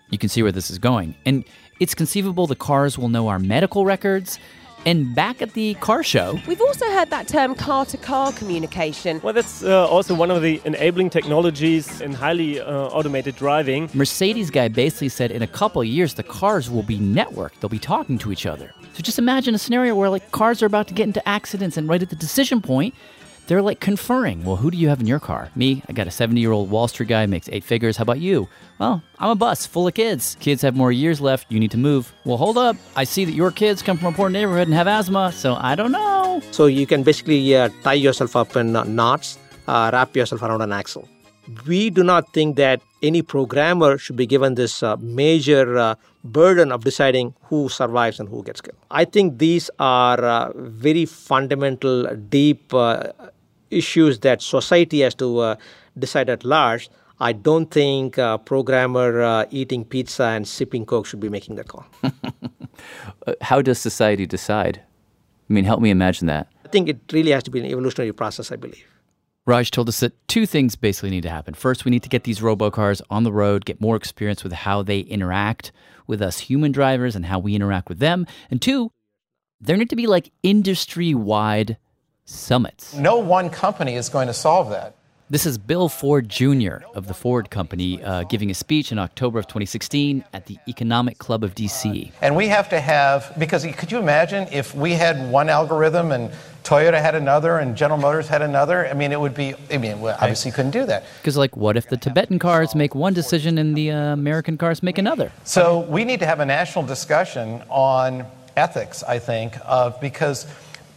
You 0.09 0.17
can 0.17 0.29
see 0.29 0.41
where 0.41 0.51
this 0.51 0.71
is 0.71 0.79
going. 0.79 1.15
And 1.25 1.45
it's 1.79 1.95
conceivable 1.95 2.47
the 2.47 2.55
cars 2.55 2.97
will 2.97 3.09
know 3.09 3.27
our 3.27 3.39
medical 3.39 3.85
records. 3.85 4.39
And 4.85 5.13
back 5.13 5.41
at 5.41 5.53
the 5.55 5.73
car 5.75 6.03
show, 6.03 6.39
We've 6.47 6.61
also 6.61 6.85
heard 6.85 7.09
that 7.09 7.27
term 7.27 7.53
car 7.53 7.85
to 7.87 7.97
car 7.97 8.31
communication. 8.31 9.19
Well, 9.21 9.33
that's 9.33 9.61
uh, 9.61 9.85
also 9.85 10.15
one 10.15 10.31
of 10.31 10.41
the 10.41 10.61
enabling 10.63 11.09
technologies 11.09 11.99
in 11.99 12.13
highly 12.13 12.61
uh, 12.61 12.87
automated 12.87 13.35
driving. 13.35 13.89
Mercedes 13.93 14.49
guy 14.49 14.69
basically 14.69 15.09
said 15.09 15.31
in 15.31 15.41
a 15.41 15.47
couple 15.47 15.81
of 15.81 15.87
years 15.87 16.13
the 16.13 16.23
cars 16.23 16.69
will 16.69 16.83
be 16.83 16.97
networked. 16.97 17.59
They'll 17.59 17.69
be 17.69 17.77
talking 17.77 18.17
to 18.19 18.31
each 18.31 18.45
other. 18.45 18.73
So 18.93 19.01
just 19.01 19.19
imagine 19.19 19.53
a 19.53 19.57
scenario 19.59 19.95
where 19.95 20.09
like 20.09 20.31
cars 20.31 20.63
are 20.63 20.65
about 20.65 20.87
to 20.87 20.93
get 20.93 21.07
into 21.07 21.27
accidents 21.27 21.75
and 21.75 21.89
right 21.89 22.01
at 22.01 22.09
the 22.09 22.15
decision 22.15 22.61
point, 22.61 22.95
they're 23.49 23.63
like 23.63 23.79
conferring. 23.79 24.43
Well, 24.43 24.57
who 24.57 24.69
do 24.69 24.77
you 24.77 24.89
have 24.89 25.01
in 25.01 25.07
your 25.07 25.19
car? 25.19 25.49
Me, 25.55 25.81
I 25.89 25.93
got 25.93 26.05
a 26.05 26.11
70 26.11 26.39
year 26.39 26.51
old 26.51 26.69
Wall 26.69 26.87
Street 26.87 27.09
guy, 27.09 27.25
makes 27.25 27.49
eight 27.51 27.63
figures. 27.63 27.97
How 27.97 28.03
about 28.03 28.19
you? 28.19 28.47
Well, 28.77 29.01
I'm 29.17 29.31
a 29.31 29.35
bus 29.35 29.65
full 29.65 29.87
of 29.87 29.95
kids. 29.95 30.37
Kids 30.39 30.61
have 30.61 30.75
more 30.75 30.91
years 30.91 31.19
left. 31.19 31.51
You 31.51 31.59
need 31.59 31.71
to 31.71 31.77
move. 31.77 32.13
Well, 32.25 32.37
hold 32.37 32.59
up. 32.59 32.77
I 32.95 33.05
see 33.05 33.25
that 33.25 33.33
your 33.33 33.49
kids 33.51 33.81
come 33.81 33.97
from 33.97 34.13
a 34.13 34.15
poor 34.15 34.29
neighborhood 34.29 34.67
and 34.67 34.75
have 34.75 34.87
asthma, 34.87 35.31
so 35.31 35.55
I 35.55 35.73
don't 35.73 35.91
know. 35.91 36.41
So 36.51 36.67
you 36.67 36.85
can 36.85 37.01
basically 37.01 37.55
uh, 37.55 37.69
tie 37.83 37.95
yourself 37.95 38.35
up 38.35 38.55
in 38.55 38.75
uh, 38.75 38.83
knots, 38.83 39.39
uh, 39.67 39.89
wrap 39.91 40.15
yourself 40.15 40.43
around 40.43 40.61
an 40.61 40.71
axle. 40.71 41.09
We 41.65 41.89
do 41.89 42.03
not 42.03 42.31
think 42.31 42.55
that 42.57 42.81
any 43.01 43.23
programmer 43.23 43.97
should 43.97 44.15
be 44.15 44.27
given 44.27 44.53
this 44.53 44.83
uh, 44.83 44.95
major 44.97 45.75
uh, 45.75 45.95
burden 46.23 46.71
of 46.71 46.83
deciding 46.83 47.33
who 47.45 47.67
survives 47.67 48.19
and 48.19 48.29
who 48.29 48.43
gets 48.43 48.61
killed. 48.61 48.77
I 48.91 49.05
think 49.05 49.39
these 49.39 49.71
are 49.79 50.23
uh, 50.23 50.51
very 50.55 51.05
fundamental, 51.05 52.05
deep 52.15 52.71
issues 53.71 54.19
that 54.19 54.41
society 54.41 55.01
has 55.01 55.15
to 55.15 55.39
uh, 55.39 55.55
decide 55.97 56.29
at 56.29 56.43
large. 56.43 56.89
I 57.19 57.33
don't 57.33 57.69
think 57.69 58.17
a 58.17 58.39
programmer 58.43 59.21
uh, 59.21 59.45
eating 59.51 59.83
pizza 59.83 60.23
and 60.23 60.47
sipping 60.47 60.85
Coke 60.85 61.05
should 61.05 61.19
be 61.19 61.29
making 61.29 61.55
that 61.55 61.67
call. 61.67 61.85
Uh, 63.27 63.33
How 63.41 63.61
does 63.61 63.77
society 63.77 64.25
decide? 64.25 64.81
I 65.49 65.53
mean, 65.53 65.65
help 65.65 65.81
me 65.81 65.89
imagine 65.89 66.27
that. 66.27 66.47
I 66.63 66.69
think 66.69 66.87
it 66.87 66.97
really 67.11 67.31
has 67.31 67.43
to 67.43 67.51
be 67.51 67.59
an 67.59 67.65
evolutionary 67.65 68.13
process, 68.13 68.53
I 68.53 68.55
believe. 68.55 68.85
Raj 69.45 69.69
told 69.71 69.89
us 69.89 69.99
that 69.99 70.13
two 70.27 70.45
things 70.45 70.75
basically 70.75 71.09
need 71.09 71.23
to 71.23 71.29
happen. 71.29 71.53
First, 71.55 71.83
we 71.83 71.91
need 71.91 72.03
to 72.03 72.09
get 72.09 72.23
these 72.23 72.39
robocars 72.39 73.01
on 73.09 73.23
the 73.23 73.33
road, 73.33 73.65
get 73.65 73.81
more 73.81 73.95
experience 73.95 74.43
with 74.43 74.53
how 74.53 74.83
they 74.83 74.99
interact 74.99 75.71
with 76.07 76.21
us 76.21 76.39
human 76.39 76.71
drivers 76.71 77.15
and 77.15 77.25
how 77.25 77.39
we 77.39 77.55
interact 77.55 77.89
with 77.89 77.99
them. 77.99 78.27
And 78.51 78.61
two, 78.61 78.91
there 79.59 79.75
need 79.75 79.89
to 79.89 79.95
be 79.95 80.07
like 80.07 80.31
industry 80.43 81.13
wide 81.13 81.77
summits. 82.29 82.93
No 82.93 83.17
one 83.17 83.49
company 83.49 83.95
is 83.95 84.09
going 84.09 84.27
to 84.27 84.33
solve 84.33 84.69
that. 84.69 84.95
This 85.31 85.45
is 85.45 85.59
Bill 85.59 85.89
Ford 85.89 86.27
Jr. 86.27 86.77
of 86.95 87.05
the 87.05 87.13
Ford 87.13 87.51
Company 87.51 88.03
uh, 88.03 88.23
giving 88.23 88.49
a 88.49 88.55
speech 88.55 88.91
in 88.91 88.97
October 88.97 89.37
of 89.37 89.45
2016 89.45 90.23
at 90.33 90.47
the 90.47 90.57
Economic 90.67 91.19
Club 91.19 91.43
of 91.43 91.53
DC. 91.53 92.11
And 92.19 92.35
we 92.35 92.47
have 92.47 92.67
to 92.69 92.79
have, 92.79 93.31
because 93.37 93.63
could 93.77 93.91
you 93.91 93.99
imagine 93.99 94.47
if 94.51 94.73
we 94.73 94.93
had 94.93 95.31
one 95.31 95.47
algorithm 95.47 96.11
and 96.11 96.31
Toyota 96.63 96.99
had 96.99 97.13
another 97.13 97.59
and 97.59 97.77
General 97.77 97.99
Motors 97.99 98.27
had 98.27 98.41
another? 98.41 98.87
I 98.87 98.93
mean, 98.93 99.11
it 99.11 99.19
would 99.19 99.35
be, 99.35 99.53
I 99.69 99.77
mean, 99.77 100.03
obviously 100.03 100.49
you 100.49 100.55
couldn't 100.55 100.71
do 100.71 100.85
that. 100.87 101.03
Because, 101.21 101.37
like, 101.37 101.55
what 101.55 101.77
if 101.77 101.89
the 101.89 101.97
Tibetan 101.97 102.39
cars 102.39 102.73
make 102.73 102.95
one 102.95 103.13
decision 103.13 103.59
and 103.59 103.77
the 103.77 103.91
uh, 103.91 104.13
American 104.13 104.57
cars 104.57 104.81
make 104.81 104.97
another? 104.97 105.31
So 105.43 105.81
we 105.81 106.05
need 106.05 106.21
to 106.21 106.25
have 106.25 106.39
a 106.39 106.45
national 106.45 106.85
discussion 106.85 107.61
on 107.69 108.25
ethics, 108.57 109.03
I 109.03 109.19
think, 109.19 109.53
of 109.63 110.01
because 110.01 110.47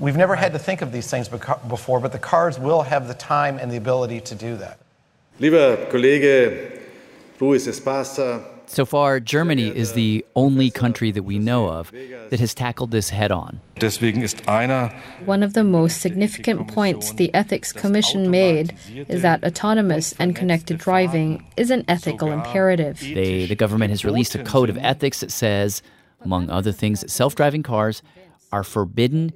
we've 0.02 0.16
never 0.16 0.34
had 0.34 0.52
to 0.52 0.58
think 0.58 0.82
of 0.82 0.90
these 0.92 1.08
things 1.08 1.28
before, 1.28 2.00
but 2.00 2.12
the 2.12 2.18
cars 2.18 2.58
will 2.58 2.82
have 2.82 3.06
the 3.08 3.14
time 3.14 3.56
and 3.58 3.70
the 3.70 3.76
ability 3.76 4.20
to 4.20 4.34
do 4.34 4.56
that. 4.56 4.78
Lieber 5.38 5.76
Kollege 5.90 6.80
Ruiz 7.40 7.66
Espasa, 7.66 8.44
So 8.66 8.84
far, 8.86 9.20
Germany 9.20 9.68
is 9.68 9.92
the 9.92 10.24
only 10.34 10.70
country 10.70 11.10
that 11.10 11.24
we 11.24 11.38
know 11.38 11.68
of 11.68 11.90
that 12.30 12.40
has 12.40 12.54
tackled 12.54 12.90
this 12.90 13.10
head 13.10 13.30
on. 13.30 13.60
deswegen 13.78 14.22
ist 14.22 14.48
einer 14.48 14.90
One 15.24 15.42
of 15.42 15.52
the 15.54 15.64
most 15.64 16.00
significant 16.00 16.68
points 16.68 17.12
the 17.12 17.32
Ethics 17.34 17.72
Commission 17.72 18.30
made 18.30 18.74
is 19.08 19.22
that 19.22 19.44
autonomous 19.44 20.14
and 20.18 20.34
connected 20.34 20.78
driving 20.78 21.44
is 21.56 21.70
an 21.70 21.84
ethical 21.88 22.32
imperative. 22.32 23.00
They, 23.00 23.46
the 23.46 23.56
government 23.56 23.90
has 23.90 24.04
released 24.04 24.34
a 24.34 24.42
code 24.42 24.70
of 24.70 24.78
ethics 24.78 25.20
that 25.20 25.30
says, 25.30 25.82
among 26.20 26.48
other 26.48 26.72
things, 26.72 27.00
that 27.00 27.10
self 27.10 27.34
driving 27.34 27.62
cars 27.62 28.02
are 28.52 28.64
forbidden 28.64 29.32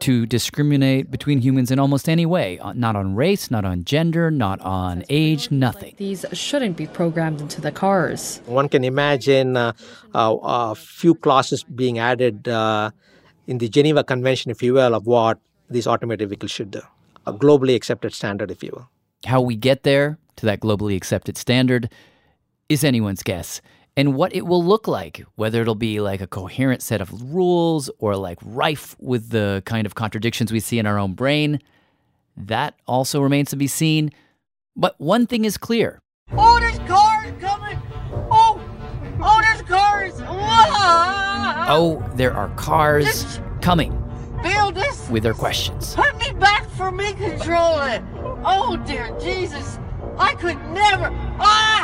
to 0.00 0.26
discriminate 0.26 1.10
between 1.10 1.40
humans 1.40 1.70
in 1.70 1.78
almost 1.78 2.08
any 2.08 2.26
way, 2.26 2.58
uh, 2.58 2.72
not 2.72 2.96
on 2.96 3.14
race, 3.14 3.50
not 3.50 3.64
on 3.64 3.84
gender, 3.84 4.30
not 4.30 4.60
on 4.60 5.04
age, 5.08 5.50
nothing. 5.50 5.94
These 5.96 6.24
shouldn't 6.32 6.76
be 6.76 6.86
programmed 6.86 7.40
into 7.40 7.60
the 7.60 7.72
cars. 7.72 8.40
One 8.46 8.68
can 8.68 8.84
imagine 8.84 9.56
uh, 9.56 9.72
uh, 10.14 10.36
a 10.42 10.74
few 10.74 11.14
clauses 11.14 11.64
being 11.64 11.98
added 11.98 12.48
uh, 12.48 12.90
in 13.46 13.58
the 13.58 13.68
Geneva 13.68 14.04
Convention, 14.04 14.50
if 14.50 14.62
you 14.62 14.74
will, 14.74 14.94
of 14.94 15.06
what 15.06 15.38
these 15.70 15.86
automated 15.86 16.28
vehicles 16.28 16.50
should 16.50 16.70
do. 16.70 16.82
A 17.26 17.32
globally 17.32 17.74
accepted 17.74 18.14
standard, 18.14 18.50
if 18.50 18.62
you 18.62 18.70
will. 18.72 18.88
How 19.26 19.40
we 19.40 19.56
get 19.56 19.82
there 19.82 20.18
to 20.36 20.46
that 20.46 20.60
globally 20.60 20.96
accepted 20.96 21.36
standard 21.36 21.90
is 22.68 22.84
anyone's 22.84 23.22
guess. 23.22 23.60
And 23.98 24.14
what 24.14 24.32
it 24.32 24.46
will 24.46 24.64
look 24.64 24.86
like, 24.86 25.24
whether 25.34 25.60
it'll 25.60 25.74
be 25.74 26.00
like 26.00 26.20
a 26.20 26.26
coherent 26.28 26.82
set 26.82 27.00
of 27.00 27.34
rules 27.34 27.90
or 27.98 28.14
like 28.14 28.38
rife 28.44 28.94
with 29.00 29.30
the 29.30 29.60
kind 29.66 29.86
of 29.86 29.96
contradictions 29.96 30.52
we 30.52 30.60
see 30.60 30.78
in 30.78 30.86
our 30.86 31.00
own 31.00 31.14
brain, 31.14 31.60
that 32.36 32.74
also 32.86 33.20
remains 33.20 33.50
to 33.50 33.56
be 33.56 33.66
seen. 33.66 34.12
But 34.76 34.94
one 35.00 35.26
thing 35.26 35.44
is 35.44 35.58
clear 35.58 35.98
Oh, 36.30 36.60
there's 36.60 36.78
cars 36.88 37.32
coming! 37.40 37.78
Oh, 38.30 38.60
oh, 39.20 39.40
there's 39.42 39.62
cars! 39.62 40.12
Oh, 41.70 42.08
there 42.14 42.32
are 42.32 42.48
cars 42.54 43.40
coming 43.60 43.90
Bill, 44.44 44.70
this 44.70 45.08
with 45.10 45.24
their 45.24 45.34
questions. 45.34 45.96
put 45.96 46.16
me 46.18 46.30
back 46.38 46.70
for 46.70 46.92
me 46.92 47.12
controlling. 47.14 48.06
Oh 48.44 48.80
dear 48.86 49.10
Jesus, 49.20 49.80
I 50.16 50.34
could 50.34 50.56
never. 50.70 51.10
Ah! 51.40 51.77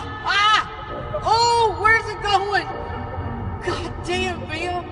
Oh, 1.25 1.77
where's 1.81 2.05
it 2.09 2.22
going? 2.22 2.66
God 3.64 4.05
damn, 4.05 4.41
Bill! 4.41 4.85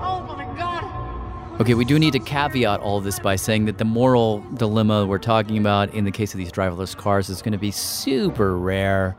Oh 0.00 0.22
my 0.26 0.44
God! 0.56 1.60
Okay, 1.60 1.74
we 1.74 1.84
do 1.84 1.98
need 1.98 2.12
to 2.12 2.18
caveat 2.18 2.80
all 2.80 3.00
this 3.00 3.18
by 3.18 3.36
saying 3.36 3.64
that 3.66 3.78
the 3.78 3.84
moral 3.84 4.40
dilemma 4.54 5.06
we're 5.06 5.18
talking 5.18 5.58
about 5.58 5.92
in 5.94 6.04
the 6.04 6.10
case 6.10 6.34
of 6.34 6.38
these 6.38 6.52
driverless 6.52 6.96
cars 6.96 7.28
is 7.28 7.42
going 7.42 7.52
to 7.52 7.58
be 7.58 7.70
super 7.70 8.56
rare. 8.58 9.16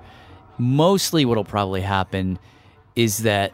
Mostly, 0.58 1.26
what'll 1.26 1.44
probably 1.44 1.82
happen 1.82 2.40
is 2.96 3.20
that, 3.20 3.54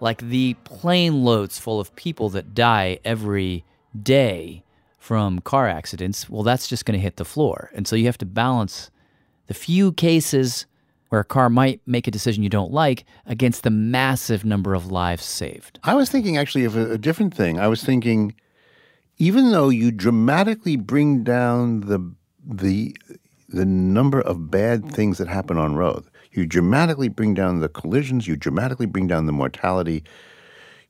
like 0.00 0.18
the 0.20 0.54
plane 0.64 1.24
loads 1.24 1.58
full 1.58 1.80
of 1.80 1.94
people 1.96 2.28
that 2.30 2.54
die 2.54 2.98
every 3.04 3.64
day 4.00 4.64
from 4.98 5.38
car 5.40 5.68
accidents, 5.68 6.30
well, 6.30 6.42
that's 6.42 6.66
just 6.66 6.84
going 6.84 6.98
to 6.98 7.02
hit 7.02 7.16
the 7.16 7.24
floor. 7.24 7.70
And 7.74 7.86
so 7.86 7.94
you 7.94 8.06
have 8.06 8.18
to 8.18 8.26
balance 8.26 8.90
the 9.46 9.54
few 9.54 9.92
cases 9.92 10.66
where 11.14 11.20
a 11.20 11.24
car 11.24 11.48
might 11.48 11.80
make 11.86 12.08
a 12.08 12.10
decision 12.10 12.42
you 12.42 12.48
don't 12.48 12.72
like 12.72 13.04
against 13.24 13.62
the 13.62 13.70
massive 13.70 14.44
number 14.44 14.74
of 14.74 14.90
lives 14.90 15.24
saved. 15.24 15.78
I 15.84 15.94
was 15.94 16.10
thinking 16.10 16.36
actually 16.36 16.64
of 16.64 16.76
a, 16.76 16.90
a 16.90 16.98
different 16.98 17.32
thing. 17.32 17.60
I 17.60 17.68
was 17.68 17.84
thinking, 17.84 18.34
even 19.18 19.52
though 19.52 19.68
you 19.68 19.92
dramatically 19.92 20.74
bring 20.74 21.22
down 21.22 21.82
the 21.82 22.12
the 22.44 22.96
the 23.48 23.64
number 23.64 24.20
of 24.22 24.50
bad 24.50 24.90
things 24.90 25.18
that 25.18 25.28
happen 25.28 25.56
on 25.56 25.76
road, 25.76 26.02
you 26.32 26.46
dramatically 26.46 27.08
bring 27.08 27.32
down 27.32 27.60
the 27.60 27.68
collisions, 27.68 28.26
you 28.26 28.34
dramatically 28.34 28.86
bring 28.86 29.06
down 29.06 29.26
the 29.26 29.32
mortality, 29.32 30.02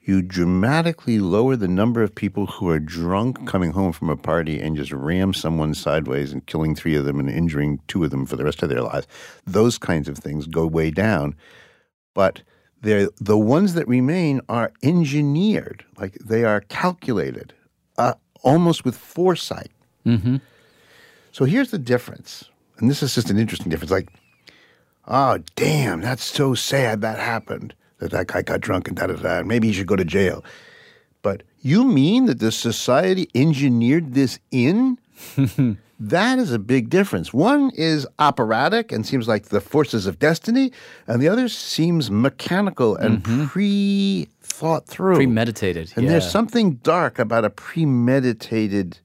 you 0.07 0.21
dramatically 0.21 1.19
lower 1.19 1.57
the 1.57 1.69
number 1.69 2.03
of 2.03 2.15
people 2.15 2.47
who 2.47 2.69
are 2.69 2.79
drunk 2.79 3.47
coming 3.47 3.73
home 3.73 3.93
from 3.93 4.11
a 4.11 4.17
party 4.17 4.61
and 4.61 4.77
just 4.77 4.93
ram 4.93 5.33
someone 5.33 5.73
sideways 5.73 6.33
and 6.33 6.47
killing 6.47 6.75
three 6.75 6.95
of 6.95 7.05
them 7.07 7.19
and 7.19 7.31
injuring 7.31 7.81
two 7.89 8.05
of 8.05 8.11
them 8.11 8.27
for 8.27 8.37
the 8.37 8.45
rest 8.45 8.63
of 8.63 8.69
their 8.69 8.83
lives. 8.83 9.07
Those 9.47 9.79
kinds 9.79 10.09
of 10.09 10.19
things 10.19 10.47
go 10.47 10.67
way 10.67 10.91
down. 10.91 11.35
But 12.13 12.43
they're, 12.83 13.09
the 13.19 13.39
ones 13.39 13.75
that 13.75 13.89
remain 13.89 14.43
are 14.49 14.73
engineered, 14.83 15.85
like 15.97 16.15
they 16.15 16.45
are 16.45 16.61
calculated, 16.61 17.55
uh, 17.97 18.15
almost 18.43 18.85
with 18.85 18.97
foresight. 18.97 19.71
Mm-hmm. 20.05 20.37
So 21.33 21.47
here's 21.47 21.71
the 21.71 21.79
difference. 21.79 22.45
And 22.79 22.91
this 22.91 23.03
is 23.03 23.15
just 23.15 23.31
an 23.31 23.39
interesting 23.39 23.71
difference. 23.71 23.91
Like, 23.91 24.11
oh, 25.09 25.39
damn, 25.57 26.03
that's 26.03 26.25
so 26.25 26.55
sad 26.55 27.01
that 27.01 27.19
happened, 27.19 27.75
that 28.05 28.13
that 28.13 28.27
guy 28.27 28.43
got 28.43 28.61
drunk 28.61 28.87
and 28.87 28.97
da 28.97 29.07
da 29.07 29.15
da. 29.15 29.43
Maybe 29.43 29.69
he 29.69 29.73
should 29.73 29.87
go 29.87 29.97
to 29.97 30.05
jail. 30.05 30.45
But 31.23 31.43
you 31.61 31.85
mean 31.85 32.27
that 32.27 32.39
the 32.39 32.53
society 32.53 33.29
engineered 33.35 34.13
this 34.13 34.39
in? 34.51 34.99
that 35.99 36.39
is 36.39 36.53
a 36.53 36.59
big 36.59 36.91
difference. 36.91 37.33
One 37.33 37.71
is 37.75 38.07
operatic 38.19 38.93
and 38.93 39.07
seems 39.07 39.27
like 39.27 39.47
the 39.47 39.61
forces 39.61 40.07
of 40.07 40.19
destiny, 40.19 40.71
and 41.07 41.23
the 41.23 41.29
other 41.29 41.49
seems 41.49 42.11
mechanical 42.11 42.95
and 42.97 43.23
mm-hmm. 43.23 43.47
pre 43.47 44.29
thought 44.43 44.87
through. 44.87 45.17
Premeditated. 45.17 45.95
And 45.97 46.05
yeah. 46.05 46.13
there's 46.13 46.31
something 46.31 46.75
dark 46.83 47.19
about 47.19 47.47
a 47.47 47.51
premeditated 47.51 48.99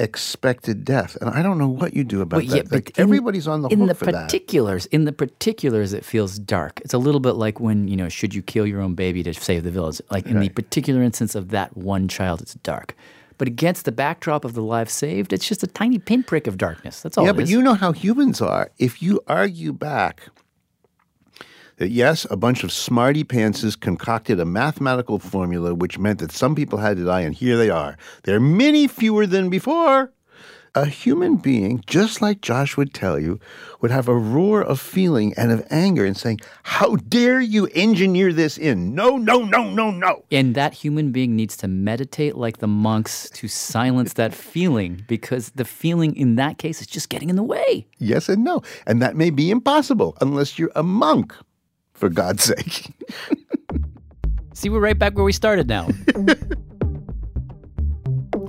expected 0.00 0.84
death. 0.84 1.16
And 1.20 1.30
I 1.30 1.42
don't 1.42 1.58
know 1.58 1.68
what 1.68 1.94
you 1.94 2.02
do 2.04 2.20
about 2.22 2.38
Well, 2.38 2.46
that. 2.46 2.56
yeah, 2.56 2.62
like 2.70 2.86
but 2.86 2.98
in- 2.98 3.02
everybody's 3.02 3.46
on 3.46 3.62
the 3.62 3.68
in 3.68 3.86
the 3.86 3.94
for 3.94 4.06
that. 4.06 4.24
particulars. 4.24 4.86
In 4.86 5.04
the 5.04 5.12
particulars, 5.12 5.92
it 5.92 6.04
feels 6.04 6.38
dark. 6.38 6.80
It's 6.84 6.94
a 6.94 6.98
little 6.98 7.20
bit 7.20 7.32
like 7.34 7.60
when 7.60 7.86
you 7.88 7.96
know, 7.96 8.08
should 8.08 8.34
you 8.34 8.42
kill 8.42 8.66
your 8.66 8.80
own 8.80 8.94
baby 8.94 9.22
to 9.22 9.32
save 9.34 9.62
the 9.64 9.70
village? 9.70 10.00
Like 10.10 10.26
in 10.26 10.40
the 10.40 10.48
particular 10.48 11.02
instance 11.02 11.34
of 11.34 11.50
that 11.50 11.76
one 11.76 12.08
child, 12.08 12.40
it's 12.42 12.54
dark. 12.54 12.96
But 13.38 13.48
against 13.48 13.86
the 13.86 13.92
backdrop 13.92 14.44
of 14.44 14.52
the 14.52 14.62
lives 14.62 14.92
saved, 14.92 15.32
it's 15.32 15.48
just 15.48 15.62
a 15.62 15.66
tiny 15.66 15.98
pinprick 15.98 16.46
of 16.46 16.58
darkness. 16.58 17.00
That's 17.00 17.16
all. 17.16 17.24
yeah, 17.24 17.32
but 17.32 17.48
you 17.48 17.62
know 17.62 17.72
how 17.74 17.92
humans 17.92 18.42
are. 18.42 18.70
If 18.78 19.00
you 19.02 19.20
argue 19.28 19.72
back 19.72 20.28
that 21.80 21.88
yes, 21.88 22.26
a 22.30 22.36
bunch 22.36 22.62
of 22.62 22.70
smarty 22.70 23.24
pantses 23.24 23.78
concocted 23.78 24.38
a 24.38 24.44
mathematical 24.44 25.18
formula 25.18 25.74
which 25.74 25.98
meant 25.98 26.18
that 26.18 26.30
some 26.30 26.54
people 26.54 26.78
had 26.78 26.98
to 26.98 27.06
die, 27.06 27.22
and 27.22 27.34
here 27.34 27.56
they 27.56 27.70
are. 27.70 27.96
They're 28.24 28.38
many 28.38 28.86
fewer 28.86 29.26
than 29.26 29.48
before. 29.48 30.12
A 30.74 30.84
human 30.84 31.36
being, 31.36 31.82
just 31.86 32.20
like 32.22 32.42
Josh 32.42 32.76
would 32.76 32.92
tell 32.94 33.18
you, 33.18 33.40
would 33.80 33.90
have 33.90 34.08
a 34.08 34.14
roar 34.14 34.62
of 34.62 34.78
feeling 34.78 35.32
and 35.38 35.50
of 35.50 35.66
anger 35.70 36.04
and 36.04 36.16
saying, 36.16 36.40
How 36.62 36.96
dare 36.96 37.40
you 37.40 37.66
engineer 37.74 38.32
this 38.32 38.58
in? 38.58 38.94
No, 38.94 39.16
no, 39.16 39.40
no, 39.40 39.68
no, 39.70 39.90
no. 39.90 40.22
And 40.30 40.54
that 40.54 40.74
human 40.74 41.10
being 41.10 41.34
needs 41.34 41.56
to 41.56 41.66
meditate 41.66 42.36
like 42.36 42.58
the 42.58 42.68
monks 42.68 43.30
to 43.30 43.48
silence 43.48 44.12
that 44.12 44.34
feeling 44.34 45.02
because 45.08 45.50
the 45.56 45.64
feeling 45.64 46.14
in 46.14 46.36
that 46.36 46.58
case 46.58 46.80
is 46.82 46.86
just 46.86 47.08
getting 47.08 47.30
in 47.30 47.36
the 47.36 47.42
way. 47.42 47.88
Yes 47.98 48.28
and 48.28 48.44
no. 48.44 48.62
And 48.86 49.02
that 49.02 49.16
may 49.16 49.30
be 49.30 49.50
impossible 49.50 50.16
unless 50.20 50.56
you're 50.56 50.70
a 50.76 50.84
monk, 50.84 51.34
for 52.00 52.08
God's 52.08 52.42
sake. 52.42 52.86
See, 54.54 54.68
we're 54.68 54.80
right 54.80 54.98
back 54.98 55.14
where 55.14 55.24
we 55.24 55.32
started 55.32 55.68
now. 55.68 55.88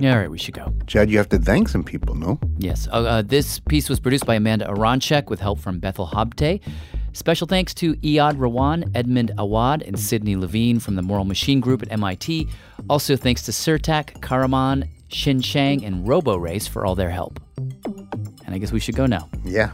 yeah, 0.00 0.14
all 0.14 0.18
right, 0.18 0.30
we 0.30 0.38
should 0.38 0.54
go. 0.54 0.72
Jad, 0.86 1.10
you 1.10 1.18
have 1.18 1.28
to 1.28 1.38
thank 1.38 1.68
some 1.68 1.84
people, 1.84 2.14
no? 2.14 2.40
Yes. 2.58 2.88
Uh, 2.88 3.02
uh, 3.02 3.22
this 3.22 3.60
piece 3.60 3.88
was 3.88 4.00
produced 4.00 4.26
by 4.26 4.34
Amanda 4.34 4.66
Aronczyk 4.66 5.30
with 5.30 5.38
help 5.40 5.60
from 5.60 5.78
Bethel 5.78 6.06
Habte. 6.08 6.60
Special 7.12 7.46
thanks 7.46 7.74
to 7.74 7.94
Iyad 7.96 8.36
Rahwan, 8.36 8.90
Edmond 8.94 9.32
Awad, 9.38 9.82
and 9.82 9.98
Sydney 9.98 10.34
Levine 10.34 10.80
from 10.80 10.96
the 10.96 11.02
Moral 11.02 11.26
Machine 11.26 11.60
Group 11.60 11.82
at 11.82 11.92
MIT. 11.92 12.48
Also 12.88 13.16
thanks 13.16 13.42
to 13.42 13.52
Sertac, 13.52 14.18
Karaman, 14.20 14.88
Xin 15.10 15.40
Xiang, 15.40 15.86
and 15.86 16.06
RoboRace 16.06 16.66
for 16.68 16.86
all 16.86 16.94
their 16.94 17.10
help. 17.10 17.38
And 17.56 18.54
I 18.54 18.58
guess 18.58 18.72
we 18.72 18.80
should 18.80 18.96
go 18.96 19.04
now. 19.06 19.28
Yeah. 19.44 19.72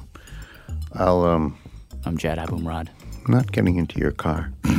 I'll, 0.94 1.22
um. 1.22 1.56
I'm 2.04 2.16
Jad 2.18 2.38
Abumrad. 2.38 2.88
I'm 3.28 3.34
not 3.34 3.52
getting 3.52 3.76
into 3.76 3.98
your 3.98 4.12
car. 4.12 4.50
if 4.64 4.74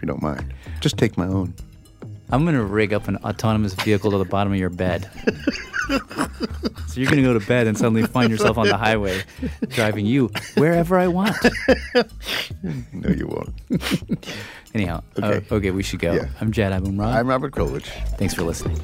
you 0.00 0.06
don't 0.06 0.22
mind. 0.22 0.54
Just 0.80 0.96
take 0.96 1.18
my 1.18 1.26
own. 1.26 1.52
I'm 2.30 2.44
going 2.44 2.54
to 2.54 2.62
rig 2.62 2.92
up 2.92 3.08
an 3.08 3.16
autonomous 3.16 3.74
vehicle 3.74 4.12
to 4.12 4.18
the 4.18 4.24
bottom 4.24 4.52
of 4.52 4.58
your 4.60 4.70
bed. 4.70 5.10
so 5.88 6.94
you're 6.94 7.10
going 7.10 7.16
to 7.16 7.22
go 7.22 7.36
to 7.36 7.44
bed 7.44 7.66
and 7.66 7.76
suddenly 7.76 8.04
find 8.04 8.30
yourself 8.30 8.56
on 8.58 8.68
the 8.68 8.76
highway 8.76 9.22
driving 9.70 10.06
you 10.06 10.30
wherever 10.56 10.96
I 11.00 11.08
want. 11.08 11.36
no, 12.92 13.10
you 13.10 13.26
won't. 13.26 14.28
Anyhow, 14.72 15.02
okay, 15.18 15.26
Okay. 15.26 15.54
okay 15.56 15.70
we 15.72 15.82
should 15.82 15.98
go. 15.98 16.12
Yeah. 16.12 16.28
I'm 16.40 16.52
Jad 16.52 16.80
Abumrad. 16.80 17.12
I'm 17.12 17.26
Robert 17.26 17.52
Krulwich. 17.52 17.88
Thanks 18.18 18.34
for 18.34 18.44
listening. 18.44 18.78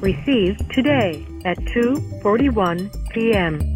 Received 0.00 0.70
today 0.70 1.24
at 1.46 1.56
2:41 1.72 2.90
p.m. 3.10 3.74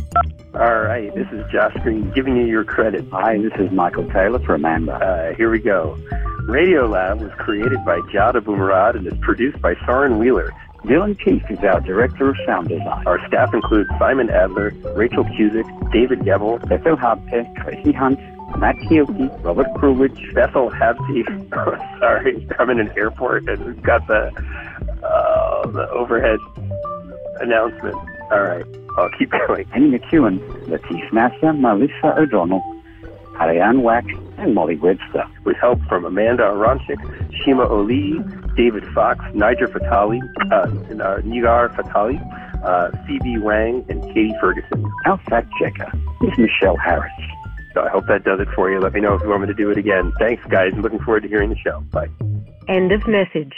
All 0.53 0.81
right, 0.81 1.15
this 1.15 1.27
is 1.33 1.51
Josh 1.51 1.75
Greene 1.83 2.11
giving 2.11 2.37
you 2.37 2.45
your 2.45 2.65
credit. 2.65 3.07
Hi, 3.11 3.39
this 3.39 3.53
is 3.59 3.71
Michael 3.71 4.07
Taylor 4.11 4.41
for 4.41 4.57
Amanda. 4.57 4.93
Uh, 4.93 5.35
here 5.37 5.51
we 5.51 5.59
go. 5.59 5.99
Radiolab 6.43 7.21
was 7.21 7.33
created 7.39 7.83
by 7.87 7.99
Jad 8.13 8.35
Abumrad 8.35 8.95
and 8.97 9.07
is 9.07 9.19
produced 9.23 9.63
by 9.63 9.75
Soren 9.87 10.19
Wheeler. 10.19 10.53
Dylan 10.85 11.19
Keefe 11.19 11.51
is 11.51 11.59
our 11.61 11.81
director 11.81 12.29
of 12.29 12.37
sound 12.45 12.69
design. 12.69 13.07
Our 13.07 13.27
staff 13.27 13.55
includes 13.55 13.89
Simon 13.99 14.29
Adler, 14.29 14.71
Rachel 14.95 15.25
Cusick, 15.25 15.93
David 15.93 16.25
Gebel, 16.27 16.59
Bethel 16.59 16.97
Habte, 16.97 17.55
Tracy 17.63 17.93
Hunt, 17.93 18.19
Matt 18.59 18.77
Kielke, 18.77 19.43
Robert 19.43 19.69
Krulwich, 19.77 20.35
Bethel 20.35 20.71
Habte. 20.71 21.25
Sorry, 22.01 22.47
I'm 22.59 22.69
in 22.69 22.81
an 22.81 22.91
airport 22.99 23.49
and 23.49 23.65
we've 23.65 23.83
got 23.83 24.07
the 24.07 24.31
uh, 25.03 25.67
the 25.69 25.89
overhead 25.89 26.39
announcement. 27.41 27.95
All 28.31 28.43
right, 28.43 28.67
I'll 28.99 29.11
keep 29.19 29.31
going. 29.47 29.67
Annie 29.73 29.99
McEwen, 29.99 30.39
Latif 30.67 31.13
Nasser, 31.15 31.55
Melissa 31.55 32.19
O'Donnell, 32.19 32.63
Ariane 33.41 33.83
Wack, 33.83 34.05
and 34.37 34.55
Molly 34.55 34.77
Webster. 34.77 35.25
With 35.45 35.57
help 35.57 35.81
from 35.89 36.05
Amanda 36.05 36.43
Aronczyk, 36.43 37.01
Shima 37.43 37.67
Oli, 37.67 38.19
David 38.57 38.85
Fox, 38.95 39.25
Niger 39.35 39.69
Fatali, 39.69 40.21
uh, 40.51 40.55
uh, 40.55 41.21
Nigar 41.23 41.75
Fatali. 41.75 42.21
uh, 42.65 42.91
Phoebe 43.07 43.39
Wang, 43.39 43.85
and 43.89 44.03
Katie 44.15 44.35
Ferguson. 44.41 44.91
Our 45.05 45.19
fact 45.29 45.53
checker 45.61 45.93
is 46.23 46.39
Michelle 46.39 46.77
Harris. 46.77 47.13
So 47.75 47.83
I 47.83 47.89
hope 47.91 48.07
that 48.07 48.25
does 48.25 48.41
it 48.41 48.49
for 48.55 48.71
you. 48.71 48.81
Let 48.81 48.93
me 48.93 49.01
know 49.01 49.15
if 49.15 49.23
you 49.23 49.29
want 49.29 49.43
me 49.43 49.49
to 49.49 49.55
do 49.55 49.71
it 49.71 49.77
again. 49.77 50.13
Thanks, 50.19 50.43
guys. 50.49 50.73
I'm 50.75 50.83
looking 50.83 51.01
forward 51.01 51.25
to 51.25 51.29
hearing 51.29 51.51
the 51.51 51.57
show. 51.57 51.81
Bye. 51.91 52.09
End 52.69 52.93
of 52.93 53.07
message. 53.07 53.53